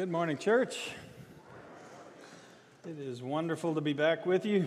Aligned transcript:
Good 0.00 0.10
morning, 0.10 0.38
church. 0.38 0.92
It 2.88 2.98
is 2.98 3.20
wonderful 3.20 3.74
to 3.74 3.82
be 3.82 3.92
back 3.92 4.24
with 4.24 4.46
you. 4.46 4.66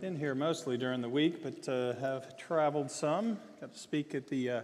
Been 0.00 0.14
here 0.16 0.36
mostly 0.36 0.78
during 0.78 1.00
the 1.00 1.08
week, 1.08 1.42
but 1.42 1.68
uh, 1.68 1.94
have 1.94 2.36
traveled 2.36 2.88
some. 2.88 3.40
Got 3.60 3.72
to 3.72 3.78
speak 3.80 4.14
at 4.14 4.28
the 4.28 4.48
uh, 4.48 4.62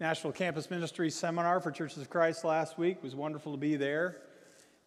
National 0.00 0.32
Campus 0.32 0.68
Ministry 0.68 1.10
Seminar 1.10 1.60
for 1.60 1.70
Churches 1.70 1.98
of 1.98 2.10
Christ 2.10 2.42
last 2.42 2.76
week. 2.76 2.96
It 2.96 3.04
was 3.04 3.14
wonderful 3.14 3.52
to 3.52 3.58
be 3.58 3.76
there. 3.76 4.16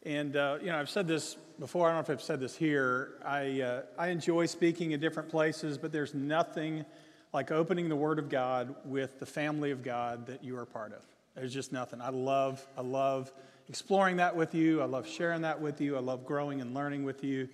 And, 0.04 0.36
uh, 0.36 0.58
you 0.60 0.68
know, 0.68 0.78
I've 0.78 0.90
said 0.90 1.08
this 1.08 1.38
before, 1.58 1.88
I 1.88 1.94
don't 1.94 2.06
know 2.06 2.14
if 2.14 2.20
I've 2.20 2.22
said 2.22 2.42
this 2.42 2.58
here. 2.58 3.14
I, 3.24 3.62
uh, 3.62 3.82
I 3.98 4.10
enjoy 4.10 4.48
speaking 4.48 4.92
in 4.92 5.00
different 5.00 5.30
places, 5.30 5.78
but 5.78 5.94
there's 5.94 6.14
nothing 6.14 6.84
like 7.32 7.50
opening 7.50 7.88
the 7.88 7.96
Word 7.96 8.20
of 8.20 8.28
God 8.28 8.76
with 8.84 9.22
the 9.22 9.26
family 9.26 9.72
of 9.72 9.84
God 9.84 10.26
that 10.26 10.44
you 10.44 10.58
are 10.58 10.66
part 10.66 10.92
of. 10.92 11.06
There's 11.36 11.54
just 11.54 11.72
nothing. 11.72 12.02
I 12.02 12.10
love, 12.10 12.66
I 12.78 12.82
love 12.82 13.32
exploring 13.70 14.18
that 14.18 14.36
with 14.36 14.54
you. 14.54 14.82
I 14.82 14.86
love 14.86 15.08
sharing 15.08 15.42
that 15.44 15.60
with 15.60 15.80
you. 15.80 15.96
I 15.96 16.02
love 16.02 16.26
growing 16.26 16.62
and 16.62 16.74
learning 16.74 17.04
with 17.04 17.24
you. 17.24 17.48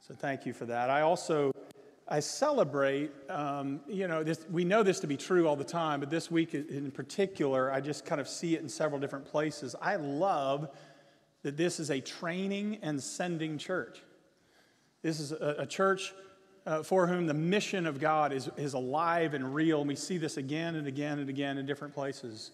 So 0.00 0.14
thank 0.14 0.46
you 0.46 0.54
for 0.54 0.64
that. 0.66 0.88
I 0.88 1.02
also, 1.02 1.52
I 2.08 2.20
celebrate, 2.20 3.10
um, 3.28 3.80
you 3.86 4.08
know, 4.08 4.24
this, 4.24 4.46
we 4.50 4.64
know 4.64 4.82
this 4.82 5.00
to 5.00 5.06
be 5.06 5.18
true 5.18 5.46
all 5.46 5.56
the 5.56 5.64
time, 5.64 6.00
but 6.00 6.08
this 6.08 6.30
week 6.30 6.54
in 6.54 6.90
particular, 6.90 7.70
I 7.70 7.80
just 7.80 8.06
kind 8.06 8.20
of 8.20 8.28
see 8.28 8.54
it 8.54 8.62
in 8.62 8.68
several 8.68 8.98
different 8.98 9.26
places. 9.26 9.76
I 9.82 9.96
love 9.96 10.70
that 11.42 11.56
this 11.56 11.78
is 11.78 11.90
a 11.90 12.00
training 12.00 12.78
and 12.82 13.02
sending 13.02 13.58
church. 13.58 14.02
This 15.02 15.20
is 15.20 15.32
a, 15.32 15.56
a 15.58 15.66
church 15.66 16.14
uh, 16.66 16.82
for 16.82 17.06
whom 17.06 17.26
the 17.26 17.34
mission 17.34 17.86
of 17.86 18.00
God 18.00 18.32
is, 18.32 18.48
is 18.56 18.74
alive 18.74 19.34
and 19.34 19.54
real. 19.54 19.80
And 19.80 19.88
we 19.88 19.96
see 19.96 20.18
this 20.18 20.36
again 20.36 20.76
and 20.76 20.86
again 20.86 21.18
and 21.18 21.28
again 21.28 21.58
in 21.58 21.66
different 21.66 21.94
places. 21.94 22.52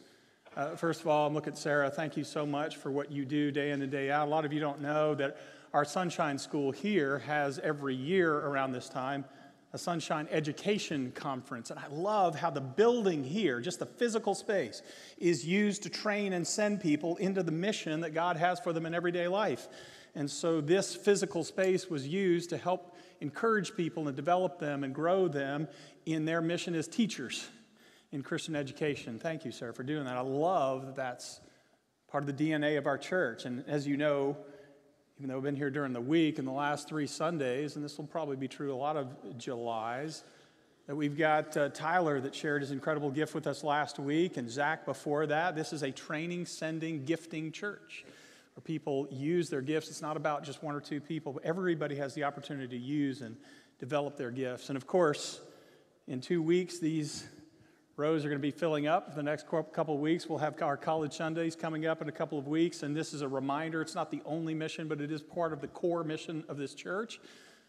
Uh, 0.56 0.74
first 0.74 1.02
of 1.02 1.07
all, 1.07 1.30
look 1.30 1.46
at 1.46 1.59
Sarah. 1.59 1.90
Thank 1.90 2.16
you 2.16 2.24
so 2.24 2.46
much 2.46 2.76
for 2.76 2.90
what 2.90 3.12
you 3.12 3.26
do 3.26 3.51
day 3.51 3.73
in 3.73 3.82
and 3.82 3.93
day 3.93 4.10
out. 4.10 4.26
A 4.26 4.30
lot 4.30 4.46
of 4.46 4.54
you 4.54 4.60
don't 4.60 4.80
know 4.80 5.15
that 5.15 5.37
our 5.74 5.85
Sunshine 5.85 6.38
School 6.38 6.73
here 6.73 7.18
has 7.18 7.59
every 7.59 7.95
year 7.95 8.35
around 8.35 8.73
this 8.73 8.88
time 8.88 9.26
a 9.74 9.79
Sunshine 9.79 10.26
Education 10.30 11.13
Conference. 11.15 11.71
And 11.71 11.79
I 11.79 11.88
love 11.88 12.35
how 12.35 12.48
the 12.48 12.63
building 12.63 13.23
here, 13.23 13.60
just 13.60 13.80
the 13.80 13.87
physical 13.87 14.35
space, 14.35 14.80
is 15.18 15.45
used 15.45 15.82
to 15.82 15.90
train 15.90 16.32
and 16.32 16.46
send 16.46 16.80
people 16.80 17.16
into 17.16 17.43
the 17.43 17.52
mission 17.52 18.01
that 18.01 18.15
God 18.15 18.38
has 18.38 18.59
for 18.59 18.73
them 18.73 18.87
in 18.87 18.95
everyday 18.95 19.29
life. 19.29 19.68
And 20.15 20.30
so 20.30 20.63
this 20.63 20.96
physical 20.96 21.45
space 21.45 21.91
was 21.91 22.09
used 22.09 22.48
to 22.48 22.57
help 22.57 22.96
encourage 23.20 23.76
people 23.76 24.09
and 24.09 24.16
develop 24.16 24.59
them 24.59 24.85
and 24.85 24.95
grow 24.95 25.29
them 25.29 25.68
in 26.07 26.24
their 26.24 26.41
mission 26.41 26.74
as 26.74 26.88
teachers 26.88 27.46
in 28.17 28.23
Christian 28.23 28.57
education. 28.57 29.19
Thank 29.19 29.45
you, 29.45 29.53
sir, 29.53 29.75
for 29.75 29.83
doing 29.83 30.07
that. 30.07 30.17
I 30.17 30.23
love 30.23 30.87
that 30.87 30.97
that's 30.97 31.39
part 32.09 32.25
of 32.25 32.35
the 32.35 32.51
DNA 32.51 32.79
of 32.79 32.87
our 32.87 32.97
church. 32.97 33.45
And 33.45 33.63
as 33.69 33.87
you 33.87 33.99
know, 33.99 34.39
even 35.19 35.29
though 35.29 35.37
I've 35.37 35.43
been 35.43 35.55
here 35.55 35.71
during 35.71 35.93
the 35.93 36.01
week 36.01 36.39
in 36.39 36.47
the 36.47 36.53
last 36.53 36.89
three 36.89 37.07
Sundays, 37.07 37.77
and 37.77 37.85
this 37.85 37.99
will 37.99 38.07
probably 38.07 38.37
be 38.37 38.49
true 38.49 38.73
a 38.73 38.75
lot 38.75 38.97
of 38.97 39.15
Julys, 39.37 40.23
that 40.87 40.97
we've 40.97 41.17
got 41.17 41.55
uh, 41.59 41.69
Tyler 41.69 42.19
that 42.23 42.35
shared 42.35 42.63
his 42.63 42.71
incredible 42.71 43.11
gift 43.11 43.35
with 43.35 43.47
us 43.47 43.63
last 43.63 43.99
week, 43.99 44.39
and 44.39 44.51
Zach 44.51 44.87
before 44.87 45.27
that. 45.27 45.55
This 45.55 45.75
is 45.75 45.83
a 45.83 45.91
training, 45.91 46.47
sending, 46.47 47.05
gifting 47.05 47.53
church 47.53 48.07
where 48.55 48.63
people 48.63 49.09
use 49.11 49.51
their 49.51 49.61
gifts. 49.61 49.91
It's 49.91 50.01
not 50.01 50.17
about 50.17 50.43
just 50.43 50.63
one 50.63 50.75
or 50.75 50.81
two 50.81 51.03
people, 51.03 51.35
but 51.35 51.45
everybody 51.45 51.97
has 51.97 52.15
the 52.15 52.25
opportunity 52.25 52.79
to 52.79 52.83
use 52.83 53.21
and 53.21 53.37
develop 53.79 54.17
their 54.17 54.31
gifts. 54.31 54.71
And 54.71 54.77
of 54.79 54.87
course, 54.87 55.43
in 56.09 56.23
two 56.23 56.41
weeks, 56.41 56.79
these 56.79 57.27
rows 57.97 58.27
are 58.27 58.29
going 58.29 58.39
to 58.39 58.43
be 58.43 58.51
filling 58.51 58.87
up 58.87 59.09
for 59.09 59.16
the 59.16 59.23
next 59.23 59.47
couple 59.49 59.95
of 59.95 60.01
weeks. 60.01 60.29
We'll 60.29 60.39
have 60.39 60.61
our 60.61 60.77
college 60.77 61.15
Sundays 61.15 61.57
coming 61.57 61.87
up 61.87 62.03
in 62.03 62.09
a 62.09 62.13
couple 62.13 62.38
of 62.38 62.47
weeks, 62.47 62.83
and 62.83 62.95
this 62.95 63.15
is 63.15 63.23
a 63.23 63.29
reminder. 63.29 63.80
It's 63.80 63.95
not 63.95 64.11
the 64.11 64.21
only 64.27 64.53
mission, 64.53 64.87
but 64.87 65.00
it 65.00 65.10
is 65.10 65.22
part 65.22 65.54
of 65.54 65.62
the 65.62 65.69
core 65.69 66.04
mission 66.04 66.44
of 66.48 66.59
this 66.59 66.75
church 66.75 67.19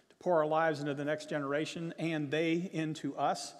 to 0.09 0.15
pour 0.19 0.39
our 0.39 0.45
lives 0.45 0.81
into 0.81 0.93
the 0.93 1.05
next 1.05 1.29
generation 1.29 1.93
and 1.97 2.29
they 2.29 2.69
into 2.73 3.15
us 3.15 3.53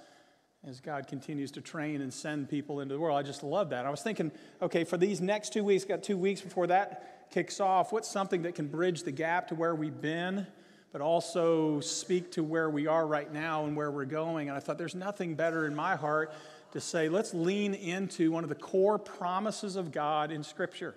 as 0.68 0.82
God 0.82 1.08
continues 1.08 1.52
to 1.52 1.62
train 1.62 2.02
and 2.02 2.14
send 2.14 2.50
people 2.50 2.82
into 2.82 2.96
the 2.96 3.00
world. 3.00 3.18
I 3.18 3.24
just 3.24 3.44
love 3.44 3.70
that. 3.70 3.86
I 3.86 3.90
was 3.90 4.02
thinking, 4.02 4.32
okay, 4.62 4.84
for 4.84 4.98
these 4.98 5.22
next 5.22 5.54
two 5.54 5.64
weeks, 5.64 5.86
got 5.86 6.04
two 6.04 6.18
weeks 6.18 6.42
before 6.42 6.68
that 6.68 7.30
kicks 7.32 7.62
off, 7.62 7.94
what's 7.94 8.10
something 8.10 8.42
that 8.42 8.56
can 8.56 8.68
bridge 8.68 9.04
the 9.04 9.12
gap 9.12 9.48
to 9.50 9.56
where 9.56 9.76
we've 9.76 10.02
been? 10.02 10.48
but 10.94 11.02
also 11.02 11.80
speak 11.80 12.32
to 12.32 12.44
where 12.44 12.70
we 12.70 12.88
are 12.88 13.06
right 13.06 13.32
now 13.32 13.66
and 13.66 13.76
where 13.76 13.92
we're 13.92 14.06
going. 14.06 14.48
And 14.48 14.58
I 14.58 14.62
thought 14.62 14.78
there's 14.78 14.96
nothing 14.96 15.36
better 15.36 15.68
in 15.68 15.76
my 15.76 15.96
heart 15.96 16.34
to 16.72 16.82
say, 16.82 17.10
let's 17.10 17.34
lean 17.34 17.74
into 17.74 18.32
one 18.32 18.44
of 18.44 18.50
the 18.50 18.56
core 18.56 19.00
promises 19.00 19.76
of 19.76 19.92
God 19.92 20.32
in 20.32 20.44
Scripture. 20.44 20.96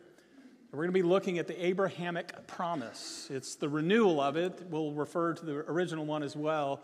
We're 0.73 0.85
going 0.85 0.89
to 0.89 0.93
be 0.93 1.03
looking 1.03 1.39
at 1.39 1.47
the 1.47 1.67
Abrahamic 1.67 2.47
promise. 2.47 3.29
It's 3.31 3.57
the 3.57 3.69
renewal 3.69 4.21
of 4.21 4.37
it. 4.37 4.63
We'll 4.71 4.93
refer 4.93 5.35
to 5.35 5.45
the 5.45 5.57
original 5.69 6.07
one 6.07 6.23
as 6.23 6.37
well. 6.37 6.83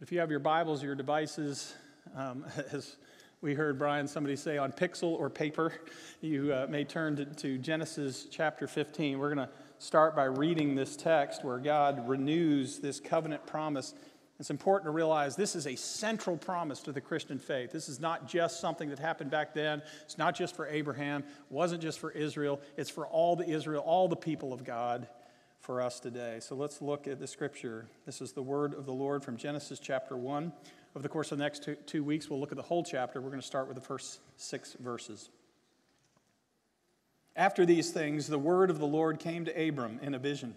If 0.00 0.10
you 0.10 0.18
have 0.18 0.30
your 0.30 0.40
Bibles, 0.40 0.82
your 0.82 0.94
devices, 0.94 1.74
um, 2.16 2.44
as 2.72 2.96
we 3.40 3.54
heard 3.54 3.78
Brian, 3.78 4.08
somebody 4.08 4.36
say 4.36 4.58
on 4.58 4.72
pixel 4.72 5.12
or 5.12 5.30
paper, 5.30 5.72
you 6.20 6.52
uh, 6.52 6.66
may 6.68 6.84
turn 6.84 7.16
to, 7.16 7.24
to 7.24 7.58
Genesis 7.58 8.26
chapter 8.30 8.66
15. 8.66 9.18
We're 9.18 9.34
going 9.34 9.46
to 9.46 9.52
start 9.78 10.14
by 10.14 10.24
reading 10.24 10.74
this 10.74 10.96
text 10.96 11.44
where 11.44 11.58
God 11.58 12.08
renews 12.08 12.78
this 12.78 13.00
covenant 13.00 13.46
promise 13.46 13.94
it's 14.38 14.50
important 14.50 14.86
to 14.86 14.90
realize 14.90 15.36
this 15.36 15.54
is 15.54 15.66
a 15.66 15.76
central 15.76 16.36
promise 16.36 16.80
to 16.80 16.92
the 16.92 17.00
Christian 17.00 17.38
faith. 17.38 17.70
This 17.70 17.88
is 17.88 18.00
not 18.00 18.26
just 18.26 18.60
something 18.60 18.88
that 18.90 18.98
happened 18.98 19.30
back 19.30 19.54
then. 19.54 19.82
It's 20.02 20.18
not 20.18 20.34
just 20.34 20.56
for 20.56 20.66
Abraham. 20.66 21.22
It 21.22 21.26
wasn't 21.50 21.82
just 21.82 22.00
for 22.00 22.10
Israel. 22.10 22.60
It's 22.76 22.90
for 22.90 23.06
all 23.06 23.36
the 23.36 23.48
Israel, 23.48 23.82
all 23.86 24.08
the 24.08 24.16
people 24.16 24.52
of 24.52 24.64
God 24.64 25.06
for 25.60 25.80
us 25.80 26.00
today. 26.00 26.38
So 26.40 26.56
let's 26.56 26.82
look 26.82 27.06
at 27.06 27.20
the 27.20 27.26
scripture. 27.26 27.86
This 28.04 28.20
is 28.20 28.32
the 28.32 28.42
word 28.42 28.74
of 28.74 28.84
the 28.84 28.92
Lord 28.92 29.22
from 29.22 29.36
Genesis 29.36 29.78
chapter 29.78 30.16
1. 30.16 30.52
Over 30.96 31.02
the 31.02 31.08
course 31.08 31.30
of 31.30 31.38
the 31.38 31.44
next 31.44 31.62
two, 31.62 31.76
two 31.86 32.02
weeks, 32.02 32.28
we'll 32.28 32.40
look 32.40 32.52
at 32.52 32.56
the 32.56 32.62
whole 32.62 32.82
chapter. 32.82 33.20
We're 33.20 33.28
going 33.28 33.40
to 33.40 33.46
start 33.46 33.68
with 33.68 33.76
the 33.76 33.82
first 33.82 34.20
six 34.36 34.74
verses. 34.80 35.30
After 37.36 37.64
these 37.64 37.90
things, 37.90 38.26
the 38.26 38.38
word 38.38 38.70
of 38.70 38.78
the 38.78 38.86
Lord 38.86 39.18
came 39.18 39.44
to 39.44 39.68
Abram 39.68 40.00
in 40.02 40.14
a 40.14 40.18
vision. 40.18 40.56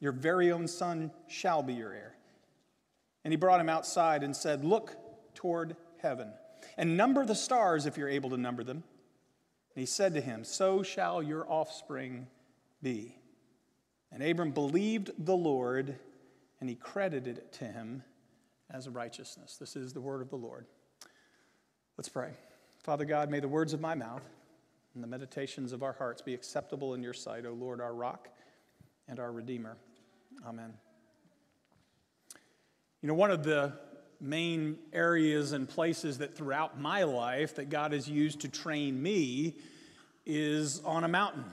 your 0.00 0.12
very 0.12 0.52
own 0.52 0.68
son 0.68 1.10
shall 1.26 1.62
be 1.62 1.74
your 1.74 1.92
heir. 1.92 2.14
And 3.24 3.32
he 3.32 3.36
brought 3.36 3.60
him 3.60 3.68
outside 3.68 4.22
and 4.22 4.34
said, 4.34 4.64
Look 4.64 4.96
toward 5.34 5.76
heaven 6.00 6.32
and 6.76 6.96
number 6.96 7.24
the 7.24 7.34
stars 7.34 7.86
if 7.86 7.96
you're 7.96 8.08
able 8.08 8.30
to 8.30 8.36
number 8.36 8.62
them. 8.62 8.84
And 9.74 9.80
he 9.80 9.86
said 9.86 10.14
to 10.14 10.20
him, 10.20 10.44
So 10.44 10.82
shall 10.82 11.22
your 11.22 11.50
offspring 11.50 12.28
be. 12.82 13.16
And 14.10 14.22
Abram 14.22 14.52
believed 14.52 15.10
the 15.18 15.36
Lord, 15.36 15.96
and 16.60 16.68
he 16.68 16.76
credited 16.76 17.38
it 17.38 17.52
to 17.54 17.64
him 17.64 18.02
as 18.70 18.88
righteousness. 18.88 19.56
This 19.58 19.76
is 19.76 19.92
the 19.92 20.00
word 20.00 20.22
of 20.22 20.30
the 20.30 20.36
Lord. 20.36 20.66
Let's 21.96 22.08
pray. 22.08 22.30
Father 22.82 23.04
God, 23.04 23.30
may 23.30 23.40
the 23.40 23.48
words 23.48 23.72
of 23.72 23.80
my 23.80 23.94
mouth 23.94 24.22
and 24.94 25.02
the 25.02 25.08
meditations 25.08 25.72
of 25.72 25.82
our 25.82 25.92
hearts 25.92 26.22
be 26.22 26.32
acceptable 26.32 26.94
in 26.94 27.02
your 27.02 27.12
sight, 27.12 27.44
O 27.44 27.52
Lord, 27.52 27.80
our 27.80 27.94
rock 27.94 28.28
and 29.08 29.18
our 29.18 29.32
Redeemer. 29.32 29.76
Amen. 30.46 30.72
You 33.02 33.08
know, 33.08 33.14
one 33.14 33.30
of 33.30 33.44
the 33.44 33.72
main 34.20 34.78
areas 34.92 35.52
and 35.52 35.68
places 35.68 36.18
that 36.18 36.36
throughout 36.36 36.80
my 36.80 37.04
life 37.04 37.56
that 37.56 37.70
God 37.70 37.92
has 37.92 38.08
used 38.08 38.40
to 38.40 38.48
train 38.48 39.00
me 39.00 39.56
is 40.26 40.80
on 40.84 41.04
a 41.04 41.08
mountain. 41.08 41.44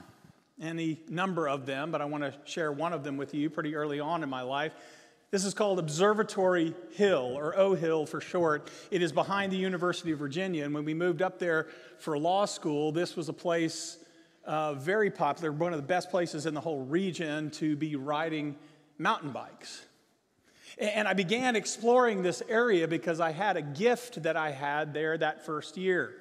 Any 0.60 1.00
number 1.08 1.48
of 1.48 1.66
them, 1.66 1.90
but 1.90 2.00
I 2.00 2.06
want 2.06 2.24
to 2.24 2.34
share 2.44 2.72
one 2.72 2.92
of 2.92 3.04
them 3.04 3.16
with 3.16 3.34
you 3.34 3.50
pretty 3.50 3.74
early 3.74 4.00
on 4.00 4.22
in 4.22 4.28
my 4.28 4.42
life. 4.42 4.72
This 5.30 5.44
is 5.44 5.52
called 5.52 5.78
Observatory 5.78 6.74
Hill, 6.92 7.34
or 7.36 7.58
O 7.58 7.74
Hill 7.74 8.06
for 8.06 8.20
short. 8.20 8.70
It 8.90 9.02
is 9.02 9.12
behind 9.12 9.52
the 9.52 9.56
University 9.56 10.12
of 10.12 10.18
Virginia. 10.18 10.64
And 10.64 10.72
when 10.72 10.84
we 10.84 10.94
moved 10.94 11.20
up 11.20 11.38
there 11.38 11.66
for 11.98 12.16
law 12.16 12.44
school, 12.46 12.92
this 12.92 13.16
was 13.16 13.28
a 13.28 13.32
place 13.32 13.98
uh, 14.46 14.74
very 14.74 15.10
popular, 15.10 15.50
one 15.50 15.72
of 15.72 15.78
the 15.78 15.86
best 15.86 16.10
places 16.10 16.46
in 16.46 16.54
the 16.54 16.60
whole 16.60 16.84
region 16.84 17.50
to 17.50 17.76
be 17.76 17.96
riding 17.96 18.56
mountain 18.98 19.30
bikes. 19.30 19.84
And 20.78 21.08
I 21.08 21.14
began 21.14 21.56
exploring 21.56 22.22
this 22.22 22.42
area 22.48 22.86
because 22.86 23.18
I 23.18 23.32
had 23.32 23.56
a 23.56 23.62
gift 23.62 24.22
that 24.24 24.36
I 24.36 24.50
had 24.50 24.92
there 24.92 25.16
that 25.16 25.46
first 25.46 25.76
year. 25.76 26.14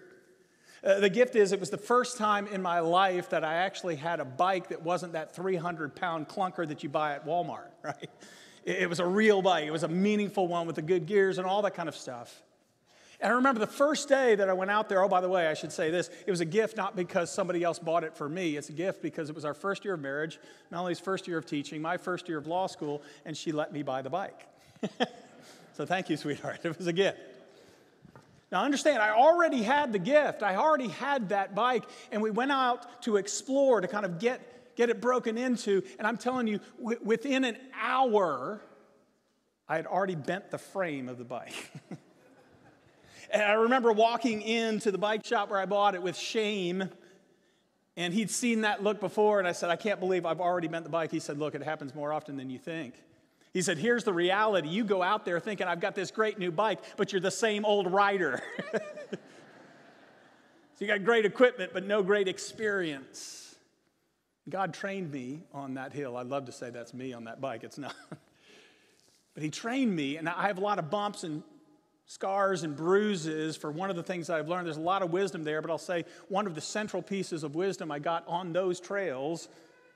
Uh, 0.85 0.99
the 0.99 1.09
gift 1.09 1.35
is, 1.35 1.51
it 1.51 1.59
was 1.59 1.71
the 1.71 1.77
first 1.77 2.17
time 2.17 2.47
in 2.47 2.61
my 2.61 2.79
life 2.79 3.31
that 3.31 3.43
I 3.43 3.55
actually 3.55 3.95
had 3.95 4.19
a 4.19 4.25
bike 4.25 4.69
that 4.69 4.83
wasn't 4.83 5.13
that 5.13 5.35
300 5.35 5.95
pound 5.95 6.27
clunker 6.27 6.67
that 6.67 6.83
you 6.83 6.89
buy 6.89 7.15
at 7.15 7.25
Walmart, 7.25 7.71
right? 7.83 8.09
It, 8.63 8.83
it 8.83 8.89
was 8.89 8.99
a 8.99 9.05
real 9.05 9.41
bike. 9.41 9.65
It 9.65 9.71
was 9.71 9.83
a 9.83 9.87
meaningful 9.87 10.47
one 10.47 10.67
with 10.67 10.75
the 10.75 10.81
good 10.81 11.05
gears 11.05 11.37
and 11.37 11.47
all 11.47 11.63
that 11.63 11.73
kind 11.73 11.89
of 11.89 11.95
stuff. 11.95 12.41
And 13.21 13.31
I 13.31 13.35
remember 13.35 13.59
the 13.59 13.67
first 13.67 14.09
day 14.09 14.35
that 14.35 14.49
I 14.49 14.53
went 14.53 14.71
out 14.71 14.89
there, 14.89 15.03
oh, 15.03 15.07
by 15.07 15.21
the 15.21 15.29
way, 15.29 15.47
I 15.47 15.53
should 15.53 15.71
say 15.71 15.89
this. 15.89 16.09
It 16.27 16.31
was 16.31 16.41
a 16.41 16.45
gift 16.45 16.75
not 16.75 16.95
because 16.95 17.31
somebody 17.31 17.63
else 17.63 17.79
bought 17.79 18.03
it 18.03 18.15
for 18.15 18.27
me. 18.27 18.57
It's 18.57 18.69
a 18.69 18.73
gift 18.73 19.01
because 19.01 19.29
it 19.29 19.35
was 19.35 19.45
our 19.45 19.53
first 19.53 19.85
year 19.85 19.93
of 19.93 20.01
marriage, 20.01 20.39
Melanie's 20.69 20.99
first 20.99 21.27
year 21.27 21.37
of 21.37 21.45
teaching, 21.45 21.81
my 21.81 21.97
first 21.97 22.27
year 22.27 22.37
of 22.37 22.47
law 22.47 22.67
school, 22.67 23.01
and 23.25 23.35
she 23.35 23.51
let 23.51 23.71
me 23.71 23.83
buy 23.83 24.01
the 24.01 24.09
bike. 24.09 24.47
so 25.73 25.85
thank 25.85 26.09
you, 26.09 26.17
sweetheart. 26.17 26.59
It 26.63 26.77
was 26.77 26.87
a 26.87 26.93
gift. 26.93 27.19
Now, 28.51 28.63
understand, 28.63 28.99
I 28.99 29.11
already 29.11 29.63
had 29.63 29.91
the 29.91 29.99
gift. 29.99 30.43
I 30.43 30.55
already 30.55 30.89
had 30.89 31.29
that 31.29 31.55
bike, 31.55 31.83
and 32.11 32.21
we 32.21 32.31
went 32.31 32.51
out 32.51 33.01
to 33.03 33.17
explore 33.17 33.81
to 33.81 33.87
kind 33.87 34.05
of 34.05 34.19
get, 34.19 34.75
get 34.75 34.89
it 34.89 35.01
broken 35.01 35.37
into. 35.37 35.83
And 35.97 36.07
I'm 36.07 36.17
telling 36.17 36.47
you, 36.47 36.59
w- 36.77 36.99
within 37.03 37.43
an 37.43 37.57
hour, 37.81 38.61
I 39.67 39.77
had 39.77 39.87
already 39.87 40.15
bent 40.15 40.51
the 40.51 40.57
frame 40.57 41.09
of 41.09 41.17
the 41.17 41.23
bike. 41.23 41.71
and 43.31 43.41
I 43.41 43.53
remember 43.53 43.91
walking 43.91 44.41
into 44.41 44.91
the 44.91 44.97
bike 44.97 45.25
shop 45.25 45.49
where 45.49 45.59
I 45.59 45.65
bought 45.65 45.95
it 45.95 46.01
with 46.01 46.17
shame. 46.17 46.89
And 47.97 48.13
he'd 48.13 48.29
seen 48.29 48.61
that 48.61 48.83
look 48.83 48.99
before, 48.99 49.39
and 49.39 49.47
I 49.47 49.53
said, 49.53 49.69
I 49.69 49.77
can't 49.77 50.01
believe 50.01 50.25
I've 50.25 50.41
already 50.41 50.67
bent 50.67 50.83
the 50.83 50.89
bike. 50.89 51.11
He 51.11 51.19
said, 51.19 51.37
Look, 51.37 51.55
it 51.55 51.63
happens 51.63 51.95
more 51.95 52.11
often 52.11 52.35
than 52.35 52.49
you 52.49 52.59
think. 52.59 52.95
He 53.53 53.61
said, 53.61 53.77
Here's 53.77 54.03
the 54.03 54.11
reality. 54.11 54.67
You 54.67 54.83
go 54.83 55.01
out 55.01 55.23
there 55.23 55.39
thinking, 55.39 55.67
I've 55.67 55.79
got 55.79 55.95
this 55.95 56.11
great 56.11 56.37
new 56.37 56.51
bike, 56.51 56.79
but 56.97 57.13
you're 57.13 57.21
the 57.21 57.31
same 57.31 57.63
old 57.63 57.89
rider. 57.89 58.41
so 58.73 59.17
you 60.79 60.87
got 60.87 61.05
great 61.05 61.25
equipment, 61.25 61.71
but 61.73 61.85
no 61.85 62.03
great 62.03 62.27
experience. 62.27 63.55
God 64.49 64.73
trained 64.73 65.09
me 65.09 65.43
on 65.53 65.75
that 65.75 65.93
hill. 65.93 66.17
I'd 66.17 66.27
love 66.27 66.45
to 66.45 66.51
say 66.51 66.69
that's 66.69 66.93
me 66.93 67.13
on 67.13 67.23
that 67.23 67.39
bike. 67.39 67.63
It's 67.63 67.77
not. 67.77 67.95
but 69.33 69.41
He 69.41 69.49
trained 69.49 69.95
me, 69.95 70.17
and 70.17 70.27
I 70.27 70.47
have 70.47 70.57
a 70.57 70.61
lot 70.61 70.79
of 70.79 70.89
bumps 70.89 71.23
and 71.23 71.43
scars 72.05 72.63
and 72.63 72.75
bruises 72.75 73.55
for 73.57 73.71
one 73.71 73.89
of 73.89 73.95
the 73.95 74.03
things 74.03 74.29
I've 74.29 74.47
learned. 74.47 74.67
There's 74.67 74.77
a 74.77 74.81
lot 74.81 75.01
of 75.01 75.11
wisdom 75.11 75.43
there, 75.43 75.61
but 75.61 75.71
I'll 75.71 75.77
say 75.77 76.05
one 76.29 76.45
of 76.45 76.55
the 76.55 76.61
central 76.61 77.01
pieces 77.01 77.43
of 77.43 77.55
wisdom 77.55 77.91
I 77.91 77.99
got 77.99 78.23
on 78.27 78.53
those 78.53 78.79
trails, 78.79 79.49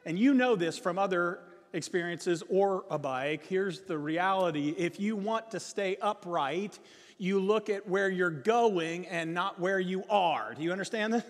and 0.05 0.17
you 0.17 0.33
know 0.33 0.55
this 0.55 0.77
from 0.77 0.97
other 0.97 1.39
experiences 1.73 2.43
or 2.49 2.83
a 2.89 2.97
bike, 2.97 3.45
here's 3.45 3.81
the 3.81 3.97
reality. 3.97 4.73
If 4.77 4.99
you 4.99 5.15
want 5.15 5.51
to 5.51 5.59
stay 5.59 5.97
upright, 6.01 6.79
you 7.19 7.39
look 7.39 7.69
at 7.69 7.87
where 7.87 8.09
you're 8.09 8.29
going 8.31 9.05
and 9.07 9.33
not 9.33 9.59
where 9.59 9.79
you 9.79 10.03
are. 10.09 10.55
Do 10.55 10.63
you 10.63 10.71
understand 10.71 11.13
that? 11.13 11.25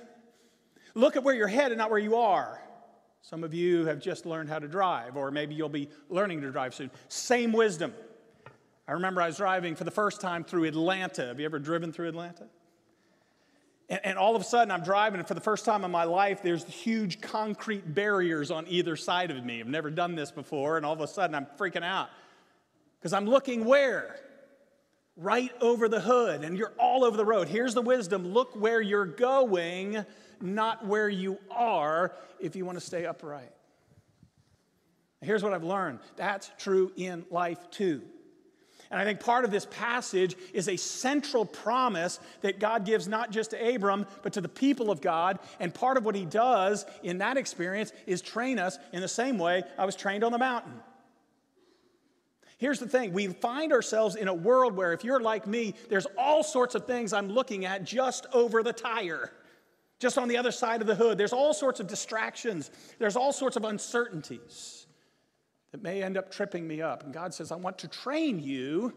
Look 0.93 1.17
at 1.17 1.23
where 1.23 1.35
you're 1.35 1.47
headed, 1.47 1.77
not 1.77 1.89
where 1.89 1.99
you 1.99 2.15
are. 2.15 2.61
Some 3.21 3.43
of 3.43 3.53
you 3.53 3.85
have 3.85 3.99
just 3.99 4.25
learned 4.25 4.49
how 4.49 4.59
to 4.59 4.67
drive, 4.67 5.17
or 5.17 5.29
maybe 5.29 5.55
you'll 5.55 5.67
be 5.67 5.89
learning 6.09 6.41
to 6.41 6.51
drive 6.51 6.73
soon. 6.73 6.89
Same 7.09 7.51
wisdom. 7.51 7.93
I 8.89 8.93
remember 8.93 9.21
I 9.21 9.27
was 9.27 9.37
driving 9.37 9.75
for 9.75 9.83
the 9.83 9.91
first 9.91 10.19
time 10.19 10.43
through 10.43 10.63
Atlanta. 10.63 11.27
Have 11.27 11.39
you 11.39 11.45
ever 11.45 11.59
driven 11.59 11.93
through 11.93 12.09
Atlanta? 12.09 12.47
And, 13.87 13.99
and, 14.03 14.17
all 14.17 14.35
of 14.35 14.41
a 14.41 14.45
sudden, 14.45 14.71
I'm 14.71 14.81
driving, 14.81 15.19
and 15.19 15.27
for 15.27 15.35
the 15.35 15.41
first 15.41 15.63
time 15.63 15.85
in 15.85 15.91
my 15.91 16.05
life, 16.05 16.41
there's 16.41 16.65
huge 16.65 17.21
concrete 17.21 17.93
barriers 17.93 18.49
on 18.49 18.65
either 18.67 18.95
side 18.95 19.29
of 19.29 19.45
me. 19.45 19.59
I've 19.59 19.67
never 19.67 19.91
done 19.91 20.15
this 20.15 20.31
before, 20.31 20.77
and 20.77 20.87
all 20.87 20.93
of 20.93 21.01
a 21.01 21.07
sudden, 21.07 21.35
I'm 21.35 21.45
freaking 21.59 21.83
out. 21.83 22.09
Because 22.99 23.13
I'm 23.13 23.27
looking 23.27 23.63
where? 23.63 24.19
Right 25.15 25.51
over 25.61 25.87
the 25.87 26.01
hood, 26.01 26.43
and 26.43 26.57
you're 26.57 26.73
all 26.79 27.03
over 27.03 27.15
the 27.15 27.25
road. 27.25 27.47
Here's 27.47 27.75
the 27.75 27.83
wisdom 27.83 28.29
look 28.29 28.55
where 28.55 28.81
you're 28.81 29.05
going, 29.05 30.03
not 30.41 30.87
where 30.87 31.09
you 31.09 31.37
are, 31.51 32.15
if 32.39 32.55
you 32.55 32.65
want 32.65 32.79
to 32.79 32.83
stay 32.83 33.05
upright. 33.05 33.53
Here's 35.21 35.43
what 35.43 35.53
I've 35.53 35.63
learned 35.63 35.99
that's 36.15 36.49
true 36.57 36.91
in 36.95 37.23
life 37.29 37.69
too. 37.69 38.01
And 38.91 38.99
I 38.99 39.03
think 39.03 39.19
part 39.19 39.45
of 39.45 39.51
this 39.51 39.67
passage 39.69 40.35
is 40.51 40.67
a 40.67 40.75
central 40.75 41.45
promise 41.45 42.19
that 42.41 42.59
God 42.59 42.85
gives 42.85 43.07
not 43.07 43.29
just 43.29 43.51
to 43.51 43.75
Abram, 43.75 44.07
but 44.23 44.33
to 44.33 44.41
the 44.41 44.49
people 44.49 44.89
of 44.89 44.99
God. 44.99 45.37
And 45.59 45.73
part 45.73 45.97
of 45.97 46.05
what 46.05 46.15
he 46.15 46.25
does 46.25 46.85
in 47.03 47.19
that 47.19 47.37
experience 47.37 47.93
is 48.07 48.21
train 48.21 48.57
us 48.57 48.79
in 48.91 49.01
the 49.01 49.07
same 49.07 49.37
way 49.37 49.63
I 49.77 49.85
was 49.85 49.95
trained 49.95 50.23
on 50.23 50.31
the 50.31 50.39
mountain. 50.39 50.73
Here's 52.57 52.79
the 52.79 52.89
thing 52.89 53.13
we 53.13 53.27
find 53.27 53.71
ourselves 53.71 54.15
in 54.15 54.27
a 54.27 54.33
world 54.33 54.75
where, 54.75 54.91
if 54.91 55.03
you're 55.03 55.21
like 55.21 55.45
me, 55.45 55.75
there's 55.87 56.07
all 56.17 56.43
sorts 56.43 56.75
of 56.75 56.85
things 56.85 57.13
I'm 57.13 57.29
looking 57.29 57.65
at 57.65 57.85
just 57.85 58.25
over 58.33 58.63
the 58.63 58.73
tire, 58.73 59.31
just 59.99 60.17
on 60.17 60.27
the 60.27 60.35
other 60.35 60.51
side 60.51 60.81
of 60.81 60.87
the 60.87 60.95
hood. 60.95 61.17
There's 61.17 61.31
all 61.31 61.53
sorts 61.53 61.79
of 61.79 61.87
distractions, 61.87 62.71
there's 62.97 63.15
all 63.15 63.31
sorts 63.31 63.55
of 63.55 63.63
uncertainties 63.65 64.78
that 65.71 65.83
may 65.83 66.01
end 66.01 66.17
up 66.17 66.31
tripping 66.31 66.67
me 66.67 66.81
up. 66.81 67.03
And 67.03 67.13
God 67.13 67.33
says, 67.33 67.51
I 67.51 67.55
want 67.55 67.77
to 67.79 67.87
train 67.87 68.39
you 68.39 68.93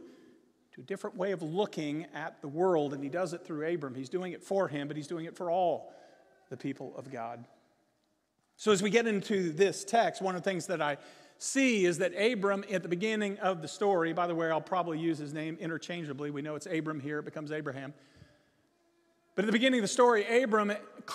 to 0.74 0.80
a 0.80 0.84
different 0.84 1.16
way 1.16 1.32
of 1.32 1.42
looking 1.42 2.06
at 2.14 2.40
the 2.40 2.48
world. 2.48 2.94
And 2.94 3.02
He 3.02 3.10
does 3.10 3.32
it 3.32 3.44
through 3.44 3.66
Abram. 3.74 3.94
He's 3.94 4.08
doing 4.08 4.32
it 4.32 4.42
for 4.42 4.69
him, 4.69 4.88
but 4.88 4.96
He's 4.96 5.06
doing 5.06 5.26
it 5.26 5.36
for 5.36 5.50
all 5.50 5.92
the 6.48 6.56
people 6.56 6.94
of 6.96 7.10
God. 7.10 7.44
So 8.56 8.72
as 8.72 8.82
we 8.82 8.90
get 8.90 9.06
into 9.06 9.52
this 9.52 9.84
text, 9.84 10.22
one 10.22 10.36
of 10.36 10.42
the 10.42 10.48
things 10.48 10.66
that 10.66 10.80
I 10.80 10.98
see 11.38 11.84
is 11.84 11.98
that 11.98 12.12
Abram, 12.16 12.64
at 12.70 12.82
the 12.82 12.88
beginning 12.88 13.38
of 13.38 13.60
the 13.60 13.68
story, 13.68 14.12
by 14.12 14.26
the 14.26 14.34
way, 14.34 14.50
I'll 14.50 14.60
probably 14.60 14.98
use 14.98 15.18
his 15.18 15.34
name 15.34 15.56
interchangeably. 15.60 16.30
We 16.30 16.42
know 16.42 16.54
it's 16.54 16.66
Abram 16.66 17.00
here, 17.00 17.18
it 17.18 17.25
becomes 17.25 17.50
Abraham. 17.50 17.92
But 19.34 19.44
at 19.44 19.46
the 19.46 19.52
beginning 19.52 19.81
of 19.81 19.82
the 19.82 19.88
story, 19.88 20.43
Abram 20.43 20.73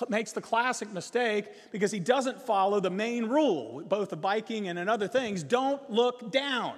makes 0.10 0.32
the 0.32 0.42
classic 0.42 0.92
mistake 0.92 1.46
because 1.72 1.92
he 1.92 2.00
doesn't 2.00 2.42
follow 2.42 2.80
the 2.80 2.90
main 2.90 3.26
rule, 3.26 3.84
both 3.84 4.10
the 4.10 4.18
biking 4.18 4.68
and 4.68 4.80
in 4.80 4.90
other 4.90 5.08
things 5.08 5.44
don't 5.44 5.88
look 5.90 6.32
down. 6.32 6.76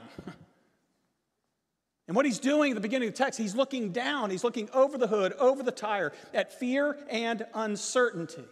And 2.07 2.15
what 2.15 2.25
he's 2.25 2.39
doing 2.39 2.71
at 2.71 2.75
the 2.75 2.81
beginning 2.81 3.07
of 3.07 3.13
the 3.13 3.24
text, 3.24 3.39
he's 3.39 3.53
looking 3.53 3.91
down, 3.91 4.31
he's 4.31 4.44
looking 4.44 4.68
over 4.74 4.97
the 4.97 5.06
hood, 5.06 5.33
over 5.33 5.62
the 5.62 5.71
tire, 5.71 6.12
at 6.33 6.51
fear 6.51 6.97
and 7.07 7.45
uncertainty. 7.53 8.45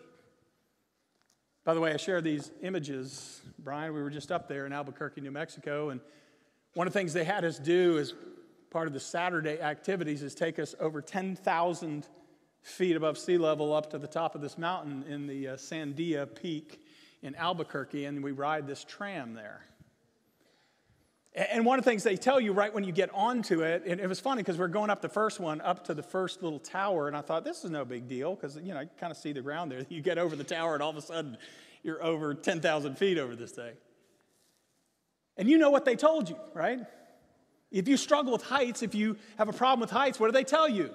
By 1.66 1.74
the 1.74 1.82
way, 1.82 1.92
I 1.92 1.98
share 1.98 2.22
these 2.22 2.52
images. 2.62 3.42
Brian, 3.58 3.96
we 3.96 4.02
were 4.04 4.12
just 4.12 4.32
up 4.32 4.48
there 4.48 4.68
in 4.68 4.74
Albuquerque, 4.74 5.22
New 5.22 5.32
Mexico, 5.32 5.90
and 5.90 6.00
one 6.76 6.86
of 6.86 6.94
the 6.94 7.00
things 7.00 7.14
they 7.14 7.24
had 7.24 7.44
us 7.44 7.58
do 7.58 7.98
as 7.98 8.14
part 8.70 8.86
of 8.86 8.94
the 8.94 9.00
Saturday 9.00 9.60
activities 9.60 10.22
is 10.22 10.36
take 10.36 10.60
us 10.60 10.76
over 10.80 11.02
10,000 11.02 12.08
feet 12.68 12.96
above 12.96 13.18
sea 13.18 13.38
level 13.38 13.74
up 13.74 13.90
to 13.92 13.98
the 13.98 14.08
top 14.08 14.36
of 14.36 14.42
this 14.42 14.58
mountain 14.58 15.04
in 15.08 15.26
the 15.26 15.50
uh, 15.50 15.56
Sandia 15.56 16.28
Peak 16.34 16.84
in 17.22 17.36
Albuquerque, 17.36 18.06
and 18.06 18.24
we 18.24 18.32
ride 18.32 18.68
this 18.68 18.84
tram 18.84 19.34
there. 19.34 19.66
And 21.34 21.66
one 21.66 21.78
of 21.78 21.86
the 21.86 21.92
things 21.92 22.04
they 22.04 22.16
tell 22.16 22.40
you 22.40 22.52
right 22.52 22.74
when 22.74 22.84
you 22.84 22.92
get 22.92 23.14
onto 23.14 23.62
it, 23.62 23.84
and 23.86 24.02
it 24.02 24.08
was 24.08 24.20
funny 24.20 24.42
because 24.42 24.58
we're 24.58 24.68
going 24.68 24.90
up 24.90 25.02
the 25.02 25.10
first 25.10 25.40
one, 25.40 25.62
up 25.62 25.86
to 25.86 25.94
the 25.94 26.02
first 26.04 26.42
little 26.42 26.60
tower, 26.60 27.08
and 27.08 27.16
I 27.16 27.22
thought 27.22 27.44
this 27.44 27.64
is 27.64 27.70
no 27.70 27.86
big 27.86 28.08
deal 28.08 28.36
because 28.36 28.58
you 28.58 28.74
know 28.74 28.82
you 28.82 28.90
kind 29.00 29.12
of 29.12 29.18
see 29.18 29.32
the 29.32 29.42
ground 29.42 29.72
there. 29.72 29.86
You 29.90 30.02
get 30.02 30.18
over 30.18 30.36
the 30.36 30.44
tower, 30.44 30.74
and 30.74 30.84
all 30.84 30.90
of 30.90 30.98
a 30.98 31.02
sudden 31.02 31.38
you're 31.84 32.04
over 32.04 32.34
10,000 32.34 32.98
feet 32.98 33.18
over 33.18 33.36
this 33.36 33.52
thing. 33.52 33.74
And 35.38 35.48
you 35.48 35.58
know 35.58 35.70
what 35.70 35.86
they 35.86 35.96
told 35.96 36.28
you, 36.28 36.38
right? 36.54 36.80
If 37.72 37.88
you 37.88 37.98
struggle 37.98 38.34
with 38.34 38.44
heights, 38.44 38.82
if 38.82 38.96
you 38.96 39.18
have 39.38 39.48
a 39.48 39.54
problem 39.54 39.80
with 39.80 39.92
heights, 39.92 40.20
what 40.20 40.28
do 40.28 40.32
they 40.32 40.44
tell 40.44 40.68
you? 40.68 40.90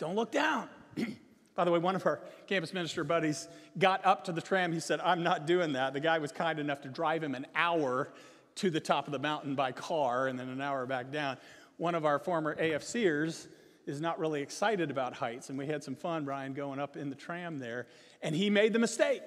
Don't 0.00 0.16
look 0.16 0.32
down. 0.32 0.68
By 1.54 1.64
the 1.64 1.70
way, 1.70 1.78
one 1.78 1.94
of 1.94 2.06
our 2.06 2.20
campus 2.46 2.72
minister 2.72 3.04
buddies 3.04 3.48
got 3.78 4.04
up 4.06 4.24
to 4.24 4.32
the 4.32 4.40
tram. 4.40 4.72
He 4.72 4.80
said, 4.80 4.98
I'm 5.00 5.22
not 5.22 5.46
doing 5.46 5.74
that. 5.74 5.92
The 5.92 6.00
guy 6.00 6.18
was 6.18 6.32
kind 6.32 6.58
enough 6.58 6.80
to 6.82 6.88
drive 6.88 7.22
him 7.22 7.34
an 7.34 7.46
hour 7.54 8.08
to 8.56 8.70
the 8.70 8.80
top 8.80 9.06
of 9.06 9.12
the 9.12 9.18
mountain 9.18 9.54
by 9.54 9.72
car 9.72 10.26
and 10.26 10.38
then 10.38 10.48
an 10.48 10.60
hour 10.60 10.86
back 10.86 11.12
down. 11.12 11.36
One 11.76 11.94
of 11.94 12.06
our 12.06 12.18
former 12.18 12.56
AFCers 12.56 13.46
is 13.86 14.00
not 14.00 14.18
really 14.18 14.40
excited 14.40 14.90
about 14.90 15.12
heights, 15.12 15.50
and 15.50 15.58
we 15.58 15.66
had 15.66 15.84
some 15.84 15.94
fun, 15.94 16.24
Brian, 16.24 16.54
going 16.54 16.78
up 16.78 16.96
in 16.96 17.10
the 17.10 17.16
tram 17.16 17.58
there. 17.58 17.86
And 18.22 18.34
he 18.34 18.48
made 18.48 18.72
the 18.72 18.78
mistake. 18.78 19.22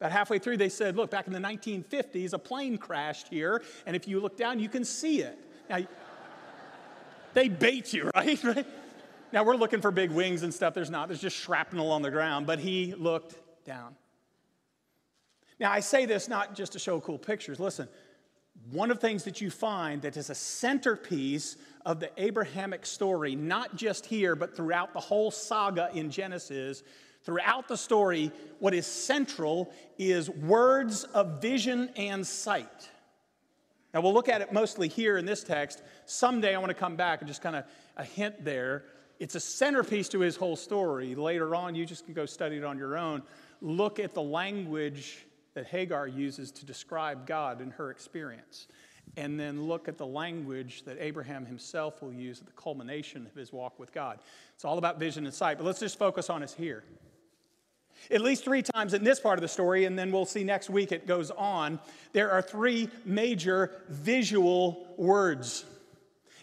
About 0.00 0.12
halfway 0.12 0.38
through, 0.38 0.58
they 0.58 0.68
said, 0.68 0.96
Look, 0.96 1.10
back 1.10 1.26
in 1.26 1.32
the 1.32 1.38
1950s, 1.38 2.34
a 2.34 2.38
plane 2.38 2.76
crashed 2.76 3.28
here, 3.28 3.62
and 3.86 3.96
if 3.96 4.06
you 4.06 4.20
look 4.20 4.36
down, 4.36 4.60
you 4.60 4.68
can 4.68 4.84
see 4.84 5.20
it. 5.20 5.38
Now, 5.70 5.78
they 7.32 7.48
bait 7.48 7.94
you, 7.94 8.10
right? 8.14 8.66
Now 9.32 9.44
we're 9.44 9.56
looking 9.56 9.80
for 9.80 9.90
big 9.90 10.10
wings 10.10 10.42
and 10.42 10.52
stuff. 10.52 10.72
There's 10.74 10.90
not, 10.90 11.08
there's 11.08 11.20
just 11.20 11.36
shrapnel 11.36 11.90
on 11.90 12.02
the 12.02 12.10
ground, 12.10 12.46
but 12.46 12.58
he 12.58 12.94
looked 12.94 13.34
down. 13.64 13.94
Now 15.60 15.70
I 15.70 15.80
say 15.80 16.06
this 16.06 16.28
not 16.28 16.54
just 16.54 16.72
to 16.72 16.78
show 16.78 17.00
cool 17.00 17.18
pictures. 17.18 17.60
Listen, 17.60 17.88
one 18.70 18.90
of 18.90 18.98
the 18.98 19.06
things 19.06 19.24
that 19.24 19.40
you 19.40 19.50
find 19.50 20.02
that 20.02 20.16
is 20.16 20.30
a 20.30 20.34
centerpiece 20.34 21.56
of 21.84 22.00
the 22.00 22.10
Abrahamic 22.16 22.86
story, 22.86 23.34
not 23.34 23.76
just 23.76 24.06
here, 24.06 24.34
but 24.34 24.56
throughout 24.56 24.92
the 24.92 25.00
whole 25.00 25.30
saga 25.30 25.90
in 25.94 26.10
Genesis, 26.10 26.82
throughout 27.22 27.68
the 27.68 27.76
story, 27.76 28.32
what 28.58 28.74
is 28.74 28.86
central 28.86 29.72
is 29.98 30.30
words 30.30 31.04
of 31.04 31.40
vision 31.40 31.90
and 31.96 32.26
sight. 32.26 32.88
Now, 33.94 34.02
we'll 34.02 34.12
look 34.12 34.28
at 34.28 34.42
it 34.42 34.52
mostly 34.52 34.88
here 34.88 35.16
in 35.16 35.24
this 35.24 35.42
text. 35.42 35.82
Someday 36.04 36.54
I 36.54 36.58
want 36.58 36.70
to 36.70 36.74
come 36.74 36.94
back 36.94 37.20
and 37.20 37.28
just 37.28 37.40
kind 37.40 37.56
of 37.56 37.64
a 37.96 38.04
hint 38.04 38.44
there 38.44 38.84
It's 39.18 39.34
a 39.34 39.40
centerpiece 39.40 40.08
to 40.10 40.20
his 40.20 40.36
whole 40.36 40.56
story. 40.56 41.14
Later 41.14 41.54
on, 41.54 41.74
you 41.74 41.84
just 41.84 42.04
can 42.04 42.14
go 42.14 42.26
study 42.26 42.56
it 42.56 42.64
on 42.64 42.78
your 42.78 42.96
own. 42.96 43.22
Look 43.60 43.98
at 43.98 44.14
the 44.14 44.22
language 44.22 45.26
that 45.54 45.66
Hagar 45.66 46.06
uses 46.06 46.52
to 46.52 46.64
describe 46.64 47.26
God 47.26 47.60
in 47.60 47.70
her 47.72 47.90
experience. 47.90 48.68
And 49.16 49.40
then 49.40 49.66
look 49.66 49.88
at 49.88 49.98
the 49.98 50.06
language 50.06 50.84
that 50.84 50.98
Abraham 51.00 51.44
himself 51.44 52.00
will 52.02 52.12
use 52.12 52.40
at 52.40 52.46
the 52.46 52.52
culmination 52.52 53.26
of 53.26 53.34
his 53.34 53.52
walk 53.52 53.78
with 53.78 53.92
God. 53.92 54.20
It's 54.54 54.64
all 54.64 54.78
about 54.78 55.00
vision 55.00 55.24
and 55.24 55.34
sight, 55.34 55.58
but 55.58 55.64
let's 55.64 55.80
just 55.80 55.98
focus 55.98 56.30
on 56.30 56.42
us 56.42 56.54
here. 56.54 56.84
At 58.10 58.20
least 58.20 58.44
three 58.44 58.62
times 58.62 58.94
in 58.94 59.02
this 59.02 59.18
part 59.18 59.38
of 59.38 59.42
the 59.42 59.48
story, 59.48 59.84
and 59.84 59.98
then 59.98 60.12
we'll 60.12 60.26
see 60.26 60.44
next 60.44 60.70
week 60.70 60.92
it 60.92 61.06
goes 61.06 61.32
on, 61.32 61.80
there 62.12 62.30
are 62.30 62.40
three 62.40 62.88
major 63.04 63.82
visual 63.88 64.94
words. 64.96 65.64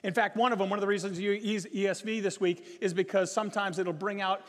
In 0.06 0.14
fact, 0.14 0.38
one 0.38 0.54
of 0.54 0.60
them, 0.60 0.70
one 0.70 0.78
of 0.78 0.82
the 0.82 0.88
reasons 0.88 1.20
you 1.20 1.32
use 1.32 1.66
ESV 1.66 2.22
this 2.22 2.40
week 2.40 2.78
is 2.80 2.94
because 2.94 3.32
sometimes 3.32 3.80
it'll 3.80 3.92
bring 3.92 4.22
out, 4.22 4.44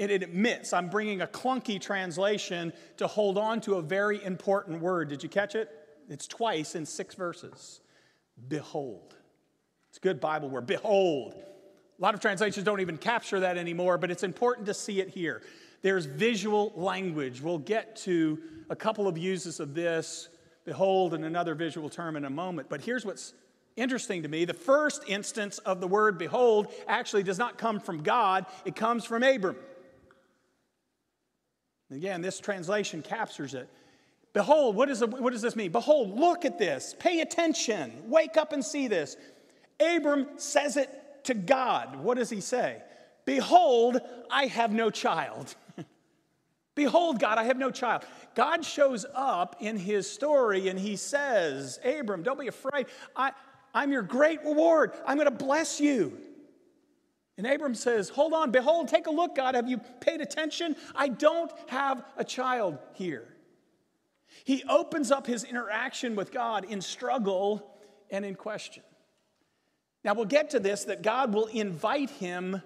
it, 0.00 0.10
it 0.10 0.24
admits, 0.24 0.72
I'm 0.72 0.88
bringing 0.88 1.20
a 1.20 1.28
clunky 1.28 1.80
translation 1.80 2.72
to 2.96 3.06
hold 3.06 3.38
on 3.38 3.60
to 3.62 3.76
a 3.76 3.82
very 3.82 4.22
important 4.24 4.80
word. 4.82 5.08
Did 5.08 5.22
you 5.22 5.28
catch 5.28 5.54
it? 5.54 5.70
It's 6.08 6.26
twice 6.26 6.74
in 6.74 6.84
six 6.84 7.14
verses. 7.14 7.82
Behold. 8.48 9.14
It's 9.90 9.98
a 9.98 10.00
good 10.00 10.20
Bible 10.20 10.48
word. 10.48 10.66
Behold. 10.66 11.34
A 11.36 12.02
lot 12.02 12.14
of 12.14 12.20
translations 12.20 12.64
don't 12.64 12.80
even 12.80 12.98
capture 12.98 13.38
that 13.38 13.56
anymore, 13.56 13.98
but 13.98 14.10
it's 14.10 14.24
important 14.24 14.66
to 14.66 14.74
see 14.74 15.00
it 15.00 15.08
here. 15.08 15.40
There's 15.82 16.06
visual 16.06 16.72
language. 16.74 17.40
We'll 17.40 17.58
get 17.58 17.94
to 17.98 18.40
a 18.70 18.74
couple 18.74 19.06
of 19.06 19.16
uses 19.16 19.60
of 19.60 19.72
this, 19.72 20.30
behold, 20.64 21.14
and 21.14 21.24
another 21.24 21.54
visual 21.54 21.88
term 21.88 22.16
in 22.16 22.24
a 22.24 22.30
moment. 22.30 22.68
But 22.68 22.80
here's 22.80 23.06
what's 23.06 23.34
interesting 23.76 24.22
to 24.22 24.28
me 24.28 24.44
the 24.44 24.54
first 24.54 25.02
instance 25.06 25.58
of 25.58 25.80
the 25.80 25.86
word 25.86 26.18
behold 26.18 26.72
actually 26.88 27.22
does 27.22 27.38
not 27.38 27.58
come 27.58 27.80
from 27.80 28.02
God, 28.02 28.46
it 28.64 28.74
comes 28.76 29.04
from 29.04 29.22
Abram. 29.22 29.56
Again, 31.90 32.20
this 32.20 32.40
translation 32.40 33.02
captures 33.02 33.54
it. 33.54 33.68
Behold, 34.32 34.76
what, 34.76 34.90
is 34.90 35.00
the, 35.00 35.06
what 35.06 35.32
does 35.32 35.40
this 35.40 35.56
mean? 35.56 35.72
Behold, 35.72 36.18
look 36.18 36.44
at 36.44 36.58
this. 36.58 36.94
Pay 36.98 37.20
attention. 37.20 37.92
Wake 38.06 38.36
up 38.36 38.52
and 38.52 38.64
see 38.64 38.88
this. 38.88 39.16
Abram 39.80 40.26
says 40.36 40.76
it 40.76 40.90
to 41.24 41.34
God. 41.34 41.96
What 41.96 42.18
does 42.18 42.28
he 42.28 42.40
say? 42.40 42.82
Behold, 43.24 44.00
I 44.30 44.46
have 44.46 44.72
no 44.72 44.90
child. 44.90 45.54
Behold, 46.74 47.18
God, 47.18 47.38
I 47.38 47.44
have 47.44 47.56
no 47.56 47.70
child. 47.70 48.02
God 48.34 48.64
shows 48.64 49.06
up 49.14 49.56
in 49.60 49.78
his 49.78 50.08
story 50.10 50.68
and 50.68 50.78
he 50.78 50.96
says, 50.96 51.80
Abram, 51.82 52.22
don't 52.22 52.38
be 52.38 52.48
afraid. 52.48 52.86
I, 53.16 53.32
I'm 53.76 53.92
your 53.92 54.02
great 54.02 54.42
reward. 54.42 54.92
I'm 55.06 55.18
going 55.18 55.28
to 55.28 55.44
bless 55.44 55.80
you. 55.80 56.16
And 57.36 57.46
Abram 57.46 57.74
says, 57.74 58.08
Hold 58.08 58.32
on, 58.32 58.50
behold, 58.50 58.88
take 58.88 59.06
a 59.06 59.10
look, 59.10 59.36
God. 59.36 59.54
Have 59.54 59.68
you 59.68 59.76
paid 60.00 60.22
attention? 60.22 60.76
I 60.94 61.08
don't 61.08 61.52
have 61.66 62.02
a 62.16 62.24
child 62.24 62.78
here. 62.94 63.28
He 64.44 64.64
opens 64.66 65.10
up 65.10 65.26
his 65.26 65.44
interaction 65.44 66.16
with 66.16 66.32
God 66.32 66.64
in 66.64 66.80
struggle 66.80 67.70
and 68.10 68.24
in 68.24 68.34
question. 68.34 68.82
Now, 70.02 70.14
we'll 70.14 70.24
get 70.24 70.50
to 70.50 70.58
this 70.58 70.84
that 70.84 71.02
God 71.02 71.34
will 71.34 71.46
invite 71.46 72.08
him 72.08 72.62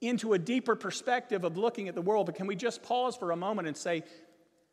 into 0.00 0.34
a 0.34 0.38
deeper 0.38 0.76
perspective 0.76 1.42
of 1.42 1.56
looking 1.56 1.88
at 1.88 1.96
the 1.96 2.02
world, 2.02 2.26
but 2.26 2.36
can 2.36 2.46
we 2.46 2.54
just 2.54 2.80
pause 2.84 3.16
for 3.16 3.32
a 3.32 3.36
moment 3.36 3.66
and 3.66 3.76
say, 3.76 4.04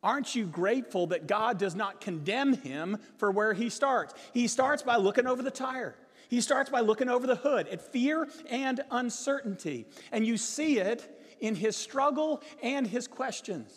Aren't 0.02 0.34
you 0.34 0.46
grateful 0.46 1.06
that 1.08 1.26
God 1.26 1.58
does 1.58 1.76
not 1.76 2.00
condemn 2.00 2.54
him 2.54 2.98
for 3.18 3.30
where 3.30 3.52
he 3.52 3.68
starts? 3.68 4.14
He 4.34 4.48
starts 4.48 4.82
by 4.82 4.96
looking 4.96 5.26
over 5.26 5.42
the 5.42 5.50
tire. 5.50 5.94
He 6.28 6.40
starts 6.40 6.70
by 6.70 6.80
looking 6.80 7.08
over 7.08 7.26
the 7.26 7.36
hood 7.36 7.68
at 7.68 7.92
fear 7.92 8.28
and 8.48 8.80
uncertainty. 8.90 9.86
And 10.10 10.26
you 10.26 10.36
see 10.36 10.78
it 10.78 11.08
in 11.40 11.54
his 11.54 11.76
struggle 11.76 12.42
and 12.62 12.86
his 12.86 13.06
questions. 13.06 13.70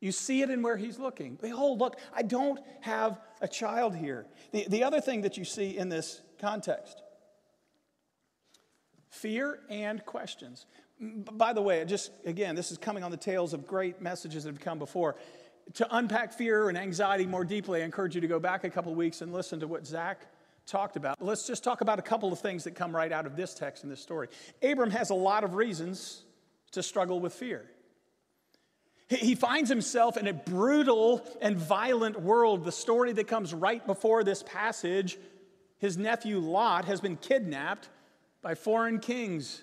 You 0.00 0.12
see 0.12 0.42
it 0.42 0.50
in 0.50 0.60
where 0.60 0.76
he's 0.76 0.98
looking. 0.98 1.38
Behold, 1.40 1.80
look, 1.80 1.98
I 2.12 2.22
don't 2.22 2.60
have 2.82 3.18
a 3.40 3.48
child 3.48 3.96
here. 3.96 4.26
The, 4.52 4.66
the 4.68 4.84
other 4.84 5.00
thing 5.00 5.22
that 5.22 5.38
you 5.38 5.46
see 5.46 5.78
in 5.78 5.88
this 5.88 6.20
context 6.38 7.00
fear 9.08 9.60
and 9.70 10.04
questions. 10.04 10.66
By 11.00 11.52
the 11.52 11.62
way, 11.62 11.84
just 11.84 12.10
again, 12.24 12.54
this 12.54 12.70
is 12.70 12.78
coming 12.78 13.02
on 13.02 13.10
the 13.10 13.16
tails 13.16 13.52
of 13.52 13.66
great 13.66 14.00
messages 14.00 14.44
that 14.44 14.50
have 14.50 14.60
come 14.60 14.78
before. 14.78 15.16
To 15.74 15.96
unpack 15.96 16.32
fear 16.32 16.68
and 16.68 16.76
anxiety 16.76 17.26
more 17.26 17.44
deeply, 17.44 17.82
I 17.82 17.84
encourage 17.84 18.14
you 18.14 18.20
to 18.20 18.28
go 18.28 18.38
back 18.38 18.64
a 18.64 18.70
couple 18.70 18.92
of 18.92 18.98
weeks 18.98 19.22
and 19.22 19.32
listen 19.32 19.60
to 19.60 19.66
what 19.66 19.86
Zach 19.86 20.26
talked 20.66 20.96
about. 20.96 21.20
Let's 21.22 21.46
just 21.46 21.64
talk 21.64 21.80
about 21.80 21.98
a 21.98 22.02
couple 22.02 22.32
of 22.32 22.38
things 22.38 22.64
that 22.64 22.74
come 22.74 22.94
right 22.94 23.10
out 23.10 23.26
of 23.26 23.36
this 23.36 23.54
text 23.54 23.82
and 23.82 23.90
this 23.90 24.00
story. 24.00 24.28
Abram 24.62 24.90
has 24.90 25.10
a 25.10 25.14
lot 25.14 25.42
of 25.42 25.54
reasons 25.54 26.22
to 26.72 26.82
struggle 26.82 27.20
with 27.20 27.32
fear. 27.32 27.64
He 29.08 29.34
finds 29.34 29.68
himself 29.68 30.16
in 30.16 30.26
a 30.26 30.32
brutal 30.32 31.26
and 31.42 31.56
violent 31.56 32.20
world. 32.20 32.64
The 32.64 32.72
story 32.72 33.12
that 33.12 33.26
comes 33.26 33.52
right 33.52 33.86
before 33.86 34.24
this 34.24 34.42
passage 34.42 35.18
his 35.84 35.98
nephew 35.98 36.38
Lot 36.38 36.86
has 36.86 37.02
been 37.02 37.16
kidnapped 37.16 37.90
by 38.40 38.54
foreign 38.54 39.00
kings 39.00 39.62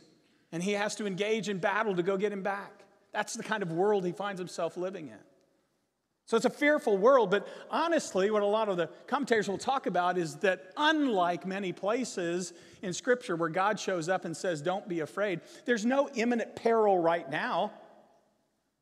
and 0.51 0.61
he 0.61 0.73
has 0.73 0.95
to 0.95 1.05
engage 1.05 1.49
in 1.49 1.57
battle 1.57 1.95
to 1.95 2.03
go 2.03 2.17
get 2.17 2.31
him 2.31 2.43
back. 2.43 2.83
That's 3.11 3.33
the 3.33 3.43
kind 3.43 3.63
of 3.63 3.71
world 3.71 4.05
he 4.05 4.11
finds 4.11 4.39
himself 4.39 4.77
living 4.77 5.07
in. 5.07 5.19
So 6.25 6.37
it's 6.37 6.45
a 6.45 6.49
fearful 6.49 6.97
world, 6.97 7.29
but 7.29 7.45
honestly, 7.69 8.31
what 8.31 8.41
a 8.41 8.45
lot 8.45 8.69
of 8.69 8.77
the 8.77 8.87
commentators 9.07 9.49
will 9.49 9.57
talk 9.57 9.85
about 9.85 10.17
is 10.17 10.35
that 10.37 10.71
unlike 10.77 11.45
many 11.45 11.73
places 11.73 12.53
in 12.81 12.93
Scripture 12.93 13.35
where 13.35 13.49
God 13.49 13.79
shows 13.79 14.07
up 14.07 14.23
and 14.23 14.35
says, 14.35 14.61
Don't 14.61 14.87
be 14.87 15.01
afraid, 15.01 15.41
there's 15.65 15.85
no 15.85 16.09
imminent 16.15 16.55
peril 16.55 16.99
right 16.99 17.29
now. 17.29 17.73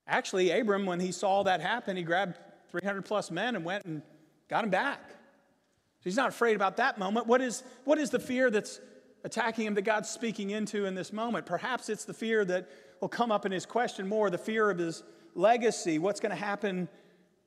Actually, 0.05 0.51
Abram, 0.51 0.85
when 0.85 0.99
he 0.99 1.11
saw 1.11 1.43
that 1.43 1.61
happen, 1.61 1.97
he 1.97 2.03
grabbed 2.03 2.38
300 2.71 3.03
plus 3.03 3.31
men 3.31 3.55
and 3.55 3.65
went 3.65 3.85
and 3.85 4.01
got 4.47 4.63
him 4.63 4.69
back. 4.69 5.01
So 5.09 6.03
he's 6.03 6.15
not 6.15 6.29
afraid 6.29 6.55
about 6.55 6.77
that 6.77 6.97
moment. 6.97 7.27
What 7.27 7.41
is, 7.41 7.63
what 7.83 7.97
is 7.97 8.09
the 8.09 8.19
fear 8.19 8.49
that's 8.49 8.79
attacking 9.23 9.65
him 9.65 9.73
that 9.75 9.83
God's 9.83 10.09
speaking 10.09 10.51
into 10.51 10.85
in 10.85 10.95
this 10.95 11.11
moment. 11.11 11.45
Perhaps 11.45 11.89
it's 11.89 12.05
the 12.05 12.13
fear 12.13 12.45
that 12.45 12.69
will 13.01 13.09
come 13.09 13.31
up 13.31 13.45
in 13.45 13.51
his 13.51 13.65
question 13.65 14.07
more 14.07 14.29
the 14.29 14.38
fear 14.38 14.69
of 14.69 14.77
his 14.77 15.03
legacy. 15.35 15.99
What's 15.99 16.19
going 16.19 16.31
to 16.31 16.41
happen 16.41 16.88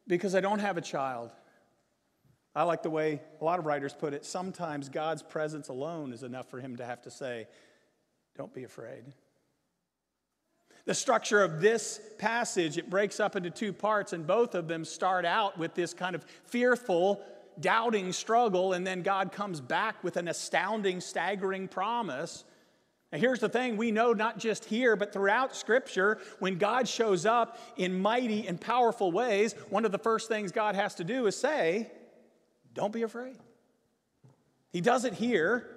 because 0.07 0.35
I 0.35 0.41
don't 0.41 0.59
have 0.59 0.77
a 0.77 0.83
child? 0.83 1.31
I 2.55 2.65
like 2.65 2.83
the 2.83 2.91
way 2.91 3.21
a 3.41 3.45
lot 3.45 3.59
of 3.59 3.67
writers 3.67 3.95
put 3.95 4.13
it. 4.13 4.25
Sometimes 4.27 4.89
God's 4.89 5.23
presence 5.23 5.69
alone 5.69 6.13
is 6.13 6.23
enough 6.23 6.51
for 6.51 6.61
him 6.61 6.77
to 6.77 6.85
have 6.85 7.01
to 7.03 7.11
say, 7.11 7.47
Don't 8.37 8.53
be 8.53 8.65
afraid. 8.65 9.05
The 10.85 10.95
structure 10.95 11.43
of 11.43 11.61
this 11.61 12.01
passage, 12.19 12.77
it 12.77 12.91
breaks 12.91 13.21
up 13.21 13.37
into 13.37 13.51
two 13.51 13.73
parts, 13.73 14.13
and 14.13 14.27
both 14.27 14.55
of 14.55 14.67
them 14.67 14.85
start 14.85 15.25
out 15.25 15.57
with 15.57 15.75
this 15.75 15.95
kind 15.95 16.17
of 16.17 16.25
fearful 16.45 17.23
doubting 17.61 18.13
struggle, 18.13 18.73
and 18.73 18.87
then 18.87 19.03
God 19.03 19.33
comes 19.33 19.61
back 19.61 20.03
with 20.03 20.17
an 20.17 20.29
astounding, 20.29 21.01
staggering 21.01 21.69
promise. 21.69 22.45
Now, 23.13 23.19
here's 23.19 23.41
the 23.41 23.49
thing 23.49 23.77
we 23.77 23.91
know 23.91 24.13
not 24.13 24.39
just 24.39 24.65
here, 24.65 24.97
but 24.97 25.13
throughout 25.13 25.55
Scripture, 25.55 26.19
when 26.39 26.57
God 26.57 26.89
shows 26.89 27.27
up 27.27 27.59
in 27.77 28.01
mighty 28.01 28.47
and 28.49 28.61
powerful 28.61 29.13
ways, 29.13 29.55
one 29.69 29.85
of 29.85 29.93
the 29.93 29.99
first 29.99 30.29
things 30.29 30.51
God 30.51 30.75
has 30.75 30.95
to 30.97 31.05
do 31.05 31.27
is 31.27 31.37
say, 31.37 31.91
Don't 32.75 32.93
be 32.93 33.03
afraid. 33.03 33.37
He 34.71 34.81
does 34.81 35.05
it 35.05 35.13
here 35.13 35.69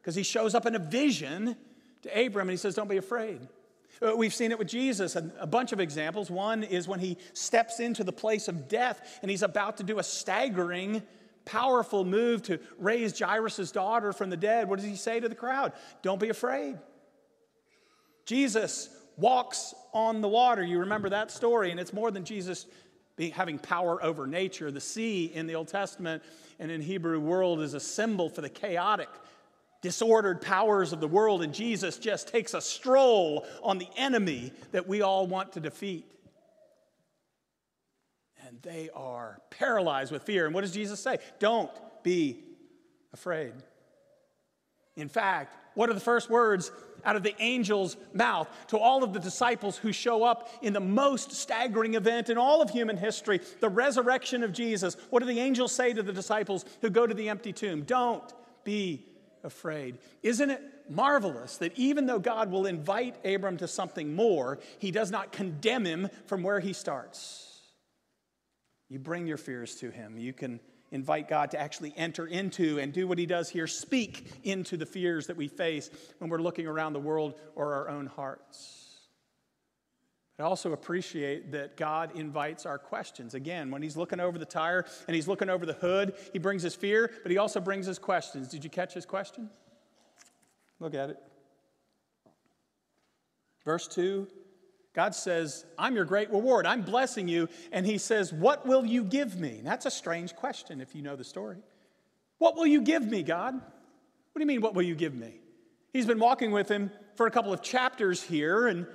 because 0.00 0.14
he 0.14 0.22
shows 0.22 0.54
up 0.54 0.66
in 0.66 0.74
a 0.74 0.78
vision 0.78 1.56
to 2.02 2.26
Abram 2.26 2.48
and 2.48 2.50
he 2.50 2.58
says, 2.58 2.74
Don't 2.74 2.90
be 2.90 2.98
afraid. 2.98 3.40
Uh, 4.00 4.16
we've 4.16 4.34
seen 4.34 4.50
it 4.50 4.58
with 4.58 4.68
Jesus, 4.68 5.16
and 5.16 5.32
a 5.38 5.46
bunch 5.46 5.72
of 5.72 5.78
examples. 5.78 6.30
One 6.30 6.62
is 6.64 6.88
when 6.88 6.98
he 6.98 7.18
steps 7.34 7.78
into 7.78 8.02
the 8.02 8.12
place 8.12 8.48
of 8.48 8.68
death 8.68 9.18
and 9.22 9.30
he's 9.30 9.42
about 9.42 9.76
to 9.76 9.82
do 9.82 9.98
a 9.98 10.02
staggering 10.02 11.02
powerful 11.44 12.04
move 12.04 12.42
to 12.44 12.58
raise 12.78 13.18
Jairus' 13.18 13.70
daughter 13.72 14.12
from 14.12 14.30
the 14.30 14.36
dead, 14.36 14.68
what 14.68 14.78
does 14.78 14.88
he 14.88 14.96
say 14.96 15.20
to 15.20 15.28
the 15.28 15.34
crowd? 15.34 15.72
Don't 16.02 16.20
be 16.20 16.28
afraid. 16.28 16.78
Jesus 18.26 18.88
walks 19.16 19.74
on 19.92 20.20
the 20.20 20.28
water. 20.28 20.62
You 20.62 20.80
remember 20.80 21.10
that 21.10 21.30
story, 21.30 21.70
and 21.70 21.78
it's 21.78 21.92
more 21.92 22.10
than 22.10 22.24
Jesus 22.24 22.66
having 23.34 23.58
power 23.58 24.02
over 24.02 24.26
nature. 24.26 24.70
The 24.70 24.80
sea 24.80 25.26
in 25.26 25.46
the 25.46 25.54
Old 25.54 25.68
Testament 25.68 26.22
and 26.58 26.70
in 26.70 26.80
Hebrew 26.80 27.20
world 27.20 27.60
is 27.60 27.74
a 27.74 27.80
symbol 27.80 28.28
for 28.28 28.40
the 28.40 28.48
chaotic, 28.48 29.08
disordered 29.80 30.40
powers 30.40 30.92
of 30.92 31.00
the 31.00 31.08
world, 31.08 31.42
and 31.42 31.52
Jesus 31.52 31.98
just 31.98 32.28
takes 32.28 32.54
a 32.54 32.60
stroll 32.60 33.46
on 33.62 33.78
the 33.78 33.88
enemy 33.96 34.52
that 34.70 34.88
we 34.88 35.02
all 35.02 35.26
want 35.26 35.52
to 35.52 35.60
defeat 35.60 36.06
and 38.52 38.62
they 38.62 38.90
are 38.94 39.40
paralyzed 39.50 40.12
with 40.12 40.22
fear. 40.22 40.44
And 40.44 40.54
what 40.54 40.60
does 40.60 40.72
Jesus 40.72 41.00
say? 41.00 41.18
Don't 41.38 41.70
be 42.02 42.44
afraid. 43.12 43.52
In 44.94 45.08
fact, 45.08 45.56
what 45.74 45.88
are 45.88 45.94
the 45.94 46.00
first 46.00 46.28
words 46.28 46.70
out 47.04 47.16
of 47.16 47.22
the 47.22 47.38
angel's 47.40 47.96
mouth 48.12 48.46
to 48.68 48.78
all 48.78 49.02
of 49.02 49.14
the 49.14 49.18
disciples 49.18 49.78
who 49.78 49.90
show 49.90 50.22
up 50.22 50.50
in 50.60 50.74
the 50.74 50.80
most 50.80 51.32
staggering 51.32 51.94
event 51.94 52.28
in 52.28 52.36
all 52.36 52.60
of 52.60 52.68
human 52.68 52.98
history, 52.98 53.40
the 53.60 53.70
resurrection 53.70 54.42
of 54.42 54.52
Jesus? 54.52 54.98
What 55.08 55.20
do 55.20 55.26
the 55.26 55.40
angels 55.40 55.72
say 55.72 55.94
to 55.94 56.02
the 56.02 56.12
disciples 56.12 56.66
who 56.82 56.90
go 56.90 57.06
to 57.06 57.14
the 57.14 57.30
empty 57.30 57.54
tomb? 57.54 57.82
Don't 57.84 58.30
be 58.64 59.06
afraid. 59.42 59.96
Isn't 60.22 60.50
it 60.50 60.62
marvelous 60.90 61.56
that 61.56 61.76
even 61.78 62.04
though 62.04 62.18
God 62.18 62.50
will 62.50 62.66
invite 62.66 63.24
Abram 63.24 63.56
to 63.56 63.66
something 63.66 64.14
more, 64.14 64.58
he 64.78 64.90
does 64.90 65.10
not 65.10 65.32
condemn 65.32 65.86
him 65.86 66.10
from 66.26 66.42
where 66.42 66.60
he 66.60 66.74
starts? 66.74 67.51
You 68.92 68.98
bring 68.98 69.26
your 69.26 69.38
fears 69.38 69.76
to 69.76 69.90
him. 69.90 70.18
You 70.18 70.34
can 70.34 70.60
invite 70.90 71.26
God 71.26 71.52
to 71.52 71.58
actually 71.58 71.94
enter 71.96 72.26
into 72.26 72.78
and 72.78 72.92
do 72.92 73.08
what 73.08 73.16
he 73.16 73.24
does 73.24 73.48
here 73.48 73.66
speak 73.66 74.30
into 74.44 74.76
the 74.76 74.84
fears 74.84 75.28
that 75.28 75.36
we 75.38 75.48
face 75.48 75.88
when 76.18 76.28
we're 76.28 76.42
looking 76.42 76.66
around 76.66 76.92
the 76.92 77.00
world 77.00 77.40
or 77.54 77.72
our 77.72 77.88
own 77.88 78.04
hearts. 78.04 79.08
I 80.38 80.42
also 80.42 80.74
appreciate 80.74 81.52
that 81.52 81.78
God 81.78 82.10
invites 82.16 82.66
our 82.66 82.76
questions. 82.78 83.32
Again, 83.32 83.70
when 83.70 83.80
he's 83.80 83.96
looking 83.96 84.20
over 84.20 84.36
the 84.36 84.44
tire 84.44 84.84
and 85.06 85.14
he's 85.14 85.26
looking 85.26 85.48
over 85.48 85.64
the 85.64 85.72
hood, 85.72 86.12
he 86.34 86.38
brings 86.38 86.62
his 86.62 86.74
fear, 86.74 87.10
but 87.22 87.32
he 87.32 87.38
also 87.38 87.60
brings 87.60 87.86
his 87.86 87.98
questions. 87.98 88.48
Did 88.48 88.62
you 88.62 88.68
catch 88.68 88.92
his 88.92 89.06
question? 89.06 89.48
Look 90.80 90.92
at 90.94 91.08
it. 91.08 91.16
Verse 93.64 93.88
2 93.88 94.28
God 94.94 95.14
says, 95.14 95.64
I'm 95.78 95.94
your 95.94 96.04
great 96.04 96.30
reward. 96.30 96.66
I'm 96.66 96.82
blessing 96.82 97.26
you. 97.26 97.48
And 97.70 97.86
he 97.86 97.98
says, 97.98 98.32
What 98.32 98.66
will 98.66 98.84
you 98.84 99.04
give 99.04 99.38
me? 99.38 99.58
And 99.58 99.66
that's 99.66 99.86
a 99.86 99.90
strange 99.90 100.36
question 100.36 100.80
if 100.80 100.94
you 100.94 101.02
know 101.02 101.16
the 101.16 101.24
story. 101.24 101.58
What 102.38 102.56
will 102.56 102.66
you 102.66 102.82
give 102.82 103.06
me, 103.06 103.22
God? 103.22 103.54
What 103.54 104.38
do 104.38 104.40
you 104.40 104.46
mean, 104.46 104.60
what 104.60 104.74
will 104.74 104.82
you 104.82 104.94
give 104.94 105.14
me? 105.14 105.40
He's 105.92 106.06
been 106.06 106.18
walking 106.18 106.52
with 106.52 106.68
him 106.68 106.90
for 107.14 107.26
a 107.26 107.30
couple 107.30 107.52
of 107.52 107.62
chapters 107.62 108.22
here, 108.22 108.66
and 108.66 108.86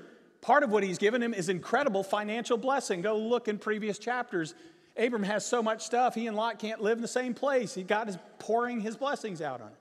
part 0.41 0.63
of 0.63 0.71
what 0.71 0.83
he's 0.83 0.97
given 0.97 1.21
him 1.21 1.33
is 1.33 1.47
incredible 1.47 2.03
financial 2.03 2.57
blessing. 2.57 3.01
Go 3.01 3.17
look 3.17 3.47
in 3.47 3.59
previous 3.59 3.99
chapters. 3.99 4.55
Abram 4.97 5.23
has 5.23 5.45
so 5.45 5.61
much 5.61 5.83
stuff, 5.83 6.15
he 6.15 6.25
and 6.25 6.35
Lot 6.35 6.57
can't 6.57 6.81
live 6.81 6.97
in 6.97 7.03
the 7.03 7.07
same 7.07 7.35
place. 7.35 7.77
God 7.87 8.09
is 8.09 8.17
pouring 8.39 8.79
his 8.79 8.97
blessings 8.97 9.41
out 9.41 9.61
on 9.61 9.67
him. 9.67 9.77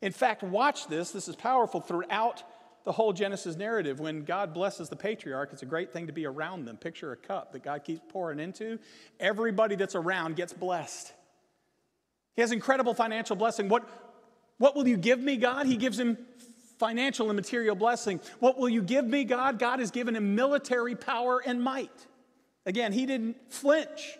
In 0.00 0.12
fact, 0.12 0.42
watch 0.42 0.86
this. 0.86 1.10
This 1.10 1.28
is 1.28 1.36
powerful 1.36 1.80
throughout 1.80 2.42
the 2.84 2.92
whole 2.92 3.12
Genesis 3.12 3.56
narrative. 3.56 4.00
When 4.00 4.24
God 4.24 4.54
blesses 4.54 4.88
the 4.88 4.96
patriarch, 4.96 5.50
it's 5.52 5.62
a 5.62 5.66
great 5.66 5.92
thing 5.92 6.06
to 6.06 6.12
be 6.12 6.26
around 6.26 6.64
them. 6.64 6.76
Picture 6.76 7.12
a 7.12 7.16
cup 7.16 7.52
that 7.52 7.62
God 7.62 7.84
keeps 7.84 8.00
pouring 8.08 8.40
into. 8.40 8.78
Everybody 9.18 9.76
that's 9.76 9.94
around 9.94 10.36
gets 10.36 10.52
blessed. 10.52 11.12
He 12.36 12.42
has 12.42 12.52
incredible 12.52 12.94
financial 12.94 13.36
blessing. 13.36 13.68
What, 13.68 13.88
what 14.58 14.74
will 14.74 14.88
you 14.88 14.96
give 14.96 15.20
me, 15.20 15.36
God? 15.36 15.66
He 15.66 15.76
gives 15.76 15.98
him 15.98 16.16
financial 16.78 17.28
and 17.28 17.36
material 17.36 17.76
blessing. 17.76 18.20
What 18.38 18.58
will 18.58 18.70
you 18.70 18.82
give 18.82 19.04
me, 19.04 19.24
God? 19.24 19.58
God 19.58 19.80
has 19.80 19.90
given 19.90 20.16
him 20.16 20.34
military 20.34 20.94
power 20.94 21.42
and 21.44 21.62
might. 21.62 22.06
Again, 22.64 22.92
he 22.92 23.04
didn't 23.04 23.36
flinch 23.52 24.16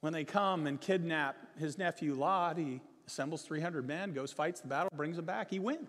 when 0.00 0.12
they 0.12 0.24
come 0.24 0.66
and 0.66 0.78
kidnap 0.78 1.36
his 1.58 1.78
nephew 1.78 2.14
Lot. 2.14 2.58
He 2.58 2.80
assembles 3.06 3.42
300 3.42 3.86
men, 3.86 4.12
goes, 4.12 4.32
fights 4.32 4.60
the 4.60 4.68
battle, 4.68 4.90
brings 4.94 5.16
them 5.16 5.24
back. 5.24 5.50
He 5.50 5.58
wins. 5.58 5.88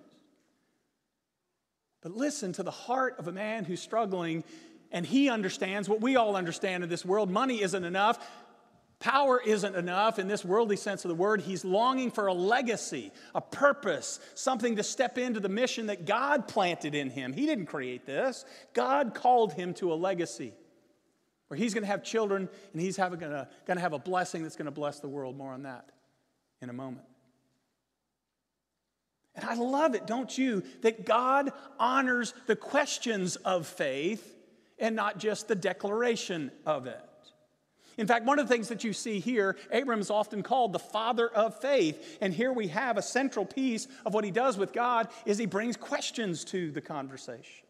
But 2.05 2.15
listen 2.15 2.53
to 2.53 2.61
the 2.61 2.69
heart 2.69 3.15
of 3.17 3.27
a 3.27 3.31
man 3.31 3.65
who's 3.65 3.81
struggling, 3.81 4.43
and 4.91 5.03
he 5.03 5.27
understands 5.27 5.89
what 5.89 6.01
we 6.01 6.17
all 6.17 6.35
understand 6.35 6.83
in 6.83 6.89
this 6.89 7.03
world 7.03 7.31
money 7.31 7.63
isn't 7.63 7.83
enough. 7.83 8.23
Power 8.99 9.41
isn't 9.43 9.75
enough 9.75 10.19
in 10.19 10.27
this 10.27 10.45
worldly 10.45 10.75
sense 10.75 11.03
of 11.03 11.09
the 11.09 11.15
word. 11.15 11.41
He's 11.41 11.65
longing 11.65 12.11
for 12.11 12.27
a 12.27 12.33
legacy, 12.33 13.11
a 13.33 13.41
purpose, 13.41 14.19
something 14.35 14.75
to 14.75 14.83
step 14.83 15.17
into 15.17 15.39
the 15.39 15.49
mission 15.49 15.87
that 15.87 16.05
God 16.05 16.47
planted 16.47 16.93
in 16.93 17.09
him. 17.09 17.33
He 17.33 17.47
didn't 17.47 17.65
create 17.65 18.05
this, 18.05 18.45
God 18.73 19.15
called 19.15 19.53
him 19.53 19.73
to 19.73 19.91
a 19.91 19.95
legacy 19.95 20.53
where 21.47 21.57
he's 21.57 21.73
going 21.73 21.85
to 21.85 21.87
have 21.87 22.03
children 22.03 22.47
and 22.71 22.81
he's 22.83 22.97
going 22.97 23.19
to, 23.19 23.47
have 23.67 23.93
a 23.93 23.99
blessing 23.99 24.43
that's 24.43 24.55
going 24.55 24.65
to 24.65 24.71
bless 24.71 24.99
the 24.99 25.09
world. 25.09 25.35
More 25.35 25.53
on 25.53 25.63
that 25.63 25.89
in 26.61 26.69
a 26.69 26.73
moment. 26.73 27.07
And 29.35 29.45
I 29.45 29.55
love 29.55 29.95
it, 29.95 30.07
don't 30.07 30.35
you, 30.37 30.63
that 30.81 31.05
God 31.05 31.51
honors 31.79 32.33
the 32.45 32.55
questions 32.55 33.35
of 33.37 33.67
faith 33.67 34.35
and 34.79 34.95
not 34.95 35.17
just 35.17 35.47
the 35.47 35.55
declaration 35.55 36.51
of 36.65 36.87
it. 36.87 37.01
In 37.97 38.07
fact, 38.07 38.25
one 38.25 38.39
of 38.39 38.47
the 38.47 38.53
things 38.53 38.67
that 38.67 38.83
you 38.83 38.93
see 38.93 39.19
here, 39.19 39.55
Abram 39.71 40.01
is 40.01 40.09
often 40.09 40.43
called 40.43 40.73
the 40.73 40.79
father 40.79 41.29
of 41.29 41.59
faith. 41.59 42.17
And 42.19 42.33
here 42.33 42.51
we 42.51 42.67
have 42.67 42.97
a 42.97 43.01
central 43.01 43.45
piece 43.45 43.87
of 44.05 44.13
what 44.13 44.25
he 44.25 44.31
does 44.31 44.57
with 44.57 44.73
God 44.73 45.07
is 45.25 45.37
he 45.37 45.45
brings 45.45 45.77
questions 45.77 46.43
to 46.45 46.71
the 46.71 46.81
conversation. 46.81 47.65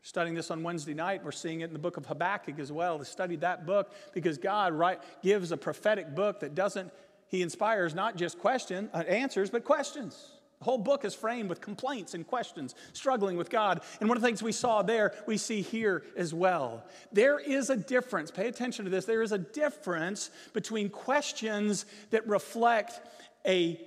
Studying 0.00 0.34
this 0.34 0.50
on 0.50 0.62
Wednesday 0.62 0.94
night, 0.94 1.24
we're 1.24 1.32
seeing 1.32 1.62
it 1.62 1.64
in 1.64 1.72
the 1.72 1.78
book 1.78 1.96
of 1.96 2.06
Habakkuk 2.06 2.58
as 2.58 2.70
well. 2.70 2.98
To 2.98 3.04
study 3.04 3.36
that 3.36 3.64
book 3.64 3.92
because 4.12 4.36
God 4.36 4.74
right, 4.74 5.00
gives 5.22 5.50
a 5.50 5.56
prophetic 5.56 6.14
book 6.14 6.40
that 6.40 6.54
doesn't, 6.54 6.92
he 7.28 7.42
inspires 7.42 7.94
not 7.94 8.16
just 8.16 8.38
question, 8.38 8.88
uh, 8.92 8.98
answers, 8.98 9.50
but 9.50 9.64
questions. 9.64 10.32
The 10.64 10.64
whole 10.64 10.78
book 10.78 11.04
is 11.04 11.14
framed 11.14 11.50
with 11.50 11.60
complaints 11.60 12.14
and 12.14 12.26
questions, 12.26 12.74
struggling 12.92 13.36
with 13.36 13.50
God. 13.50 13.82
And 14.00 14.08
one 14.08 14.16
of 14.16 14.22
the 14.22 14.28
things 14.28 14.42
we 14.42 14.52
saw 14.52 14.82
there, 14.82 15.12
we 15.26 15.36
see 15.36 15.60
here 15.60 16.04
as 16.16 16.32
well. 16.32 16.84
There 17.12 17.38
is 17.38 17.70
a 17.70 17.76
difference, 17.76 18.30
pay 18.30 18.48
attention 18.48 18.84
to 18.84 18.90
this. 18.90 19.04
There 19.04 19.22
is 19.22 19.32
a 19.32 19.38
difference 19.38 20.30
between 20.52 20.88
questions 20.88 21.86
that 22.10 22.26
reflect 22.26 23.00
a 23.46 23.80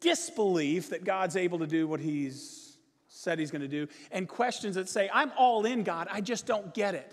disbelief 0.00 0.90
that 0.90 1.04
God's 1.04 1.36
able 1.36 1.58
to 1.58 1.66
do 1.66 1.88
what 1.88 2.00
He's 2.00 2.76
said 3.08 3.38
He's 3.38 3.50
going 3.50 3.62
to 3.62 3.68
do, 3.68 3.88
and 4.12 4.28
questions 4.28 4.76
that 4.76 4.88
say, 4.88 5.10
I'm 5.12 5.32
all 5.36 5.64
in, 5.64 5.82
God, 5.82 6.08
I 6.10 6.20
just 6.20 6.46
don't 6.46 6.72
get 6.74 6.94
it. 6.94 7.10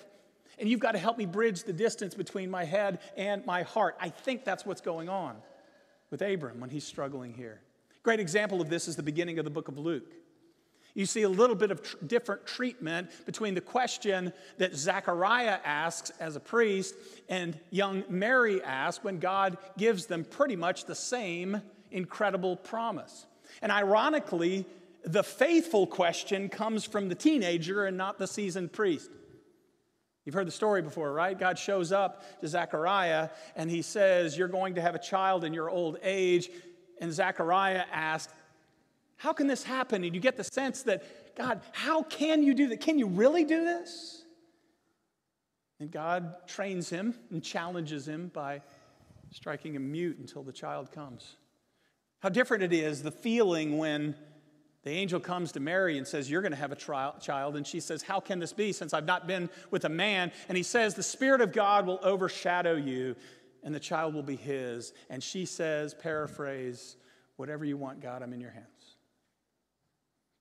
And 0.60 0.69
you've 0.69 0.80
got 0.80 0.91
to 0.91 1.00
help 1.00 1.17
me 1.17 1.26
bridge 1.26 1.63
the 1.63 1.74
distance 1.74 2.13
between 2.13 2.52
my 2.52 2.65
head 2.65 3.00
and 3.17 3.43
my 3.47 3.63
heart. 3.63 3.95
I 4.00 4.10
think 4.10 4.45
that's 4.45 4.63
what's 4.63 4.82
going 4.82 5.10
on 5.10 5.38
with 6.12 6.21
Abram 6.21 6.60
when 6.60 6.69
he's 6.69 6.84
struggling 6.84 7.34
here. 7.34 7.62
Great 8.04 8.19
example 8.19 8.62
of 8.62 8.69
this 8.69 8.88
is 8.88 8.95
the 8.95 9.04
beginning 9.04 9.39
of 9.39 9.45
the 9.45 9.52
book 9.52 9.67
of 9.67 9.78
Luke. 9.80 10.13
You 10.93 11.06
see 11.06 11.21
a 11.21 11.30
little 11.30 11.56
bit 11.56 11.71
of 11.71 11.82
tr- 11.82 11.95
different 12.06 12.45
treatment 12.45 13.10
between 13.26 13.54
the 13.56 13.62
question 13.62 14.34
that 14.58 14.76
Zechariah 14.76 15.60
asks 15.63 16.12
as 16.19 16.36
a 16.36 16.39
priest 16.39 16.95
and 17.30 17.58
young 17.69 18.04
Mary 18.10 18.62
asks 18.62 19.04
when 19.04 19.19
God 19.19 19.58
gives 19.78 20.06
them 20.06 20.26
pretty 20.26 20.58
much 20.58 20.86
the 20.86 20.95
same 20.95 21.62
incredible 21.91 22.58
promise. 22.58 23.26
And 23.62 23.71
ironically, 23.71 24.65
the 25.04 25.24
faithful 25.24 25.88
question 25.88 26.50
comes 26.50 26.86
from 26.86 27.08
the 27.08 27.15
teenager 27.15 27.86
and 27.86 27.97
not 27.97 28.19
the 28.19 28.28
seasoned 28.28 28.74
priest. 28.74 29.10
You've 30.26 30.36
heard 30.36 30.48
the 30.48 30.52
story 30.52 30.82
before, 30.82 31.12
right? 31.14 31.38
God 31.38 31.58
shows 31.58 31.92
up 31.92 32.42
to 32.42 32.48
Zechariah 32.48 33.30
and 33.56 33.70
he 33.72 33.82
says, 33.82 34.38
You're 34.38 34.48
going 34.48 34.76
to 34.76 34.82
have 34.82 34.94
a 34.94 35.00
child 35.00 35.44
in 35.44 35.54
your 35.54 35.70
old 35.70 35.98
age. 36.04 36.50
And 37.00 37.12
Zechariah 37.12 37.86
asks, 37.92 38.32
How 39.18 39.34
can 39.34 39.48
this 39.48 39.64
happen? 39.64 40.04
And 40.04 40.14
you 40.14 40.22
get 40.22 40.38
the 40.38 40.44
sense 40.44 40.84
that, 40.84 41.36
God, 41.36 41.62
how 41.72 42.04
can 42.04 42.44
you 42.44 42.54
do 42.54 42.68
that? 42.68 42.82
Can 42.82 43.00
you 43.00 43.08
really 43.08 43.44
do 43.44 43.66
this? 43.66 44.24
And 45.80 45.90
God 45.90 46.48
trains 46.48 46.90
him 46.90 47.16
and 47.32 47.44
challenges 47.44 48.08
him 48.08 48.30
by 48.32 48.62
striking 49.32 49.74
him 49.74 49.92
mute 49.92 50.20
until 50.20 50.44
the 50.44 50.52
child 50.52 50.92
comes. 50.92 51.38
How 52.20 52.30
different 52.30 52.62
it 52.62 52.72
is, 52.72 53.02
the 53.02 53.12
feeling 53.12 53.80
when 53.80 54.16
the 54.84 54.91
angel 54.91 55.20
comes 55.20 55.52
to 55.52 55.60
Mary 55.60 55.98
and 55.98 56.08
says, 56.08 56.30
You're 56.30 56.41
going 56.41 56.54
to 56.54 56.58
have 56.58 56.72
a 56.72 56.76
trial, 56.76 57.15
child. 57.22 57.56
And 57.56 57.67
she 57.67 57.80
says, 57.80 58.02
How 58.02 58.20
can 58.20 58.39
this 58.39 58.54
be 58.54 58.72
since 58.74 58.94
I've 58.94 59.06
not 59.06 59.28
been 59.28 59.50
with 59.70 59.86
a 59.86 59.89
man? 59.89 60.32
And 60.50 60.58
he 60.58 60.63
says, 60.63 60.96
The 60.96 61.04
Spirit 61.04 61.41
of 61.41 61.54
God 61.54 61.86
will 61.86 62.00
overshadow 62.02 62.76
you 62.76 63.15
and 63.63 63.74
the 63.74 63.80
child 63.80 64.13
will 64.13 64.24
be 64.24 64.36
his. 64.36 64.94
And 65.10 65.22
she 65.22 65.46
says, 65.46 65.94
paraphrase, 65.94 66.96
whatever 67.36 67.65
you 67.65 67.78
want, 67.78 68.02
God, 68.02 68.22
I'm 68.24 68.34
in 68.34 68.41
your 68.41 68.52
hands. 68.52 68.67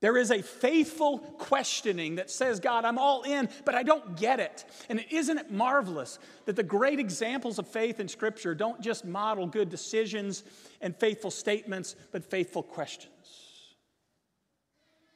There 0.00 0.16
is 0.16 0.30
a 0.30 0.40
faithful 0.40 1.18
questioning 1.18 2.14
that 2.14 2.30
says, 2.30 2.58
God, 2.58 2.86
I'm 2.86 2.96
all 2.96 3.22
in, 3.22 3.50
but 3.66 3.74
I 3.74 3.82
don't 3.82 4.16
get 4.16 4.40
it. 4.40 4.64
And 4.88 5.04
isn't 5.10 5.36
it 5.36 5.50
marvelous 5.50 6.18
that 6.46 6.56
the 6.56 6.62
great 6.62 6.98
examples 6.98 7.58
of 7.58 7.68
faith 7.68 8.00
in 8.00 8.08
Scripture 8.08 8.54
don't 8.54 8.80
just 8.80 9.04
model 9.04 9.46
good 9.46 9.68
decisions 9.68 10.42
and 10.80 10.96
faithful 10.96 11.30
statements, 11.30 11.96
but 12.12 12.24
faithful 12.24 12.62
questions? 12.62 13.49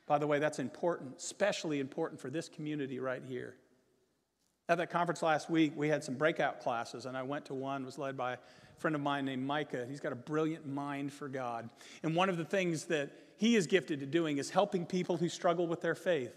By 0.06 0.18
the 0.18 0.26
way, 0.26 0.38
that's 0.38 0.58
important, 0.58 1.16
especially 1.18 1.80
important 1.80 2.20
for 2.20 2.30
this 2.30 2.48
community 2.48 3.00
right 3.00 3.22
here. 3.26 3.56
At 4.68 4.78
that 4.78 4.90
conference 4.90 5.22
last 5.22 5.50
week, 5.50 5.72
we 5.76 5.88
had 5.88 6.02
some 6.02 6.14
breakout 6.14 6.60
classes, 6.60 7.06
and 7.06 7.16
I 7.16 7.22
went 7.22 7.46
to 7.46 7.54
one, 7.54 7.84
was 7.84 7.98
led 7.98 8.16
by 8.16 8.34
a 8.34 8.38
friend 8.78 8.94
of 8.94 9.02
mine 9.02 9.24
named 9.26 9.46
Micah. 9.46 9.86
He's 9.88 10.00
got 10.00 10.12
a 10.12 10.16
brilliant 10.16 10.66
mind 10.66 11.12
for 11.12 11.28
God. 11.28 11.68
And 12.02 12.16
one 12.16 12.28
of 12.28 12.36
the 12.36 12.44
things 12.44 12.84
that 12.86 13.10
he 13.36 13.56
is 13.56 13.66
gifted 13.66 14.00
to 14.00 14.06
doing 14.06 14.38
is 14.38 14.50
helping 14.50 14.86
people 14.86 15.16
who 15.16 15.28
struggle 15.28 15.66
with 15.66 15.82
their 15.82 15.94
faith, 15.94 16.34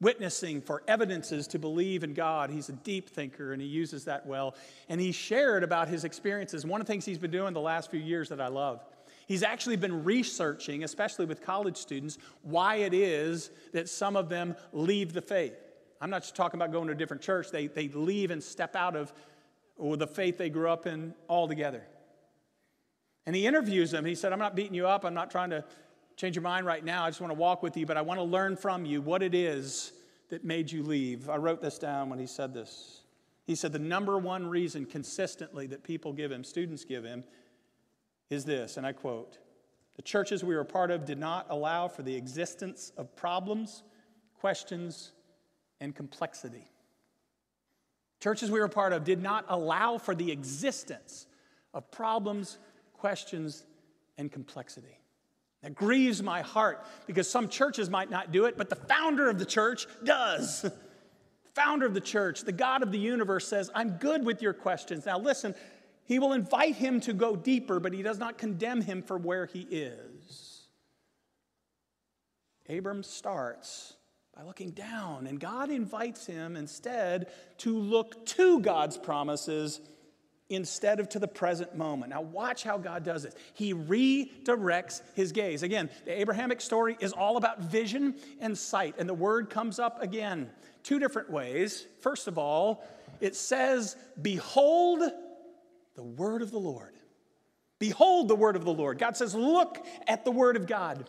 witnessing 0.00 0.60
for 0.60 0.82
evidences 0.88 1.46
to 1.48 1.58
believe 1.58 2.04
in 2.04 2.12
God. 2.12 2.50
He's 2.50 2.68
a 2.68 2.72
deep 2.72 3.08
thinker, 3.08 3.52
and 3.52 3.62
he 3.62 3.68
uses 3.68 4.04
that 4.04 4.26
well. 4.26 4.54
And 4.90 5.00
he 5.00 5.12
shared 5.12 5.62
about 5.62 5.88
his 5.88 6.04
experiences. 6.04 6.66
One 6.66 6.80
of 6.82 6.86
the 6.86 6.92
things 6.92 7.06
he's 7.06 7.18
been 7.18 7.30
doing 7.30 7.54
the 7.54 7.60
last 7.60 7.90
few 7.90 8.00
years 8.00 8.28
that 8.28 8.40
I 8.40 8.48
love. 8.48 8.84
He's 9.26 9.42
actually 9.42 9.76
been 9.76 10.04
researching, 10.04 10.84
especially 10.84 11.24
with 11.24 11.42
college 11.42 11.76
students, 11.76 12.18
why 12.42 12.76
it 12.76 12.94
is 12.94 13.50
that 13.72 13.88
some 13.88 14.16
of 14.16 14.28
them 14.28 14.54
leave 14.72 15.12
the 15.12 15.22
faith. 15.22 15.54
I'm 16.00 16.10
not 16.10 16.22
just 16.22 16.36
talking 16.36 16.58
about 16.58 16.72
going 16.72 16.86
to 16.88 16.92
a 16.92 16.96
different 16.96 17.22
church. 17.22 17.50
They, 17.50 17.66
they 17.66 17.88
leave 17.88 18.30
and 18.30 18.42
step 18.42 18.76
out 18.76 18.96
of 18.96 19.12
or 19.76 19.96
the 19.96 20.06
faith 20.06 20.38
they 20.38 20.50
grew 20.50 20.68
up 20.68 20.86
in 20.86 21.14
altogether. 21.28 21.82
And 23.26 23.34
he 23.34 23.46
interviews 23.46 23.90
them. 23.90 24.04
He 24.04 24.14
said, 24.14 24.32
I'm 24.32 24.38
not 24.38 24.54
beating 24.54 24.74
you 24.74 24.86
up. 24.86 25.04
I'm 25.04 25.14
not 25.14 25.30
trying 25.30 25.50
to 25.50 25.64
change 26.16 26.36
your 26.36 26.42
mind 26.42 26.66
right 26.66 26.84
now. 26.84 27.04
I 27.04 27.08
just 27.08 27.20
want 27.20 27.32
to 27.32 27.38
walk 27.38 27.62
with 27.62 27.76
you, 27.76 27.86
but 27.86 27.96
I 27.96 28.02
want 28.02 28.18
to 28.18 28.24
learn 28.24 28.56
from 28.56 28.84
you 28.84 29.00
what 29.00 29.22
it 29.22 29.34
is 29.34 29.92
that 30.28 30.44
made 30.44 30.70
you 30.70 30.82
leave. 30.82 31.28
I 31.28 31.36
wrote 31.36 31.60
this 31.60 31.78
down 31.78 32.10
when 32.10 32.18
he 32.18 32.26
said 32.26 32.54
this. 32.54 33.00
He 33.46 33.54
said 33.54 33.72
the 33.72 33.78
number 33.78 34.18
one 34.18 34.46
reason 34.46 34.86
consistently 34.86 35.66
that 35.68 35.82
people 35.82 36.12
give 36.12 36.30
him, 36.30 36.44
students 36.44 36.84
give 36.84 37.04
him, 37.04 37.24
is 38.30 38.44
this, 38.44 38.76
and 38.76 38.86
I 38.86 38.92
quote 38.92 39.38
The 39.96 40.02
churches 40.02 40.42
we 40.44 40.54
were 40.54 40.64
part 40.64 40.90
of 40.90 41.04
did 41.04 41.18
not 41.18 41.46
allow 41.50 41.88
for 41.88 42.02
the 42.02 42.14
existence 42.14 42.92
of 42.96 43.14
problems, 43.16 43.82
questions, 44.38 45.12
and 45.80 45.94
complexity. 45.94 46.70
Churches 48.20 48.50
we 48.50 48.60
were 48.60 48.68
part 48.68 48.92
of 48.92 49.04
did 49.04 49.22
not 49.22 49.44
allow 49.48 49.98
for 49.98 50.14
the 50.14 50.30
existence 50.30 51.26
of 51.74 51.90
problems, 51.90 52.58
questions, 52.94 53.64
and 54.16 54.32
complexity. 54.32 54.98
That 55.62 55.74
grieves 55.74 56.22
my 56.22 56.42
heart 56.42 56.84
because 57.06 57.28
some 57.28 57.48
churches 57.48 57.90
might 57.90 58.10
not 58.10 58.32
do 58.32 58.44
it, 58.44 58.56
but 58.56 58.68
the 58.68 58.76
founder 58.76 59.28
of 59.28 59.38
the 59.38 59.46
church 59.46 59.86
does. 60.04 60.64
founder 61.54 61.86
of 61.86 61.94
the 61.94 62.00
church, 62.00 62.42
the 62.42 62.52
God 62.52 62.82
of 62.82 62.92
the 62.92 62.98
universe 62.98 63.46
says, 63.46 63.70
I'm 63.74 63.90
good 63.90 64.24
with 64.24 64.42
your 64.42 64.52
questions. 64.52 65.06
Now, 65.06 65.18
listen, 65.18 65.54
he 66.06 66.18
will 66.18 66.32
invite 66.32 66.76
him 66.76 67.00
to 67.02 67.12
go 67.12 67.36
deeper, 67.36 67.80
but 67.80 67.92
he 67.92 68.02
does 68.02 68.18
not 68.18 68.38
condemn 68.38 68.80
him 68.80 69.02
for 69.02 69.16
where 69.16 69.46
he 69.46 69.60
is. 69.62 70.68
Abram 72.68 73.02
starts 73.02 73.94
by 74.34 74.42
looking 74.42 74.70
down, 74.70 75.26
and 75.26 75.38
God 75.38 75.70
invites 75.70 76.26
him 76.26 76.56
instead 76.56 77.28
to 77.58 77.78
look 77.78 78.26
to 78.26 78.60
God's 78.60 78.96
promises 78.96 79.80
instead 80.50 81.00
of 81.00 81.08
to 81.10 81.18
the 81.18 81.28
present 81.28 81.76
moment. 81.76 82.10
Now, 82.10 82.20
watch 82.20 82.64
how 82.64 82.76
God 82.76 83.04
does 83.04 83.22
this. 83.22 83.34
He 83.54 83.72
redirects 83.72 85.00
his 85.14 85.32
gaze. 85.32 85.62
Again, 85.62 85.88
the 86.04 86.20
Abrahamic 86.20 86.60
story 86.60 86.96
is 87.00 87.12
all 87.12 87.36
about 87.36 87.60
vision 87.60 88.16
and 88.40 88.56
sight, 88.56 88.96
and 88.98 89.08
the 89.08 89.14
word 89.14 89.50
comes 89.50 89.78
up 89.78 90.02
again 90.02 90.50
two 90.82 90.98
different 90.98 91.30
ways. 91.30 91.86
First 92.00 92.28
of 92.28 92.36
all, 92.36 92.84
it 93.20 93.34
says, 93.34 93.96
Behold 94.20 95.02
the 95.94 96.02
word 96.02 96.42
of 96.42 96.50
the 96.50 96.58
Lord. 96.58 96.94
Behold 97.78 98.28
the 98.28 98.36
word 98.36 98.56
of 98.56 98.64
the 98.64 98.72
Lord. 98.72 98.98
God 98.98 99.16
says, 99.16 99.34
Look 99.34 99.84
at 100.06 100.24
the 100.24 100.30
word 100.30 100.56
of 100.56 100.66
God. 100.66 101.08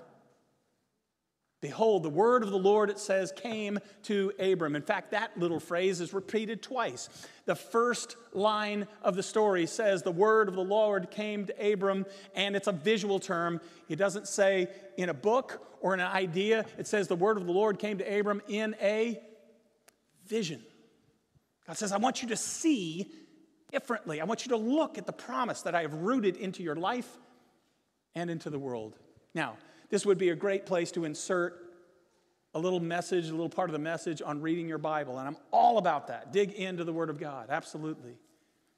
Behold, 1.65 2.03
the 2.03 2.09
word 2.09 2.43
of 2.43 2.51
the 2.51 2.59
Lord, 2.59 2.91
it 2.91 2.99
says, 2.99 3.31
came 3.31 3.79
to 4.03 4.31
Abram. 4.37 4.75
In 4.75 4.83
fact, 4.83 5.09
that 5.11 5.35
little 5.35 5.59
phrase 5.59 5.99
is 5.99 6.13
repeated 6.13 6.61
twice. 6.61 7.09
The 7.45 7.55
first 7.55 8.17
line 8.33 8.87
of 9.01 9.15
the 9.15 9.23
story 9.23 9.65
says, 9.65 10.03
The 10.03 10.11
word 10.11 10.47
of 10.47 10.53
the 10.53 10.63
Lord 10.63 11.09
came 11.09 11.47
to 11.47 11.73
Abram, 11.73 12.05
and 12.35 12.55
it's 12.55 12.67
a 12.67 12.71
visual 12.71 13.19
term. 13.19 13.61
It 13.89 13.95
doesn't 13.95 14.27
say 14.27 14.67
in 14.95 15.09
a 15.09 15.13
book 15.13 15.65
or 15.81 15.95
an 15.95 16.01
idea. 16.01 16.65
It 16.77 16.85
says, 16.85 17.07
The 17.07 17.15
word 17.15 17.37
of 17.37 17.47
the 17.47 17.51
Lord 17.51 17.79
came 17.79 17.97
to 17.97 18.19
Abram 18.19 18.43
in 18.47 18.75
a 18.79 19.19
vision. 20.27 20.61
God 21.65 21.77
says, 21.77 21.91
I 21.91 21.97
want 21.97 22.21
you 22.21 22.27
to 22.27 22.37
see 22.37 23.11
differently. 23.75 24.21
I 24.21 24.23
want 24.23 24.45
you 24.45 24.51
to 24.51 24.57
look 24.57 24.97
at 24.97 25.05
the 25.05 25.11
promise 25.11 25.63
that 25.63 25.75
I 25.75 25.81
have 25.81 25.93
rooted 25.93 26.37
into 26.37 26.63
your 26.63 26.77
life 26.77 27.09
and 28.15 28.29
into 28.29 28.49
the 28.49 28.57
world. 28.57 28.95
Now, 29.33 29.57
this 29.89 30.05
would 30.05 30.17
be 30.17 30.29
a 30.29 30.35
great 30.35 30.65
place 30.65 30.93
to 30.93 31.03
insert 31.03 31.61
a 32.53 32.59
little 32.59 32.79
message, 32.79 33.27
a 33.27 33.31
little 33.31 33.49
part 33.49 33.67
of 33.69 33.73
the 33.73 33.79
message 33.79 34.21
on 34.21 34.41
reading 34.41 34.69
your 34.69 34.77
Bible. 34.77 35.19
And 35.19 35.27
I'm 35.27 35.35
all 35.51 35.77
about 35.77 36.07
that. 36.07 36.31
Dig 36.31 36.53
into 36.53 36.85
the 36.85 36.93
Word 36.93 37.09
of 37.09 37.19
God, 37.19 37.47
absolutely. 37.49 38.13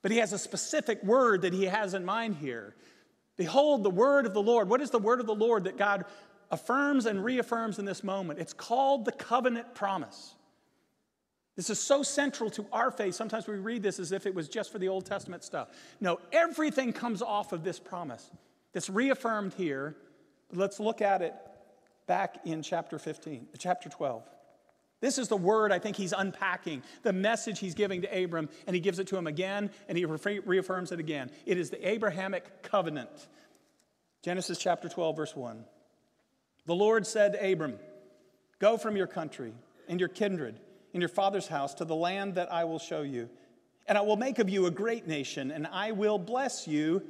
But 0.01 0.10
he 0.10 0.17
has 0.17 0.33
a 0.33 0.39
specific 0.39 1.03
word 1.03 1.43
that 1.43 1.53
he 1.53 1.65
has 1.65 1.93
in 1.93 2.03
mind 2.03 2.38
here. 2.38 2.75
Behold, 3.38 3.83
the 3.83 3.91
Word 3.91 4.25
of 4.25 4.33
the 4.33 4.41
Lord. 4.41 4.67
What 4.67 4.81
is 4.81 4.89
the 4.89 4.97
Word 4.97 5.19
of 5.19 5.27
the 5.27 5.36
Lord 5.36 5.65
that 5.65 5.77
God 5.77 6.05
affirms 6.49 7.05
and 7.05 7.23
reaffirms 7.23 7.77
in 7.77 7.86
this 7.86 8.03
moment? 8.03 8.39
It's 8.39 8.53
called 8.53 9.05
the 9.05 9.12
covenant 9.12 9.75
promise. 9.75 10.33
This 11.58 11.70
is 11.70 11.80
so 11.80 12.04
central 12.04 12.50
to 12.52 12.65
our 12.72 12.91
faith. 12.91 13.15
Sometimes 13.15 13.48
we 13.48 13.56
read 13.56 13.84
this 13.84 14.00
as 14.00 14.13
if 14.13 14.26
it 14.26 14.34
was 14.34 14.48
just 14.48 14.72
for 14.72 14.80
the 14.80 14.88
Old 14.88 15.06
Testament 15.06 15.43
stuff. 15.43 15.70
No, 16.00 16.20
everything 16.32 16.93
comes 16.93 17.22
off 17.22 17.52
of 17.52 17.65
this 17.65 17.80
promise 17.80 18.32
that's 18.74 18.89
reaffirmed 18.89 19.54
here 19.56 19.98
Let's 20.54 20.80
look 20.80 21.02
at 21.02 21.22
it 21.22 21.34
back 22.06 22.38
in 22.46 22.62
chapter 22.62 22.98
15, 22.98 23.48
chapter 23.58 23.89
12. 23.89 24.24
This 25.00 25.17
is 25.17 25.28
the 25.28 25.38
word 25.38 25.72
I 25.72 25.78
think 25.78 25.96
he's 25.96 26.13
unpacking, 26.13 26.82
the 27.04 27.13
message 27.13 27.60
he's 27.60 27.76
giving 27.76 28.02
to 28.02 28.24
Abram, 28.24 28.50
and 28.65 28.76
he 28.76 28.80
gives 28.80 28.98
it 28.98 29.08
to 29.08 29.17
him 29.17 29.28
again, 29.28 29.70
and 29.88 29.98
he 29.98 30.06
reaffirms 30.06 30.91
it 30.91 31.00
again. 31.00 31.30
It 31.46 31.58
is 31.58 31.70
the 31.70 31.88
Abrahamic 31.88 32.63
covenant. 32.63 33.28
Genesis 34.24 34.58
chapter 34.58 34.89
12, 34.89 35.15
verse 35.15 35.36
1. 35.36 35.63
The 36.65 36.76
Lord 36.76 37.06
said 37.06 37.34
to 37.34 37.52
Abram, 37.52 37.78
Go 38.60 38.78
from 38.78 38.98
your 38.98 39.08
country 39.08 39.54
and 39.88 40.00
your 40.00 40.10
kindred 40.10 40.60
and 40.97 41.01
your 41.03 41.10
father's 41.10 41.47
house 41.47 41.75
to 41.75 41.86
the 41.86 41.95
land 41.95 42.33
that 42.33 42.51
I 42.51 42.63
will 42.63 42.79
show 42.79 43.03
you. 43.03 43.29
And 43.88 43.99
I 43.99 44.01
will 44.01 44.17
make 44.17 44.39
of 44.39 44.49
you 44.49 44.65
a 44.65 44.71
great 44.71 45.05
nation, 45.05 45.51
and 45.51 45.67
I 45.67 45.91
will 45.91 46.17
bless 46.17 46.67
you 46.67 47.03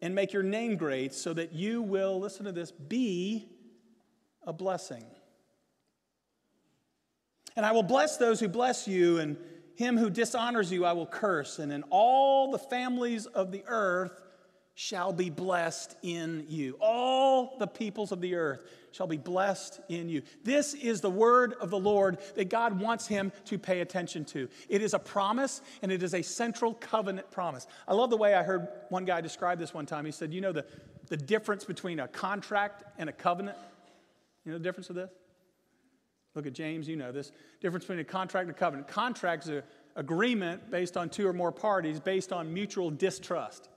and 0.00 0.14
make 0.14 0.32
your 0.32 0.44
name 0.44 0.76
great 0.76 1.12
so 1.12 1.34
that 1.34 1.52
you 1.52 1.82
will, 1.82 2.20
listen 2.20 2.44
to 2.44 2.52
this, 2.52 2.70
be 2.70 3.48
a 4.46 4.52
blessing. 4.52 5.04
And 7.56 7.66
I 7.66 7.72
will 7.72 7.82
bless 7.82 8.16
those 8.16 8.38
who 8.38 8.46
bless 8.46 8.86
you, 8.86 9.18
and 9.18 9.36
him 9.74 9.96
who 9.96 10.08
dishonors 10.08 10.70
you 10.70 10.84
I 10.84 10.92
will 10.92 11.08
curse, 11.08 11.58
and 11.58 11.72
in 11.72 11.82
all 11.90 12.52
the 12.52 12.60
families 12.60 13.26
of 13.26 13.50
the 13.50 13.64
earth 13.66 14.22
shall 14.74 15.12
be 15.12 15.30
blessed 15.30 15.96
in 16.02 16.46
you. 16.48 16.76
All 16.80 17.56
the 17.58 17.66
peoples 17.66 18.12
of 18.12 18.20
the 18.20 18.34
earth 18.34 18.64
shall 18.92 19.06
be 19.06 19.18
blessed 19.18 19.80
in 19.88 20.08
you. 20.08 20.22
This 20.44 20.74
is 20.74 21.00
the 21.00 21.10
word 21.10 21.54
of 21.60 21.70
the 21.70 21.78
Lord 21.78 22.18
that 22.36 22.48
God 22.48 22.80
wants 22.80 23.06
him 23.06 23.32
to 23.46 23.58
pay 23.58 23.80
attention 23.80 24.24
to. 24.26 24.48
It 24.68 24.82
is 24.82 24.94
a 24.94 24.98
promise 24.98 25.60
and 25.82 25.90
it 25.92 26.02
is 26.02 26.14
a 26.14 26.22
central 26.22 26.74
covenant 26.74 27.30
promise. 27.30 27.66
I 27.86 27.94
love 27.94 28.10
the 28.10 28.16
way 28.16 28.34
I 28.34 28.42
heard 28.42 28.68
one 28.88 29.04
guy 29.04 29.20
describe 29.20 29.58
this 29.58 29.74
one 29.74 29.86
time. 29.86 30.04
He 30.04 30.12
said, 30.12 30.32
You 30.32 30.40
know, 30.40 30.52
the, 30.52 30.66
the 31.08 31.16
difference 31.16 31.64
between 31.64 32.00
a 32.00 32.08
contract 32.08 32.84
and 32.98 33.08
a 33.08 33.12
covenant? 33.12 33.58
You 34.44 34.52
know 34.52 34.58
the 34.58 34.64
difference 34.64 34.90
of 34.90 34.96
this? 34.96 35.10
Look 36.34 36.46
at 36.46 36.54
James, 36.54 36.88
you 36.88 36.96
know 36.96 37.12
this. 37.12 37.30
Difference 37.60 37.84
between 37.84 37.98
a 37.98 38.04
contract 38.04 38.48
and 38.48 38.56
a 38.56 38.58
covenant. 38.58 38.88
Contract 38.88 39.44
is 39.44 39.48
an 39.50 39.62
agreement 39.96 40.70
based 40.70 40.96
on 40.96 41.10
two 41.10 41.28
or 41.28 41.34
more 41.34 41.52
parties 41.52 42.00
based 42.00 42.32
on 42.32 42.52
mutual 42.52 42.90
distrust. 42.90 43.68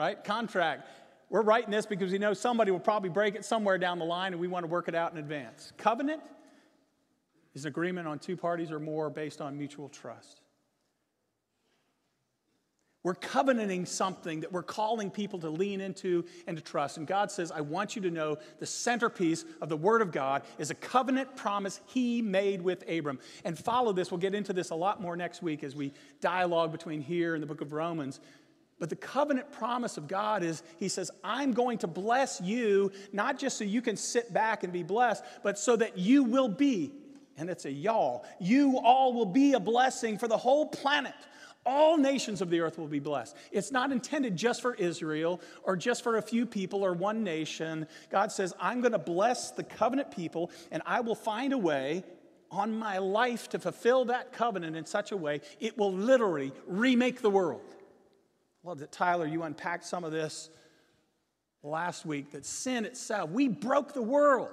Right? 0.00 0.24
Contract 0.24 0.88
we're 1.30 1.42
writing 1.42 1.70
this 1.70 1.86
because 1.86 2.10
we 2.10 2.18
know 2.18 2.34
somebody 2.34 2.72
will 2.72 2.80
probably 2.80 3.08
break 3.08 3.36
it 3.36 3.44
somewhere 3.44 3.78
down 3.78 4.00
the 4.00 4.04
line 4.04 4.32
and 4.32 4.40
we 4.40 4.48
want 4.48 4.64
to 4.64 4.66
work 4.66 4.88
it 4.88 4.96
out 4.96 5.12
in 5.12 5.18
advance. 5.18 5.72
Covenant 5.78 6.20
is 7.54 7.64
an 7.64 7.68
agreement 7.68 8.08
on 8.08 8.18
two 8.18 8.36
parties 8.36 8.72
or 8.72 8.80
more 8.80 9.08
based 9.08 9.40
on 9.40 9.56
mutual 9.56 9.88
trust. 9.88 10.40
We're 13.02 13.14
covenanting 13.14 13.86
something 13.86 14.40
that 14.40 14.52
we're 14.52 14.62
calling 14.62 15.10
people 15.10 15.38
to 15.38 15.48
lean 15.48 15.80
into 15.80 16.26
and 16.46 16.54
to 16.58 16.62
trust. 16.62 16.98
And 16.98 17.06
God 17.06 17.30
says, 17.30 17.50
I 17.50 17.62
want 17.62 17.96
you 17.96 18.02
to 18.02 18.10
know 18.10 18.36
the 18.58 18.66
centerpiece 18.66 19.46
of 19.62 19.70
the 19.70 19.76
Word 19.76 20.02
of 20.02 20.12
God 20.12 20.42
is 20.58 20.70
a 20.70 20.74
covenant 20.74 21.34
promise 21.34 21.80
He 21.86 22.20
made 22.20 22.60
with 22.60 22.84
Abram. 22.90 23.18
And 23.42 23.58
follow 23.58 23.94
this. 23.94 24.10
We'll 24.10 24.18
get 24.18 24.34
into 24.34 24.52
this 24.52 24.68
a 24.68 24.74
lot 24.74 25.00
more 25.00 25.16
next 25.16 25.42
week 25.42 25.64
as 25.64 25.74
we 25.74 25.94
dialogue 26.20 26.72
between 26.72 27.00
here 27.00 27.34
and 27.34 27.42
the 27.42 27.46
book 27.46 27.62
of 27.62 27.72
Romans. 27.72 28.20
But 28.80 28.88
the 28.88 28.96
covenant 28.96 29.52
promise 29.52 29.98
of 29.98 30.08
God 30.08 30.42
is 30.42 30.64
He 30.78 30.88
says, 30.88 31.10
I'm 31.22 31.52
going 31.52 31.78
to 31.78 31.86
bless 31.86 32.40
you, 32.40 32.90
not 33.12 33.38
just 33.38 33.58
so 33.58 33.64
you 33.64 33.82
can 33.82 33.96
sit 33.96 34.32
back 34.32 34.64
and 34.64 34.72
be 34.72 34.82
blessed, 34.82 35.22
but 35.44 35.58
so 35.58 35.76
that 35.76 35.98
you 35.98 36.24
will 36.24 36.48
be, 36.48 36.92
and 37.36 37.48
it's 37.48 37.66
a 37.66 37.70
y'all, 37.70 38.24
you 38.40 38.80
all 38.82 39.12
will 39.12 39.26
be 39.26 39.52
a 39.52 39.60
blessing 39.60 40.18
for 40.18 40.26
the 40.26 40.36
whole 40.36 40.66
planet. 40.66 41.14
All 41.66 41.98
nations 41.98 42.40
of 42.40 42.48
the 42.48 42.60
earth 42.60 42.78
will 42.78 42.88
be 42.88 43.00
blessed. 43.00 43.36
It's 43.52 43.70
not 43.70 43.92
intended 43.92 44.34
just 44.34 44.62
for 44.62 44.74
Israel 44.76 45.42
or 45.62 45.76
just 45.76 46.02
for 46.02 46.16
a 46.16 46.22
few 46.22 46.46
people 46.46 46.82
or 46.82 46.94
one 46.94 47.22
nation. 47.22 47.86
God 48.10 48.32
says, 48.32 48.54
I'm 48.58 48.80
going 48.80 48.92
to 48.92 48.98
bless 48.98 49.50
the 49.50 49.62
covenant 49.62 50.10
people, 50.10 50.50
and 50.70 50.82
I 50.86 51.00
will 51.00 51.14
find 51.14 51.52
a 51.52 51.58
way 51.58 52.02
on 52.50 52.72
my 52.72 52.96
life 52.96 53.50
to 53.50 53.58
fulfill 53.58 54.06
that 54.06 54.32
covenant 54.32 54.74
in 54.74 54.86
such 54.86 55.12
a 55.12 55.16
way 55.16 55.42
it 55.60 55.76
will 55.76 55.92
literally 55.92 56.52
remake 56.66 57.20
the 57.20 57.30
world. 57.30 57.60
Love 58.62 58.78
that, 58.80 58.92
Tyler, 58.92 59.26
you 59.26 59.42
unpacked 59.42 59.84
some 59.84 60.04
of 60.04 60.12
this 60.12 60.50
last 61.62 62.04
week 62.04 62.32
that 62.32 62.44
sin 62.44 62.84
itself, 62.84 63.30
we 63.30 63.48
broke 63.48 63.92
the 63.92 64.02
world. 64.02 64.50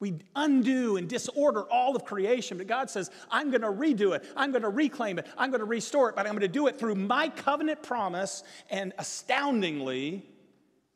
We 0.00 0.14
undo 0.34 0.96
and 0.96 1.06
disorder 1.06 1.62
all 1.70 1.94
of 1.94 2.06
creation, 2.06 2.56
but 2.56 2.66
God 2.66 2.88
says, 2.88 3.10
I'm 3.30 3.50
going 3.50 3.60
to 3.60 3.68
redo 3.68 4.14
it. 4.14 4.24
I'm 4.34 4.50
going 4.50 4.62
to 4.62 4.70
reclaim 4.70 5.18
it. 5.18 5.26
I'm 5.36 5.50
going 5.50 5.60
to 5.60 5.66
restore 5.66 6.08
it, 6.08 6.16
but 6.16 6.26
I'm 6.26 6.32
going 6.32 6.40
to 6.40 6.48
do 6.48 6.68
it 6.68 6.78
through 6.78 6.94
my 6.94 7.28
covenant 7.28 7.82
promise 7.82 8.42
and 8.70 8.94
astoundingly, 8.96 10.24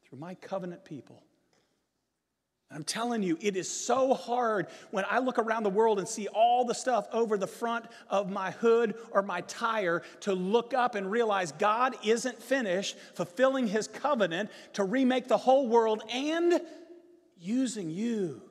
through 0.09 0.19
my 0.19 0.35
covenant 0.37 0.87
people. 0.87 1.24
I'm 2.75 2.85
telling 2.85 3.23
you, 3.23 3.39
it 3.41 3.57
is 3.57 3.71
so 3.71 4.15
hard 4.15 4.67
when 4.91 5.05
I 5.09 5.21
look 5.21 5.39
around 5.39 5.63
the 5.63 5.71
world 5.71 6.01
and 6.01 6.09
see 6.09 6.27
all 6.27 6.65
the 6.65 6.75
stuff 6.75 7.07
over 7.13 7.39
the 7.39 7.47
front 7.47 7.87
of 8.11 8.31
my 8.31 8.51
hood 8.51 8.97
or 9.13 9.23
my 9.23 9.43
tire 9.43 10.03
to 10.21 10.33
look 10.33 10.75
up 10.75 10.97
and 10.97 11.09
realize 11.09 11.53
God 11.53 11.95
isn't 12.05 12.43
finished 12.43 12.97
fulfilling 13.15 13.69
his 13.69 13.87
covenant 13.87 14.51
to 14.73 14.83
remake 14.83 15.29
the 15.29 15.37
whole 15.37 15.69
world 15.69 16.03
and 16.13 16.61
using 17.39 17.91
you 17.91 18.43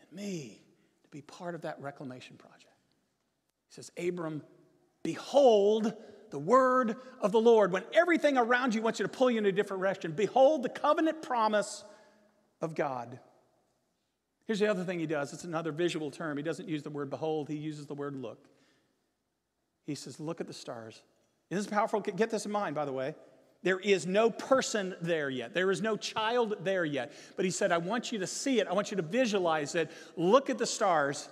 and 0.00 0.12
me 0.12 0.60
to 1.02 1.08
be 1.10 1.22
part 1.22 1.56
of 1.56 1.62
that 1.62 1.80
reclamation 1.80 2.36
project. 2.36 2.62
He 3.68 3.74
says, 3.74 3.90
Abram, 3.98 4.42
behold 5.02 5.92
the 6.30 6.38
word 6.38 6.96
of 7.20 7.32
the 7.32 7.40
Lord. 7.40 7.72
When 7.72 7.82
everything 7.92 8.38
around 8.38 8.76
you 8.76 8.82
wants 8.82 9.00
you 9.00 9.04
to 9.04 9.10
pull 9.10 9.30
you 9.30 9.38
in 9.38 9.46
a 9.46 9.52
different 9.52 9.80
direction, 9.80 10.12
behold 10.12 10.62
the 10.62 10.68
covenant 10.68 11.20
promise 11.20 11.82
of 12.60 12.76
God. 12.76 13.18
Here's 14.46 14.60
the 14.60 14.68
other 14.68 14.84
thing 14.84 14.98
he 14.98 15.06
does 15.06 15.32
it's 15.32 15.44
another 15.44 15.72
visual 15.72 16.10
term. 16.10 16.36
He 16.36 16.42
doesn't 16.42 16.68
use 16.68 16.82
the 16.82 16.90
word 16.90 17.10
behold, 17.10 17.48
he 17.48 17.56
uses 17.56 17.86
the 17.86 17.94
word 17.94 18.16
look. 18.16 18.48
He 19.86 19.94
says, 19.94 20.18
Look 20.18 20.40
at 20.40 20.46
the 20.46 20.52
stars. 20.52 21.02
Isn't 21.50 21.64
this 21.64 21.72
powerful? 21.72 22.00
Get 22.00 22.30
this 22.30 22.44
in 22.44 22.52
mind, 22.52 22.74
by 22.74 22.84
the 22.84 22.92
way. 22.92 23.14
There 23.62 23.78
is 23.80 24.06
no 24.06 24.30
person 24.30 24.94
there 25.00 25.30
yet. 25.30 25.54
There 25.54 25.70
is 25.70 25.80
no 25.80 25.96
child 25.96 26.56
there 26.62 26.84
yet. 26.84 27.12
But 27.36 27.44
he 27.44 27.50
said, 27.50 27.72
I 27.72 27.78
want 27.78 28.12
you 28.12 28.18
to 28.18 28.26
see 28.26 28.60
it. 28.60 28.68
I 28.68 28.72
want 28.72 28.90
you 28.90 28.96
to 28.96 29.02
visualize 29.02 29.74
it. 29.74 29.90
Look 30.16 30.50
at 30.50 30.58
the 30.58 30.66
stars. 30.66 31.28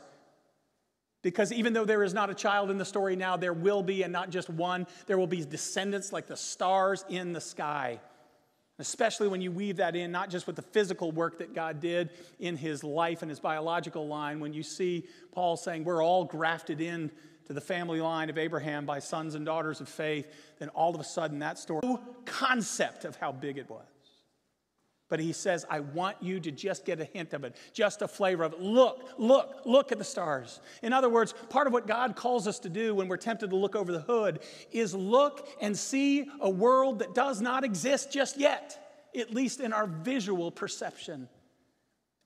Because 1.22 1.52
even 1.52 1.72
though 1.72 1.84
there 1.84 2.02
is 2.02 2.12
not 2.12 2.30
a 2.30 2.34
child 2.34 2.70
in 2.70 2.78
the 2.78 2.84
story 2.84 3.16
now, 3.16 3.36
there 3.36 3.52
will 3.52 3.82
be, 3.82 4.02
and 4.02 4.12
not 4.12 4.30
just 4.30 4.50
one, 4.50 4.86
there 5.06 5.16
will 5.16 5.26
be 5.26 5.44
descendants 5.44 6.12
like 6.12 6.26
the 6.26 6.36
stars 6.36 7.04
in 7.08 7.32
the 7.32 7.40
sky. 7.40 8.00
Especially 8.78 9.28
when 9.28 9.40
you 9.40 9.52
weave 9.52 9.76
that 9.76 9.94
in, 9.94 10.10
not 10.10 10.30
just 10.30 10.46
with 10.46 10.56
the 10.56 10.62
physical 10.62 11.12
work 11.12 11.38
that 11.38 11.54
God 11.54 11.78
did 11.78 12.10
in 12.40 12.56
his 12.56 12.82
life 12.82 13.22
and 13.22 13.30
his 13.30 13.38
biological 13.38 14.08
line, 14.08 14.40
when 14.40 14.52
you 14.52 14.64
see 14.64 15.06
Paul 15.32 15.56
saying 15.56 15.84
we're 15.84 16.02
all 16.02 16.24
grafted 16.24 16.80
in 16.80 17.12
to 17.46 17.52
the 17.52 17.60
family 17.60 18.00
line 18.00 18.30
of 18.30 18.38
Abraham 18.38 18.84
by 18.84 18.98
sons 18.98 19.36
and 19.36 19.46
daughters 19.46 19.80
of 19.80 19.88
faith, 19.88 20.26
then 20.58 20.70
all 20.70 20.94
of 20.94 21.00
a 21.00 21.04
sudden 21.04 21.38
that 21.38 21.58
story, 21.58 21.86
concept 22.24 23.04
of 23.04 23.14
how 23.16 23.30
big 23.30 23.58
it 23.58 23.70
was. 23.70 23.86
But 25.14 25.20
he 25.20 25.32
says, 25.32 25.64
I 25.70 25.78
want 25.78 26.16
you 26.20 26.40
to 26.40 26.50
just 26.50 26.84
get 26.84 27.00
a 27.00 27.04
hint 27.04 27.34
of 27.34 27.44
it, 27.44 27.54
just 27.72 28.02
a 28.02 28.08
flavor 28.08 28.42
of 28.42 28.54
it. 28.54 28.60
Look, 28.60 29.10
look, 29.16 29.60
look 29.64 29.92
at 29.92 29.98
the 29.98 30.02
stars. 30.02 30.58
In 30.82 30.92
other 30.92 31.08
words, 31.08 31.34
part 31.50 31.68
of 31.68 31.72
what 31.72 31.86
God 31.86 32.16
calls 32.16 32.48
us 32.48 32.58
to 32.58 32.68
do 32.68 32.96
when 32.96 33.06
we're 33.06 33.16
tempted 33.16 33.50
to 33.50 33.54
look 33.54 33.76
over 33.76 33.92
the 33.92 34.00
hood 34.00 34.40
is 34.72 34.92
look 34.92 35.48
and 35.60 35.78
see 35.78 36.28
a 36.40 36.50
world 36.50 36.98
that 36.98 37.14
does 37.14 37.40
not 37.40 37.62
exist 37.62 38.10
just 38.10 38.40
yet, 38.40 39.06
at 39.16 39.32
least 39.32 39.60
in 39.60 39.72
our 39.72 39.86
visual 39.86 40.50
perception. 40.50 41.28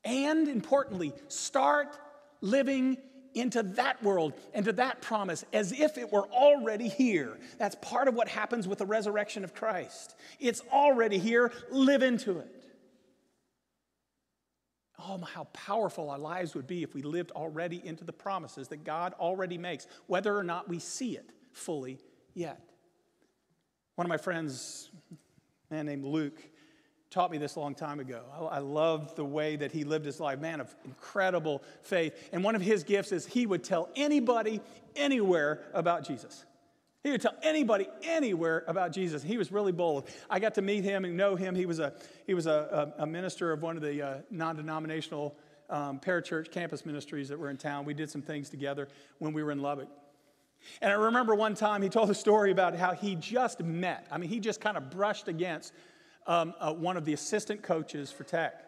And 0.02 0.48
importantly, 0.48 1.12
start 1.28 1.94
living 2.40 2.96
into 3.34 3.62
that 3.62 4.02
world 4.02 4.32
and 4.54 4.64
to 4.64 4.72
that 4.72 5.02
promise 5.02 5.44
as 5.52 5.72
if 5.72 5.98
it 5.98 6.10
were 6.10 6.26
already 6.28 6.88
here. 6.88 7.36
That's 7.58 7.76
part 7.82 8.08
of 8.08 8.14
what 8.14 8.28
happens 8.28 8.66
with 8.66 8.78
the 8.78 8.86
resurrection 8.86 9.44
of 9.44 9.52
Christ. 9.52 10.16
It's 10.40 10.62
already 10.72 11.18
here, 11.18 11.52
live 11.70 12.02
into 12.02 12.38
it. 12.38 12.57
Oh, 14.98 15.18
how 15.18 15.44
powerful 15.52 16.10
our 16.10 16.18
lives 16.18 16.54
would 16.54 16.66
be 16.66 16.82
if 16.82 16.94
we 16.94 17.02
lived 17.02 17.30
already 17.32 17.80
into 17.84 18.04
the 18.04 18.12
promises 18.12 18.68
that 18.68 18.82
God 18.84 19.14
already 19.20 19.56
makes, 19.56 19.86
whether 20.06 20.36
or 20.36 20.42
not 20.42 20.68
we 20.68 20.78
see 20.80 21.16
it 21.16 21.30
fully 21.52 21.98
yet. 22.34 22.60
One 23.94 24.06
of 24.06 24.08
my 24.08 24.16
friends, 24.16 24.90
a 25.70 25.74
man 25.74 25.86
named 25.86 26.04
Luke, 26.04 26.40
taught 27.10 27.30
me 27.30 27.38
this 27.38 27.56
a 27.56 27.60
long 27.60 27.74
time 27.74 28.00
ago. 28.00 28.22
I, 28.50 28.58
love 28.58 29.14
the 29.14 29.24
way 29.24 29.56
that 29.56 29.72
he 29.72 29.84
lived 29.84 30.04
his 30.04 30.20
life, 30.20 30.40
man 30.40 30.60
of 30.60 30.74
incredible 30.84 31.62
faith. 31.82 32.28
And 32.32 32.44
one 32.44 32.54
of 32.54 32.60
his 32.60 32.84
gifts 32.84 33.12
is 33.12 33.24
he 33.24 33.46
would 33.46 33.64
tell 33.64 33.88
anybody, 33.96 34.60
anywhere 34.94 35.62
about 35.72 36.06
Jesus. 36.06 36.44
He 37.04 37.10
would 37.12 37.20
tell 37.22 37.36
anybody 37.42 37.88
anywhere 38.02 38.64
about 38.66 38.92
Jesus. 38.92 39.22
He 39.22 39.38
was 39.38 39.52
really 39.52 39.72
bold. 39.72 40.08
I 40.28 40.40
got 40.40 40.54
to 40.54 40.62
meet 40.62 40.82
him 40.82 41.04
and 41.04 41.16
know 41.16 41.36
him. 41.36 41.54
He 41.54 41.64
was 41.64 41.78
a, 41.78 41.92
he 42.26 42.34
was 42.34 42.46
a, 42.46 42.92
a, 42.98 43.02
a 43.02 43.06
minister 43.06 43.52
of 43.52 43.62
one 43.62 43.76
of 43.76 43.82
the 43.82 44.02
uh, 44.02 44.18
non 44.30 44.56
denominational 44.56 45.36
um, 45.70 46.00
parachurch 46.00 46.50
campus 46.50 46.84
ministries 46.84 47.28
that 47.28 47.38
were 47.38 47.50
in 47.50 47.56
town. 47.56 47.84
We 47.84 47.94
did 47.94 48.10
some 48.10 48.22
things 48.22 48.50
together 48.50 48.88
when 49.18 49.32
we 49.32 49.42
were 49.42 49.52
in 49.52 49.60
Lubbock. 49.60 49.88
And 50.82 50.90
I 50.90 50.96
remember 50.96 51.36
one 51.36 51.54
time 51.54 51.82
he 51.82 51.88
told 51.88 52.10
a 52.10 52.14
story 52.14 52.50
about 52.50 52.74
how 52.76 52.92
he 52.92 53.14
just 53.14 53.60
met, 53.60 54.08
I 54.10 54.18
mean, 54.18 54.28
he 54.28 54.40
just 54.40 54.60
kind 54.60 54.76
of 54.76 54.90
brushed 54.90 55.28
against 55.28 55.72
um, 56.26 56.52
uh, 56.58 56.72
one 56.72 56.96
of 56.96 57.04
the 57.04 57.12
assistant 57.12 57.62
coaches 57.62 58.10
for 58.10 58.24
tech. 58.24 58.64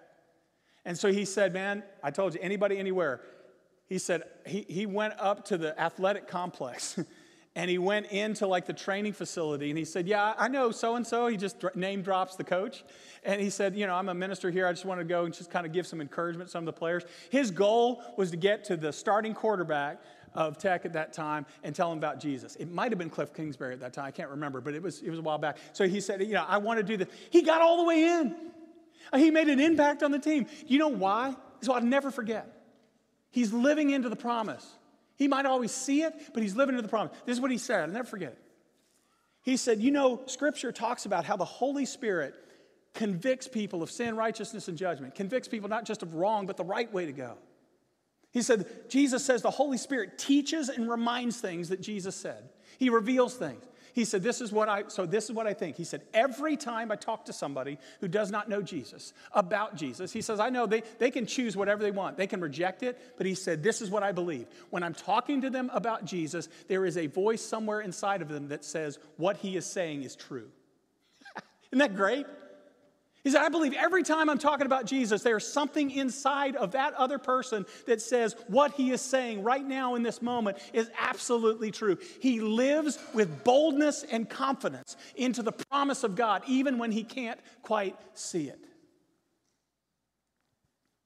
And 0.84 0.96
so 0.96 1.12
he 1.12 1.24
said, 1.24 1.52
Man, 1.52 1.82
I 2.02 2.10
told 2.10 2.34
you, 2.34 2.40
anybody, 2.42 2.78
anywhere. 2.78 3.20
He 3.86 3.98
said, 3.98 4.22
he, 4.46 4.64
he 4.68 4.86
went 4.86 5.14
up 5.18 5.44
to 5.46 5.58
the 5.58 5.78
athletic 5.78 6.28
complex 6.28 6.96
and 7.60 7.68
he 7.68 7.76
went 7.76 8.06
into 8.06 8.46
like 8.46 8.64
the 8.64 8.72
training 8.72 9.12
facility 9.12 9.68
and 9.68 9.78
he 9.78 9.84
said, 9.84 10.08
Yeah, 10.08 10.32
I 10.38 10.48
know 10.48 10.70
so 10.70 10.96
and 10.96 11.06
so. 11.06 11.26
He 11.26 11.36
just 11.36 11.62
name 11.74 12.00
drops 12.00 12.34
the 12.34 12.42
coach. 12.42 12.84
And 13.22 13.38
he 13.38 13.50
said, 13.50 13.76
You 13.76 13.86
know, 13.86 13.94
I'm 13.94 14.08
a 14.08 14.14
minister 14.14 14.50
here. 14.50 14.66
I 14.66 14.72
just 14.72 14.86
want 14.86 14.98
to 14.98 15.04
go 15.04 15.26
and 15.26 15.34
just 15.34 15.50
kind 15.50 15.66
of 15.66 15.72
give 15.72 15.86
some 15.86 16.00
encouragement 16.00 16.48
to 16.48 16.52
some 16.52 16.66
of 16.66 16.74
the 16.74 16.78
players. 16.78 17.04
His 17.28 17.50
goal 17.50 18.02
was 18.16 18.30
to 18.30 18.38
get 18.38 18.64
to 18.64 18.78
the 18.78 18.90
starting 18.94 19.34
quarterback 19.34 20.00
of 20.34 20.56
Tech 20.56 20.86
at 20.86 20.94
that 20.94 21.12
time 21.12 21.44
and 21.62 21.76
tell 21.76 21.92
him 21.92 21.98
about 21.98 22.18
Jesus. 22.18 22.56
It 22.56 22.70
might 22.72 22.92
have 22.92 22.98
been 22.98 23.10
Cliff 23.10 23.34
Kingsbury 23.34 23.74
at 23.74 23.80
that 23.80 23.92
time. 23.92 24.06
I 24.06 24.10
can't 24.10 24.30
remember, 24.30 24.62
but 24.62 24.72
it 24.72 24.82
was, 24.82 25.02
it 25.02 25.10
was 25.10 25.18
a 25.18 25.22
while 25.22 25.36
back. 25.36 25.58
So 25.74 25.86
he 25.86 26.00
said, 26.00 26.22
You 26.22 26.32
know, 26.32 26.46
I 26.48 26.56
want 26.56 26.78
to 26.78 26.82
do 26.82 26.96
this. 26.96 27.08
He 27.28 27.42
got 27.42 27.60
all 27.60 27.76
the 27.76 27.84
way 27.84 28.04
in. 28.04 28.34
He 29.14 29.30
made 29.30 29.50
an 29.50 29.60
impact 29.60 30.02
on 30.02 30.12
the 30.12 30.18
team. 30.18 30.46
You 30.66 30.78
know 30.78 30.88
why? 30.88 31.36
So 31.60 31.74
I'll 31.74 31.82
never 31.82 32.10
forget. 32.10 32.50
He's 33.30 33.52
living 33.52 33.90
into 33.90 34.08
the 34.08 34.16
promise. 34.16 34.66
He 35.20 35.28
might 35.28 35.44
always 35.44 35.70
see 35.70 36.00
it, 36.00 36.14
but 36.32 36.42
he's 36.42 36.56
living 36.56 36.74
into 36.74 36.82
the 36.82 36.88
promise. 36.88 37.12
This 37.26 37.36
is 37.36 37.42
what 37.42 37.50
he 37.50 37.58
said. 37.58 37.82
I'll 37.82 37.88
never 37.88 38.08
forget 38.08 38.32
it. 38.32 38.38
He 39.42 39.58
said, 39.58 39.78
You 39.78 39.90
know, 39.90 40.22
Scripture 40.24 40.72
talks 40.72 41.04
about 41.04 41.26
how 41.26 41.36
the 41.36 41.44
Holy 41.44 41.84
Spirit 41.84 42.34
convicts 42.94 43.46
people 43.46 43.82
of 43.82 43.90
sin, 43.90 44.16
righteousness, 44.16 44.68
and 44.68 44.78
judgment, 44.78 45.14
convicts 45.14 45.46
people 45.46 45.68
not 45.68 45.84
just 45.84 46.02
of 46.02 46.14
wrong, 46.14 46.46
but 46.46 46.56
the 46.56 46.64
right 46.64 46.90
way 46.90 47.04
to 47.04 47.12
go. 47.12 47.34
He 48.30 48.40
said, 48.40 48.64
Jesus 48.88 49.22
says 49.22 49.42
the 49.42 49.50
Holy 49.50 49.76
Spirit 49.76 50.16
teaches 50.16 50.70
and 50.70 50.90
reminds 50.90 51.38
things 51.38 51.68
that 51.68 51.82
Jesus 51.82 52.16
said. 52.16 52.48
He 52.78 52.88
reveals 52.88 53.34
things. 53.34 53.62
He 53.92 54.04
said, 54.04 54.22
This 54.22 54.40
is 54.40 54.52
what 54.52 54.68
I, 54.68 54.84
so 54.88 55.06
this 55.06 55.24
is 55.24 55.32
what 55.32 55.46
I 55.46 55.54
think. 55.54 55.76
He 55.76 55.84
said, 55.84 56.02
Every 56.14 56.56
time 56.56 56.90
I 56.90 56.96
talk 56.96 57.24
to 57.26 57.32
somebody 57.32 57.78
who 58.00 58.08
does 58.08 58.30
not 58.30 58.48
know 58.48 58.62
Jesus 58.62 59.12
about 59.32 59.76
Jesus, 59.76 60.12
he 60.12 60.22
says, 60.22 60.40
I 60.40 60.50
know 60.50 60.66
they, 60.66 60.82
they 60.98 61.10
can 61.10 61.26
choose 61.26 61.56
whatever 61.56 61.82
they 61.82 61.90
want. 61.90 62.16
They 62.16 62.26
can 62.26 62.40
reject 62.40 62.82
it, 62.82 63.14
but 63.16 63.26
he 63.26 63.34
said, 63.34 63.62
This 63.62 63.80
is 63.80 63.90
what 63.90 64.02
I 64.02 64.12
believe. 64.12 64.46
When 64.70 64.82
I'm 64.82 64.94
talking 64.94 65.40
to 65.42 65.50
them 65.50 65.70
about 65.72 66.04
Jesus, 66.04 66.48
there 66.68 66.84
is 66.84 66.96
a 66.96 67.06
voice 67.06 67.42
somewhere 67.42 67.80
inside 67.80 68.22
of 68.22 68.28
them 68.28 68.48
that 68.48 68.64
says, 68.64 68.98
What 69.16 69.36
he 69.36 69.56
is 69.56 69.66
saying 69.66 70.02
is 70.02 70.16
true. 70.16 70.50
Isn't 71.72 71.78
that 71.78 71.96
great? 71.96 72.26
He 73.22 73.30
said, 73.30 73.42
I 73.42 73.50
believe 73.50 73.74
every 73.74 74.02
time 74.02 74.30
I'm 74.30 74.38
talking 74.38 74.64
about 74.64 74.86
Jesus, 74.86 75.22
there's 75.22 75.46
something 75.46 75.90
inside 75.90 76.56
of 76.56 76.72
that 76.72 76.94
other 76.94 77.18
person 77.18 77.66
that 77.86 78.00
says 78.00 78.34
what 78.48 78.72
he 78.72 78.92
is 78.92 79.02
saying 79.02 79.42
right 79.42 79.64
now 79.64 79.94
in 79.94 80.02
this 80.02 80.22
moment 80.22 80.56
is 80.72 80.90
absolutely 80.98 81.70
true. 81.70 81.98
He 82.20 82.40
lives 82.40 82.98
with 83.12 83.44
boldness 83.44 84.04
and 84.10 84.28
confidence 84.28 84.96
into 85.16 85.42
the 85.42 85.52
promise 85.52 86.02
of 86.02 86.16
God, 86.16 86.42
even 86.46 86.78
when 86.78 86.92
he 86.92 87.04
can't 87.04 87.38
quite 87.62 87.94
see 88.14 88.48
it. 88.48 88.64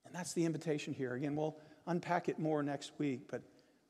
And 0.07 0.15
that's 0.15 0.35
the 0.35 0.45
invitation 0.45 0.95
here. 0.95 1.15
Again, 1.15 1.35
we'll 1.35 1.57
unpack 1.89 2.29
it 2.29 2.39
more 2.39 2.63
next 2.63 2.93
week, 2.99 3.23
but 3.29 3.43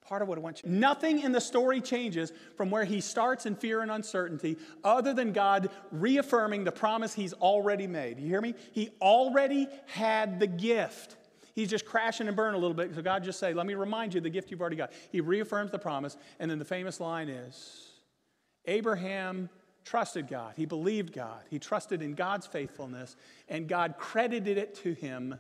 Part 0.05 0.21
of 0.21 0.29
what 0.29 0.37
I 0.37 0.43
want 0.43 0.63
you. 0.63 0.69
Nothing 0.69 1.21
in 1.21 1.33
the 1.33 1.41
story 1.41 1.81
changes 1.81 2.31
from 2.57 2.71
where 2.71 2.85
he 2.85 3.01
starts 3.01 3.47
in 3.47 3.57
fear 3.57 3.81
and 3.81 3.91
uncertainty, 3.91 4.59
other 4.85 5.15
than 5.15 5.33
God 5.33 5.71
reaffirming 5.91 6.65
the 6.65 6.73
promise 6.73 7.15
he's 7.15 7.33
already 7.33 7.87
made. 7.87 8.19
You 8.19 8.29
hear 8.29 8.43
me? 8.43 8.55
He 8.73 8.91
already 9.01 9.67
had 9.87 10.39
the 10.41 10.47
gift. 10.47 11.17
He's 11.55 11.71
just 11.71 11.87
crashing 11.87 12.29
and 12.29 12.37
burning 12.37 12.57
a 12.57 12.59
little 12.59 12.77
bit. 12.77 12.95
So 12.95 13.01
God 13.01 13.25
just 13.25 13.39
say, 13.39 13.55
"Let 13.55 13.65
me 13.65 13.75
remind 13.75 14.13
you 14.13 14.21
the 14.21 14.29
gift 14.29 14.51
you've 14.51 14.61
already 14.61 14.77
got." 14.77 14.93
He 15.11 15.23
reaffirms 15.23 15.71
the 15.71 15.79
promise, 15.79 16.19
and 16.39 16.51
then 16.51 16.59
the 16.59 16.65
famous 16.67 17.01
line 17.01 17.31
is, 17.31 17.93
"Abraham 18.67 19.49
trusted 19.85 20.29
God. 20.29 20.55
He 20.57 20.67
believed 20.67 21.15
God. 21.15 21.45
He 21.49 21.59
trusted 21.59 22.03
in 22.03 22.15
God's 22.15 22.47
faithfulness, 22.47 23.17
and 23.49 23.69
God 23.69 23.97
credited 23.97 24.59
it 24.59 24.75
to 24.77 24.93
him 24.93 25.39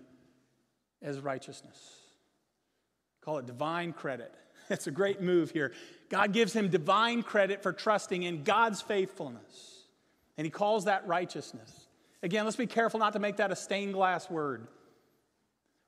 as 1.02 1.20
righteousness." 1.20 2.00
Call 3.20 3.38
it 3.38 3.46
divine 3.46 3.92
credit. 3.92 4.34
It's 4.70 4.86
a 4.86 4.90
great 4.90 5.20
move 5.20 5.50
here. 5.50 5.72
God 6.08 6.32
gives 6.32 6.52
him 6.52 6.68
divine 6.68 7.22
credit 7.22 7.62
for 7.62 7.72
trusting 7.72 8.22
in 8.22 8.44
God's 8.44 8.80
faithfulness, 8.80 9.84
and 10.36 10.44
he 10.44 10.50
calls 10.50 10.84
that 10.84 11.06
righteousness. 11.06 11.88
Again, 12.22 12.44
let's 12.44 12.56
be 12.56 12.66
careful 12.66 13.00
not 13.00 13.12
to 13.12 13.18
make 13.18 13.36
that 13.36 13.50
a 13.50 13.56
stained 13.56 13.94
glass 13.94 14.30
word. 14.30 14.68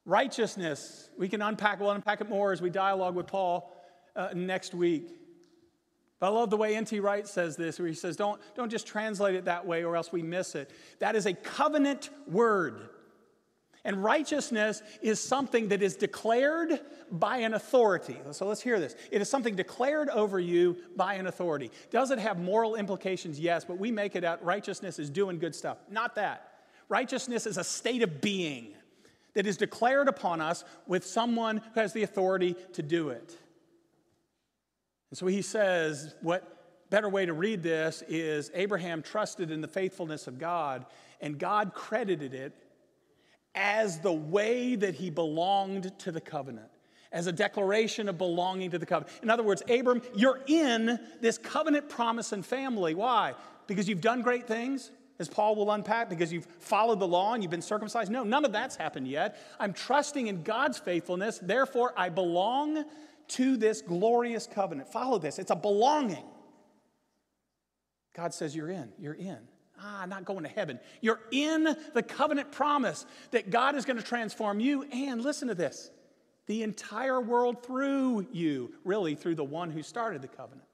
Righteousness, 0.05 1.11
we 1.19 1.29
can 1.29 1.43
unpack, 1.43 1.81
we'll 1.81 1.91
unpack 1.91 2.21
it 2.21 2.29
more 2.29 2.53
as 2.53 2.61
we 2.61 2.71
dialogue 2.71 3.15
with 3.15 3.27
Paul 3.27 3.73
uh, 4.15 4.29
next 4.35 4.75
week. 4.75 5.09
But 6.19 6.29
I 6.29 6.31
love 6.31 6.51
the 6.51 6.57
way 6.57 6.77
N.T. 6.77 7.01
Wright 7.01 7.27
says 7.27 7.57
this, 7.57 7.79
where 7.79 7.89
he 7.89 7.95
says, 7.95 8.17
don't, 8.17 8.41
don't 8.55 8.71
just 8.71 8.87
translate 8.87 9.35
it 9.35 9.47
that 9.47 9.67
way 9.67 9.85
or 9.85 9.97
else 9.97 10.13
we 10.13 10.23
miss 10.23 10.55
it. 10.55 10.71
That 10.99 11.17
is 11.17 11.27
a 11.27 11.35
covenant 11.35 12.11
word. 12.27 12.89
And 13.87 14.03
righteousness 14.03 14.83
is 15.01 15.21
something 15.21 15.69
that 15.69 15.81
is 15.81 15.95
declared 15.95 16.81
by 17.13 17.39
an 17.39 17.55
authority. 17.55 18.17
So 18.33 18.45
let's 18.45 18.61
hear 18.61 18.81
this. 18.81 18.97
It 19.13 19.23
is 19.23 19.31
something 19.31 19.55
declared 19.55 20.09
over 20.09 20.41
you 20.41 20.77
by 20.97 21.15
an 21.15 21.29
authority. 21.29 21.71
Does 21.93 22.11
it 22.11 22.19
have 22.19 22.37
moral 22.37 22.75
implications? 22.75 23.39
Yes, 23.39 23.65
but 23.65 23.79
we 23.79 23.93
make 23.93 24.17
it 24.17 24.25
out 24.25 24.45
righteousness 24.45 24.99
is 24.99 25.09
doing 25.09 25.39
good 25.39 25.55
stuff. 25.55 25.79
Not 25.89 26.17
that. 26.17 26.55
Righteousness 26.89 27.47
is 27.47 27.59
a 27.59 27.65
state 27.65 28.03
of 28.03 28.21
being 28.21 28.75
that 29.35 29.47
is 29.47 29.57
declared 29.57 30.09
upon 30.09 30.41
us 30.41 30.65
with 30.89 31.07
someone 31.07 31.59
who 31.59 31.81
has 31.81 31.93
the 31.93 32.03
authority 32.03 32.57
to 32.73 32.83
do 32.83 33.11
it. 33.11 33.39
And 35.11 35.19
so 35.19 35.29
he 35.29 35.43
says, 35.43 36.17
what 36.23 36.89
better 36.91 37.09
way 37.09 37.25
to 37.25 37.33
read 37.33 37.63
this 37.63 38.03
is 38.09 38.51
Abraham 38.53 39.01
trusted 39.01 39.53
in 39.53 39.61
the 39.61 39.69
faithfulness 39.69 40.27
of 40.27 40.41
God, 40.41 40.87
and 41.21 41.39
God 41.39 41.73
credited 41.73 42.35
it 42.35 42.66
as 43.57 43.99
the 43.99 44.13
way 44.13 44.77
that 44.77 44.95
he 44.95 45.11
belonged 45.11 45.99
to 46.01 46.13
the 46.13 46.21
covenant, 46.21 46.69
as 47.11 47.27
a 47.27 47.33
declaration 47.33 48.09
of 48.09 48.19
belonging 48.19 48.71
to 48.71 48.79
the 48.79 48.87
covenant. 48.87 49.19
In 49.23 49.31
other 49.31 49.43
words, 49.43 49.63
Abram, 49.69 50.03
you're 50.15 50.41
in 50.47 51.01
this 51.21 51.39
covenant 51.39 51.89
promise 51.89 52.33
and 52.33 52.45
family. 52.45 52.95
Why? 52.95 53.35
Because 53.67 53.89
you've 53.89 54.03
done 54.03 54.21
great 54.21 54.47
things, 54.47 54.91
as 55.19 55.29
Paul 55.29 55.57
will 55.57 55.71
unpack, 55.71 56.11
because 56.11 56.31
you've 56.31 56.47
followed 56.59 57.01
the 57.01 57.09
law 57.09 57.33
and 57.33 57.43
you've 57.43 57.51
been 57.51 57.63
circumcised. 57.63 58.13
No, 58.13 58.23
none 58.23 58.45
of 58.45 58.53
that's 58.53 58.77
happened 58.77 59.09
yet. 59.09 59.39
I'm 59.59 59.73
trusting 59.73 60.27
in 60.27 60.43
God's 60.43 60.79
faithfulness, 60.79 61.39
therefore, 61.43 61.95
I 61.97 62.11
belong 62.11 62.85
to 63.29 63.57
this 63.57 63.81
glorious 63.81 64.47
covenant. 64.47 64.93
Follow 64.93 65.19
this, 65.19 65.39
it's 65.39 65.51
a 65.51 65.57
belonging. 65.57 66.25
God 68.15 68.33
says, 68.35 68.55
You're 68.55 68.71
in, 68.71 68.93
you're 68.99 69.15
in. 69.15 69.39
Ah, 69.81 70.07
not 70.07 70.25
going 70.25 70.43
to 70.45 70.49
heaven. 70.49 70.81
You're 71.01 71.21
in 71.31 71.77
the 71.93 72.03
covenant 72.03 72.53
promise 72.53 73.05
that 73.31 73.51
God 73.51 73.75
is 73.77 73.85
going 73.85 73.99
to 73.99 74.03
transform 74.03 74.61
you 74.61 74.85
and 74.85 75.23
listen 75.23 75.49
to 75.49 75.55
this 75.55 75.91
the 76.47 76.63
entire 76.63 77.21
world 77.21 77.65
through 77.65 78.27
you, 78.31 78.73
really 78.85 79.17
through 79.17 79.35
the 79.35 79.45
one 79.45 79.71
who 79.71 79.83
started 79.83 80.23
the 80.23 80.29
covenant. 80.29 80.67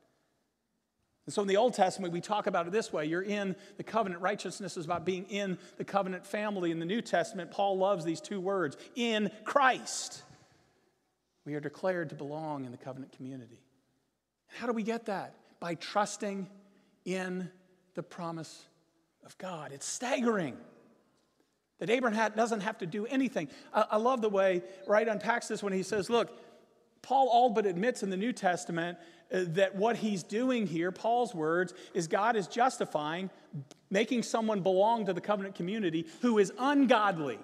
And 1.24 1.32
so 1.32 1.42
in 1.42 1.48
the 1.48 1.56
Old 1.56 1.74
Testament, 1.74 2.12
we 2.12 2.20
talk 2.20 2.46
about 2.46 2.66
it 2.66 2.72
this 2.72 2.92
way 2.92 3.06
you're 3.06 3.22
in 3.22 3.56
the 3.76 3.82
covenant. 3.82 4.20
Righteousness 4.20 4.76
is 4.76 4.84
about 4.84 5.04
being 5.04 5.24
in 5.26 5.58
the 5.76 5.84
covenant 5.84 6.26
family. 6.26 6.70
In 6.70 6.78
the 6.78 6.86
New 6.86 7.00
Testament, 7.00 7.50
Paul 7.50 7.78
loves 7.78 8.04
these 8.04 8.20
two 8.20 8.40
words 8.40 8.76
in 8.96 9.30
Christ. 9.44 10.22
We 11.44 11.54
are 11.54 11.60
declared 11.60 12.10
to 12.10 12.14
belong 12.14 12.64
in 12.64 12.72
the 12.72 12.78
covenant 12.78 13.12
community. 13.12 13.60
How 14.48 14.66
do 14.66 14.72
we 14.72 14.82
get 14.82 15.06
that? 15.06 15.34
By 15.60 15.74
trusting 15.74 16.48
in 17.04 17.50
the 17.94 18.02
promise 18.02 18.66
of 19.24 19.36
God. 19.38 19.72
It's 19.72 19.86
staggering 19.86 20.56
that 21.78 21.90
Abraham 21.90 22.32
doesn't 22.36 22.60
have 22.60 22.78
to 22.78 22.86
do 22.86 23.06
anything. 23.06 23.48
I, 23.74 23.96
love 23.96 24.22
the 24.22 24.28
way 24.28 24.62
Wright 24.86 25.08
unpacks 25.08 25.48
this 25.48 25.62
when 25.62 25.72
he 25.72 25.82
says, 25.82 26.08
look, 26.08 26.30
Paul 27.02 27.28
all 27.28 27.50
but 27.50 27.66
admits 27.66 28.04
in 28.04 28.10
the 28.10 28.16
New 28.16 28.32
Testament 28.32 28.98
uh, 29.32 29.44
that 29.48 29.74
what 29.74 29.96
he's 29.96 30.22
doing 30.22 30.66
here, 30.66 30.92
Paul's 30.92 31.34
words, 31.34 31.74
is 31.92 32.06
God 32.06 32.36
is 32.36 32.46
justifying 32.46 33.30
making 33.90 34.22
someone 34.22 34.60
belong 34.60 35.06
to 35.06 35.12
the 35.12 35.20
covenant 35.20 35.56
community 35.56 36.06
who 36.20 36.38
is 36.38 36.52
ungodly. 36.58 37.40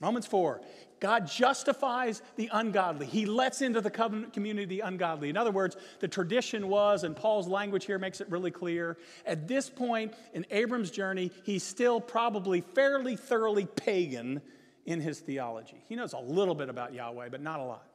Romans 0.00 0.26
4, 0.26 0.60
God 1.00 1.26
justifies 1.26 2.20
the 2.36 2.50
ungodly. 2.52 3.06
He 3.06 3.24
lets 3.24 3.62
into 3.62 3.80
the 3.80 3.90
covenant 3.90 4.34
community 4.34 4.66
the 4.66 4.80
ungodly. 4.80 5.30
In 5.30 5.36
other 5.36 5.50
words, 5.50 5.76
the 6.00 6.08
tradition 6.08 6.68
was, 6.68 7.02
and 7.02 7.16
Paul's 7.16 7.48
language 7.48 7.86
here 7.86 7.98
makes 7.98 8.20
it 8.20 8.30
really 8.30 8.50
clear, 8.50 8.98
at 9.24 9.48
this 9.48 9.70
point 9.70 10.12
in 10.34 10.44
Abram's 10.50 10.90
journey, 10.90 11.30
he's 11.44 11.62
still 11.62 12.00
probably 12.00 12.60
fairly 12.60 13.16
thoroughly 13.16 13.64
pagan 13.64 14.42
in 14.84 15.00
his 15.00 15.20
theology. 15.20 15.82
He 15.88 15.96
knows 15.96 16.12
a 16.12 16.18
little 16.18 16.54
bit 16.54 16.68
about 16.68 16.92
Yahweh, 16.92 17.30
but 17.30 17.40
not 17.40 17.60
a 17.60 17.64
lot. 17.64 17.86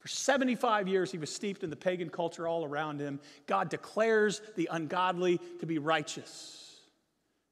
For 0.00 0.08
75 0.08 0.88
years, 0.88 1.12
he 1.12 1.18
was 1.18 1.32
steeped 1.32 1.62
in 1.62 1.70
the 1.70 1.76
pagan 1.76 2.10
culture 2.10 2.48
all 2.48 2.64
around 2.64 3.00
him. 3.00 3.20
God 3.46 3.70
declares 3.70 4.42
the 4.56 4.68
ungodly 4.70 5.40
to 5.60 5.66
be 5.66 5.78
righteous, 5.78 6.80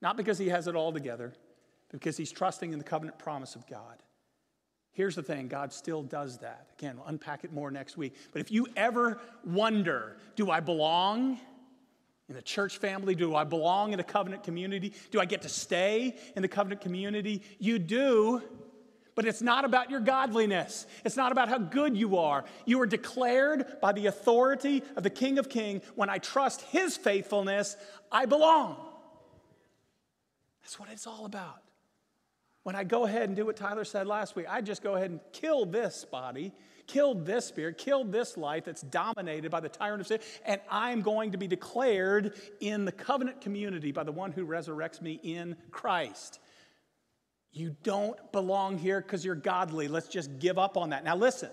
not 0.02 0.16
because 0.16 0.36
he 0.36 0.48
has 0.48 0.66
it 0.66 0.74
all 0.74 0.92
together, 0.92 1.32
because 1.90 2.16
he's 2.16 2.32
trusting 2.32 2.72
in 2.72 2.78
the 2.78 2.84
covenant 2.84 3.18
promise 3.18 3.54
of 3.54 3.66
God. 3.66 4.02
Here's 4.92 5.14
the 5.14 5.22
thing 5.22 5.48
God 5.48 5.72
still 5.72 6.02
does 6.02 6.38
that. 6.38 6.68
Again, 6.78 6.96
we'll 6.96 7.06
unpack 7.06 7.44
it 7.44 7.52
more 7.52 7.70
next 7.70 7.96
week. 7.96 8.16
But 8.32 8.40
if 8.40 8.50
you 8.50 8.66
ever 8.76 9.20
wonder, 9.44 10.16
do 10.36 10.50
I 10.50 10.60
belong 10.60 11.38
in 12.28 12.34
the 12.34 12.42
church 12.42 12.78
family? 12.78 13.14
Do 13.14 13.34
I 13.34 13.44
belong 13.44 13.92
in 13.92 14.00
a 14.00 14.04
covenant 14.04 14.42
community? 14.42 14.92
Do 15.10 15.20
I 15.20 15.24
get 15.24 15.42
to 15.42 15.48
stay 15.48 16.16
in 16.34 16.42
the 16.42 16.48
covenant 16.48 16.80
community? 16.80 17.42
You 17.58 17.78
do. 17.78 18.42
But 19.14 19.26
it's 19.26 19.42
not 19.42 19.64
about 19.64 19.90
your 19.90 20.00
godliness. 20.00 20.86
It's 21.04 21.16
not 21.16 21.30
about 21.30 21.48
how 21.48 21.58
good 21.58 21.96
you 21.96 22.16
are. 22.16 22.44
You 22.64 22.80
are 22.80 22.86
declared 22.86 23.80
by 23.80 23.92
the 23.92 24.06
authority 24.06 24.82
of 24.96 25.02
the 25.02 25.10
King 25.10 25.38
of 25.38 25.48
Kings. 25.48 25.82
When 25.94 26.08
I 26.08 26.18
trust 26.18 26.62
his 26.62 26.96
faithfulness, 26.96 27.76
I 28.10 28.26
belong. 28.26 28.76
That's 30.62 30.78
what 30.78 30.88
it's 30.90 31.06
all 31.06 31.26
about. 31.26 31.62
When 32.62 32.76
I 32.76 32.84
go 32.84 33.06
ahead 33.06 33.24
and 33.28 33.36
do 33.36 33.46
what 33.46 33.56
Tyler 33.56 33.84
said 33.84 34.06
last 34.06 34.36
week, 34.36 34.46
I 34.48 34.60
just 34.60 34.82
go 34.82 34.94
ahead 34.94 35.10
and 35.10 35.20
kill 35.32 35.64
this 35.64 36.04
body, 36.04 36.52
kill 36.86 37.14
this 37.14 37.46
spirit, 37.46 37.78
kill 37.78 38.04
this 38.04 38.36
life 38.36 38.64
that's 38.64 38.82
dominated 38.82 39.50
by 39.50 39.60
the 39.60 39.68
tyrant 39.68 40.02
of 40.02 40.06
sin, 40.06 40.20
and 40.44 40.60
I'm 40.70 41.00
going 41.00 41.32
to 41.32 41.38
be 41.38 41.46
declared 41.46 42.34
in 42.60 42.84
the 42.84 42.92
covenant 42.92 43.40
community 43.40 43.92
by 43.92 44.04
the 44.04 44.12
one 44.12 44.32
who 44.32 44.46
resurrects 44.46 45.00
me 45.00 45.18
in 45.22 45.56
Christ. 45.70 46.38
You 47.52 47.76
don't 47.82 48.30
belong 48.30 48.78
here 48.78 49.00
because 49.00 49.24
you're 49.24 49.34
godly. 49.34 49.88
Let's 49.88 50.08
just 50.08 50.38
give 50.38 50.58
up 50.58 50.76
on 50.76 50.90
that. 50.90 51.02
Now, 51.02 51.16
listen, 51.16 51.50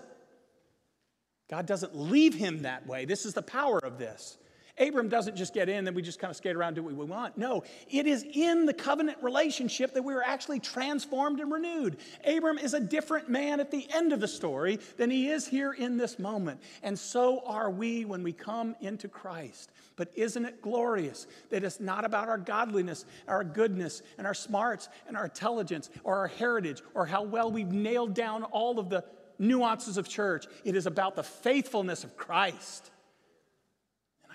God 1.50 1.66
doesn't 1.66 1.96
leave 1.96 2.34
him 2.34 2.62
that 2.62 2.86
way. 2.86 3.04
This 3.04 3.24
is 3.24 3.34
the 3.34 3.42
power 3.42 3.78
of 3.78 3.98
this. 3.98 4.36
Abram 4.78 5.08
doesn't 5.08 5.36
just 5.36 5.54
get 5.54 5.68
in 5.68 5.84
then 5.84 5.94
we 5.94 6.02
just 6.02 6.18
kind 6.18 6.30
of 6.30 6.36
skate 6.36 6.56
around 6.56 6.74
do 6.74 6.82
what 6.82 6.94
we 6.94 7.04
want. 7.04 7.36
No, 7.38 7.64
it 7.90 8.06
is 8.06 8.24
in 8.32 8.66
the 8.66 8.74
covenant 8.74 9.18
relationship 9.22 9.94
that 9.94 10.02
we 10.02 10.14
are 10.14 10.22
actually 10.22 10.60
transformed 10.60 11.40
and 11.40 11.50
renewed. 11.50 11.96
Abram 12.24 12.58
is 12.58 12.74
a 12.74 12.80
different 12.80 13.28
man 13.28 13.60
at 13.60 13.70
the 13.70 13.88
end 13.94 14.12
of 14.12 14.20
the 14.20 14.28
story 14.28 14.78
than 14.96 15.10
he 15.10 15.28
is 15.28 15.46
here 15.46 15.72
in 15.72 15.96
this 15.96 16.18
moment. 16.18 16.60
And 16.82 16.98
so 16.98 17.42
are 17.46 17.70
we 17.70 18.04
when 18.04 18.22
we 18.22 18.32
come 18.32 18.76
into 18.80 19.08
Christ. 19.08 19.70
But 19.96 20.10
isn't 20.14 20.44
it 20.44 20.62
glorious 20.62 21.26
that 21.50 21.64
it's 21.64 21.80
not 21.80 22.04
about 22.04 22.28
our 22.28 22.38
godliness, 22.38 23.04
our 23.26 23.42
goodness, 23.42 24.02
and 24.16 24.26
our 24.26 24.34
smarts, 24.34 24.88
and 25.08 25.16
our 25.16 25.24
intelligence, 25.24 25.90
or 26.04 26.18
our 26.18 26.28
heritage, 26.28 26.82
or 26.94 27.06
how 27.06 27.22
well 27.22 27.50
we've 27.50 27.72
nailed 27.72 28.14
down 28.14 28.44
all 28.44 28.78
of 28.78 28.90
the 28.90 29.04
nuances 29.38 29.96
of 29.96 30.08
church? 30.08 30.46
It 30.64 30.76
is 30.76 30.86
about 30.86 31.16
the 31.16 31.24
faithfulness 31.24 32.04
of 32.04 32.16
Christ 32.16 32.90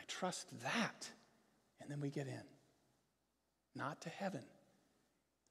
trust 0.08 0.48
that. 0.64 1.10
And 1.82 1.90
then 1.90 2.00
we 2.02 2.10
get 2.10 2.28
in. 2.28 2.44
Not 3.76 4.02
to 4.02 4.10
heaven, 4.10 4.44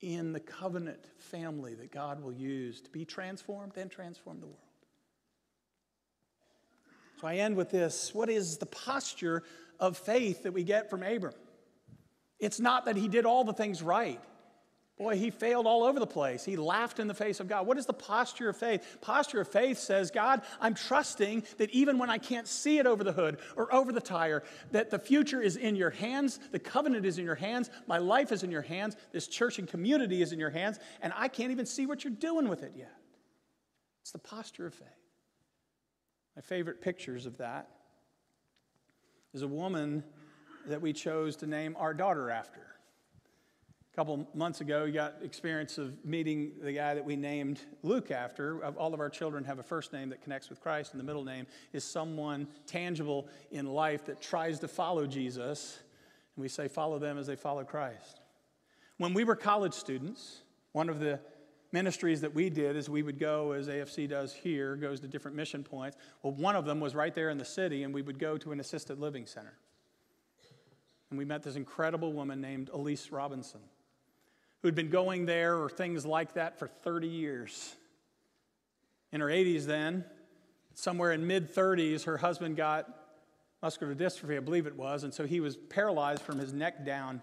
in 0.01 0.33
the 0.33 0.41
covenant 0.41 1.05
family 1.19 1.75
that 1.75 1.93
God 1.93 2.23
will 2.23 2.33
use 2.33 2.81
to 2.83 2.91
be 2.91 3.05
transformed 3.05 3.77
and 3.77 3.91
transform 3.91 4.41
the 4.41 4.47
world. 4.47 4.59
So 7.21 7.29
I 7.29 7.37
end 7.37 7.57
with 7.57 7.71
this. 7.71 8.13
What 8.13 8.29
is 8.29 8.59
the 8.59 8.67
posture 8.67 9.45
of 9.79 9.97
faith 9.97 10.43
that 10.43 10.53
we 10.53 10.65
get 10.65 10.91
from 10.91 11.05
Abram? 11.05 11.35
It's 12.41 12.59
not 12.59 12.87
that 12.87 12.97
he 12.97 13.07
did 13.07 13.25
all 13.25 13.45
the 13.45 13.53
things 13.53 13.81
right. 13.81 14.21
Boy, 15.03 15.17
he 15.17 15.31
failed 15.31 15.67
all 15.67 15.83
over 15.83 15.99
the 15.99 16.07
place. 16.07 16.45
He 16.45 16.55
laughed 16.55 17.01
in 17.01 17.09
the 17.09 17.15
face 17.15 17.41
of 17.41 17.49
God. 17.49 17.67
What 17.67 17.77
is 17.77 17.87
the 17.87 17.93
posture 17.93 18.49
of 18.49 18.57
faith? 18.57 18.99
Posture 19.01 19.41
of 19.41 19.49
faith 19.49 19.79
says, 19.79 20.13
God, 20.13 20.43
I'm 20.61 20.75
trusting 20.75 21.43
that 21.59 21.71
even 21.71 21.99
when 21.99 22.09
I 22.09 22.19
can't 22.19 22.47
see 22.47 22.79
it 22.79 22.87
over 22.87 23.03
the 23.03 23.13
hood 23.13 23.39
or 23.57 23.75
over 23.75 23.91
the 23.91 24.01
tire, 24.01 24.45
that 24.71 24.91
the 24.91 25.01
future 25.01 25.41
is 25.41 25.57
in 25.57 25.75
your 25.75 25.91
hands, 25.91 26.39
the 26.53 26.61
covenant 26.61 27.05
is 27.05 27.19
in 27.19 27.25
your 27.25 27.35
hands, 27.35 27.69
my 27.89 27.99
life 27.99 28.31
is 28.31 28.45
in 28.45 28.53
your 28.53 28.63
hands, 28.63 28.97
this 29.11 29.27
church 29.27 29.59
and 29.59 29.67
community 29.67 30.23
is 30.23 30.31
in 30.31 30.39
your 30.39 30.51
hands, 30.51 30.79
and 31.01 31.13
I 31.17 31.27
can't 31.27 31.51
even 31.51 31.67
see 31.67 31.85
what 31.85 32.05
you're 32.05 32.13
doing 32.13 32.47
with 32.47 32.63
it 32.63 32.75
yet. 32.77 32.97
It's 34.03 34.13
the 34.13 34.21
posture 34.21 34.69
of 34.69 34.75
faith. 34.75 34.89
My 36.37 36.43
favorite 36.43 36.81
pictures 36.81 37.27
of 37.27 37.39
that 37.39 37.69
is 39.35 39.43
a 39.43 39.49
woman 39.49 40.05
that 40.69 40.81
we 40.81 40.93
chose 40.93 41.35
to 41.39 41.49
name 41.49 41.75
our 41.77 41.93
daughter 41.93 42.31
after. 42.31 42.61
A 43.93 43.95
couple 43.95 44.27
months 44.33 44.63
ago, 44.63 44.87
we 44.87 44.93
got 44.93 45.17
experience 45.23 45.77
of 45.77 46.03
meeting 46.03 46.53
the 46.63 46.73
guy 46.73 46.95
that 46.95 47.05
we 47.05 47.15
named 47.15 47.61
Luke 47.83 48.11
after. 48.11 48.65
All 48.65 48.95
of 48.95 49.01
our 49.01 49.11
children 49.11 49.45
have 49.45 49.59
a 49.59 49.63
first 49.63 49.93
name 49.93 50.09
that 50.09 50.23
connects 50.23 50.49
with 50.49 50.63
Christ, 50.63 50.93
and 50.93 51.01
the 51.01 51.05
middle 51.05 51.25
name 51.25 51.47
is 51.75 51.85
someone 51.85 52.49
tangible 52.67 53.29
in 53.51 53.67
life 53.67 54.07
that 54.07 54.23
tries 54.23 54.59
to 54.61 54.69
follow 54.69 55.07
Jesus. 55.07 55.79
And 56.35 56.43
we 56.43 56.49
say, 56.49 56.69
follow 56.69 56.99
them 56.99 57.19
as 57.19 57.27
they 57.27 57.37
follow 57.37 57.65
Christ. 57.65 58.21
When 58.97 59.13
we 59.13 59.25
were 59.25 59.37
college 59.37 59.75
students, 59.75 60.41
one 60.73 60.89
of 60.89 60.99
the 60.99 61.21
ministries 61.71 62.23
that 62.23 62.35
we 62.35 62.49
did 62.49 62.77
is 62.77 62.89
we 62.89 63.03
would 63.03 63.19
go, 63.19 63.53
as 63.53 63.69
AFC 63.69 64.09
does 64.09 64.33
here, 64.33 64.75
goes 64.75 65.01
to 65.01 65.07
different 65.07 65.37
mission 65.37 65.63
points. 65.63 65.99
Well, 66.23 66.33
one 66.33 66.57
of 66.57 66.65
them 66.65 66.81
was 66.81 66.95
right 66.95 67.15
there 67.15 67.29
in 67.29 67.37
the 67.37 67.45
city, 67.45 67.83
and 67.83 67.93
we 67.93 68.01
would 68.01 68.19
go 68.19 68.39
to 68.39 68.53
an 68.53 68.61
assisted 68.61 68.99
living 68.99 69.27
center. 69.27 69.59
And 71.11 71.19
we 71.19 71.27
met 71.27 71.43
this 71.43 71.57
incredible 71.57 72.15
woman 72.15 72.41
named 72.41 72.71
Elise 72.73 73.13
Robinson 73.13 73.61
who'd 74.63 74.75
been 74.75 74.91
going 74.91 75.27
there 75.27 75.57
or 75.57 75.69
things 75.69 76.07
like 76.07 76.35
that 76.35 76.59
for 76.59 76.69
30 76.69 77.09
years. 77.09 77.75
In 79.11 79.21
her 79.21 79.27
80s, 79.27 79.67
then, 79.67 80.05
somewhere 80.75 81.13
in 81.13 81.27
mid 81.27 81.53
30s, 81.53 82.05
her 82.05 82.17
husband 82.17 82.57
got 82.57 82.89
muscular 83.61 83.95
dystrophy, 83.95 84.37
I 84.37 84.41
believe 84.41 84.67
it 84.67 84.77
was, 84.77 85.05
and 85.05 85.13
so 85.13 85.27
he 85.27 85.41
was 85.41 85.57
paralyzed 85.57 86.23
from 86.23 86.39
his 86.39 86.53
neck 86.53 86.85
down. 86.85 87.23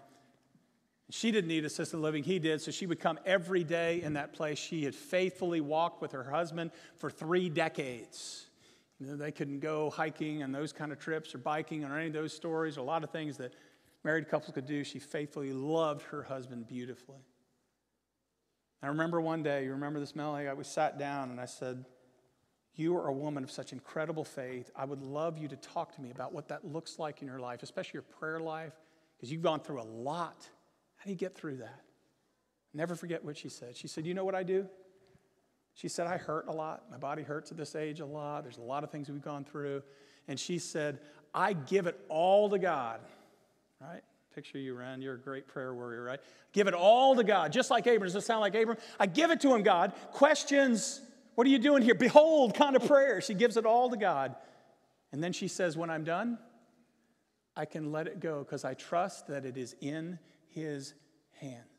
She 1.10 1.32
didn't 1.32 1.48
need 1.48 1.64
assisted 1.64 1.98
living, 1.98 2.22
he 2.22 2.38
did, 2.38 2.60
so 2.60 2.70
she 2.70 2.86
would 2.86 3.00
come 3.00 3.18
every 3.26 3.64
day 3.64 4.00
in 4.00 4.12
that 4.12 4.32
place. 4.32 4.58
She 4.58 4.84
had 4.84 4.94
faithfully 4.94 5.60
walked 5.60 6.00
with 6.00 6.12
her 6.12 6.24
husband 6.24 6.70
for 6.96 7.10
three 7.10 7.48
decades. 7.48 8.46
You 9.00 9.08
know, 9.08 9.16
they 9.16 9.32
couldn't 9.32 9.60
go 9.60 9.90
hiking 9.90 10.42
and 10.42 10.54
those 10.54 10.72
kind 10.72 10.92
of 10.92 10.98
trips 10.98 11.34
or 11.34 11.38
biking 11.38 11.84
or 11.84 11.98
any 11.98 12.08
of 12.08 12.12
those 12.12 12.32
stories, 12.32 12.76
or 12.76 12.80
a 12.80 12.84
lot 12.84 13.02
of 13.02 13.10
things 13.10 13.36
that 13.38 13.54
married 14.04 14.28
couples 14.28 14.52
could 14.54 14.66
do. 14.66 14.84
She 14.84 14.98
faithfully 14.98 15.52
loved 15.52 16.02
her 16.02 16.22
husband 16.22 16.68
beautifully. 16.68 17.24
I 18.82 18.86
remember 18.88 19.20
one 19.20 19.42
day, 19.42 19.64
you 19.64 19.72
remember 19.72 20.00
this, 20.00 20.16
Melanie? 20.16 20.48
I 20.48 20.54
was 20.54 20.66
sat 20.66 20.98
down 20.98 21.30
and 21.30 21.40
I 21.40 21.44
said, 21.44 21.84
You 22.74 22.96
are 22.96 23.08
a 23.08 23.12
woman 23.12 23.44
of 23.44 23.50
such 23.50 23.72
incredible 23.72 24.24
faith. 24.24 24.70
I 24.74 24.84
would 24.84 25.02
love 25.02 25.36
you 25.36 25.48
to 25.48 25.56
talk 25.56 25.94
to 25.96 26.00
me 26.00 26.10
about 26.10 26.32
what 26.32 26.48
that 26.48 26.64
looks 26.64 26.98
like 26.98 27.20
in 27.20 27.28
your 27.28 27.40
life, 27.40 27.62
especially 27.62 27.92
your 27.94 28.02
prayer 28.02 28.40
life, 28.40 28.72
because 29.16 29.30
you've 29.30 29.42
gone 29.42 29.60
through 29.60 29.82
a 29.82 29.84
lot. 29.84 30.48
How 30.96 31.04
do 31.04 31.10
you 31.10 31.16
get 31.16 31.34
through 31.34 31.58
that? 31.58 31.80
Never 32.72 32.94
forget 32.94 33.24
what 33.24 33.36
she 33.36 33.48
said. 33.48 33.76
She 33.76 33.88
said, 33.88 34.06
You 34.06 34.14
know 34.14 34.24
what 34.24 34.34
I 34.34 34.42
do? 34.42 34.66
She 35.74 35.88
said, 35.88 36.06
I 36.06 36.16
hurt 36.16 36.46
a 36.48 36.52
lot. 36.52 36.84
My 36.90 36.98
body 36.98 37.22
hurts 37.22 37.50
at 37.50 37.56
this 37.56 37.74
age 37.74 38.00
a 38.00 38.06
lot. 38.06 38.42
There's 38.42 38.58
a 38.58 38.62
lot 38.62 38.84
of 38.84 38.90
things 38.90 39.08
we've 39.08 39.22
gone 39.22 39.44
through. 39.44 39.82
And 40.28 40.38
she 40.38 40.58
said, 40.58 41.00
I 41.34 41.52
give 41.52 41.86
it 41.86 41.98
all 42.08 42.50
to 42.50 42.58
God, 42.58 43.00
right? 43.80 44.02
Picture 44.34 44.58
you, 44.58 44.74
Ren. 44.74 45.02
You're 45.02 45.14
a 45.14 45.18
great 45.18 45.48
prayer 45.48 45.74
warrior, 45.74 46.04
right? 46.04 46.20
Give 46.52 46.68
it 46.68 46.74
all 46.74 47.16
to 47.16 47.24
God, 47.24 47.52
just 47.52 47.70
like 47.70 47.86
Abram. 47.86 48.04
Does 48.04 48.14
it 48.14 48.22
sound 48.22 48.40
like 48.40 48.54
Abram? 48.54 48.78
I 48.98 49.06
give 49.06 49.30
it 49.30 49.40
to 49.40 49.54
him, 49.54 49.62
God. 49.62 49.92
Questions, 50.12 51.00
what 51.34 51.46
are 51.46 51.50
you 51.50 51.58
doing 51.58 51.82
here? 51.82 51.94
Behold, 51.94 52.54
kind 52.54 52.76
of 52.76 52.86
prayer. 52.86 53.20
She 53.20 53.34
gives 53.34 53.56
it 53.56 53.66
all 53.66 53.90
to 53.90 53.96
God. 53.96 54.36
And 55.12 55.22
then 55.22 55.32
she 55.32 55.48
says, 55.48 55.76
When 55.76 55.90
I'm 55.90 56.04
done, 56.04 56.38
I 57.56 57.64
can 57.64 57.90
let 57.90 58.06
it 58.06 58.20
go 58.20 58.44
because 58.44 58.64
I 58.64 58.74
trust 58.74 59.26
that 59.28 59.44
it 59.44 59.56
is 59.56 59.74
in 59.80 60.18
his 60.48 60.94
hands. 61.40 61.69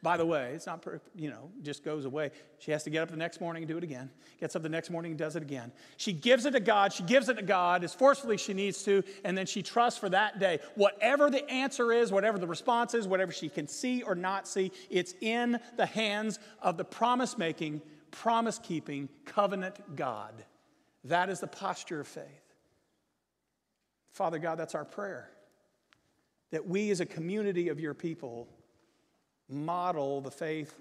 By 0.00 0.16
the 0.16 0.24
way, 0.24 0.52
it's 0.54 0.66
not, 0.66 0.86
you 1.16 1.28
know, 1.28 1.50
just 1.62 1.84
goes 1.84 2.04
away. 2.04 2.30
She 2.60 2.70
has 2.70 2.84
to 2.84 2.90
get 2.90 3.02
up 3.02 3.10
the 3.10 3.16
next 3.16 3.40
morning 3.40 3.64
and 3.64 3.68
do 3.68 3.76
it 3.78 3.82
again. 3.82 4.10
Gets 4.38 4.54
up 4.54 4.62
the 4.62 4.68
next 4.68 4.90
morning 4.90 5.10
and 5.10 5.18
does 5.18 5.34
it 5.34 5.42
again. 5.42 5.72
She 5.96 6.12
gives 6.12 6.46
it 6.46 6.52
to 6.52 6.60
God. 6.60 6.92
She 6.92 7.02
gives 7.02 7.28
it 7.28 7.34
to 7.34 7.42
God 7.42 7.82
as 7.82 7.94
forcefully 7.94 8.34
as 8.34 8.40
she 8.40 8.54
needs 8.54 8.84
to, 8.84 9.02
and 9.24 9.36
then 9.36 9.46
she 9.46 9.60
trusts 9.60 9.98
for 9.98 10.08
that 10.10 10.38
day. 10.38 10.60
Whatever 10.76 11.30
the 11.30 11.48
answer 11.50 11.92
is, 11.92 12.12
whatever 12.12 12.38
the 12.38 12.46
response 12.46 12.94
is, 12.94 13.08
whatever 13.08 13.32
she 13.32 13.48
can 13.48 13.66
see 13.66 14.02
or 14.02 14.14
not 14.14 14.46
see, 14.46 14.70
it's 14.88 15.14
in 15.20 15.58
the 15.76 15.86
hands 15.86 16.38
of 16.62 16.76
the 16.76 16.84
promise 16.84 17.36
making, 17.36 17.82
promise 18.12 18.60
keeping, 18.60 19.08
covenant 19.24 19.96
God. 19.96 20.32
That 21.04 21.28
is 21.28 21.40
the 21.40 21.48
posture 21.48 22.00
of 22.00 22.06
faith. 22.06 22.24
Father 24.12 24.38
God, 24.38 24.58
that's 24.58 24.76
our 24.76 24.84
prayer. 24.84 25.28
That 26.52 26.68
we 26.68 26.90
as 26.90 27.00
a 27.00 27.06
community 27.06 27.68
of 27.68 27.80
your 27.80 27.94
people 27.94 28.48
model 29.48 30.20
the 30.20 30.30
faith, 30.30 30.74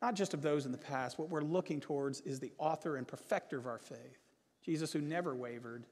not 0.00 0.14
just 0.14 0.34
of 0.34 0.42
those 0.42 0.66
in 0.66 0.72
the 0.72 0.78
past. 0.78 1.18
What 1.18 1.28
we're 1.28 1.42
looking 1.42 1.80
towards 1.80 2.20
is 2.20 2.38
the 2.38 2.52
author 2.58 2.96
and 2.96 3.06
perfecter 3.06 3.58
of 3.58 3.66
our 3.66 3.78
faith, 3.78 4.18
Jesus, 4.64 4.92
who 4.92 5.00
never 5.00 5.34
wavered, 5.34 5.84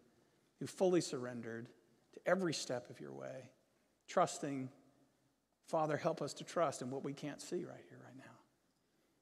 who 0.60 0.66
fully 0.66 1.00
surrendered 1.00 1.66
to 2.14 2.20
every 2.26 2.54
step 2.54 2.88
of 2.90 3.00
your 3.00 3.12
way, 3.12 3.50
trusting. 4.08 4.68
Father, 5.66 5.96
help 5.96 6.22
us 6.22 6.32
to 6.34 6.44
trust 6.44 6.82
in 6.82 6.90
what 6.90 7.04
we 7.04 7.12
can't 7.12 7.40
see 7.40 7.64
right 7.64 7.84
here, 7.88 7.98
right 8.04 8.16
now. 8.16 8.22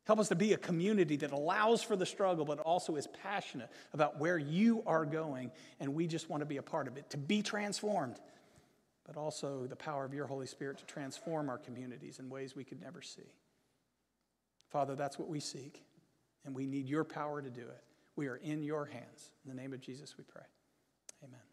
Help 0.07 0.19
us 0.19 0.29
to 0.29 0.35
be 0.35 0.53
a 0.53 0.59
community 0.59 1.17
that 1.17 1.33
allows 1.33 1.83
for 1.83 1.97
the 1.97 2.05
struggle, 2.05 2.45
but 2.45 2.59
also 2.59 2.97
is 2.97 3.07
passionate 3.23 3.71
about 3.95 4.21
where 4.21 4.37
you 4.37 4.83
are 4.87 5.07
going, 5.07 5.51
and 5.81 5.95
we 5.95 6.07
just 6.07 6.29
want 6.29 6.43
to 6.43 6.47
be 6.47 6.59
a 6.59 6.63
part 6.63 6.87
of 6.87 6.99
it, 6.99 7.09
to 7.09 7.17
be 7.17 7.41
transformed 7.41 8.17
but 9.07 9.17
also 9.17 9.67
the 9.67 9.77
power 9.77 10.05
of 10.05 10.15
your 10.15 10.27
Holy 10.27 10.47
Spirit 10.47 10.79
to 10.79 10.85
transform 10.87 11.49
our 11.49 11.59
communities 11.59 12.19
in 12.19 12.29
ways 12.29 12.57
we 12.57 12.65
could 12.65 12.81
never 12.81 13.03
see. 13.03 13.33
Father, 14.71 14.97
that's 14.97 15.19
what 15.19 15.29
we 15.29 15.41
seek, 15.41 15.85
and 16.45 16.55
we 16.55 16.67
need 16.67 16.89
your 16.89 17.05
power 17.05 17.41
to 17.41 17.51
do 17.51 17.63
it. 17.63 17.85
We 18.17 18.27
are 18.29 18.37
in 18.37 18.63
your 18.63 18.87
hands. 18.87 19.31
In 19.45 19.55
the 19.55 19.61
name 19.61 19.73
of 19.73 19.81
Jesus, 19.81 20.17
we 20.17 20.25
pray. 20.25 20.45
Amen. 21.23 21.45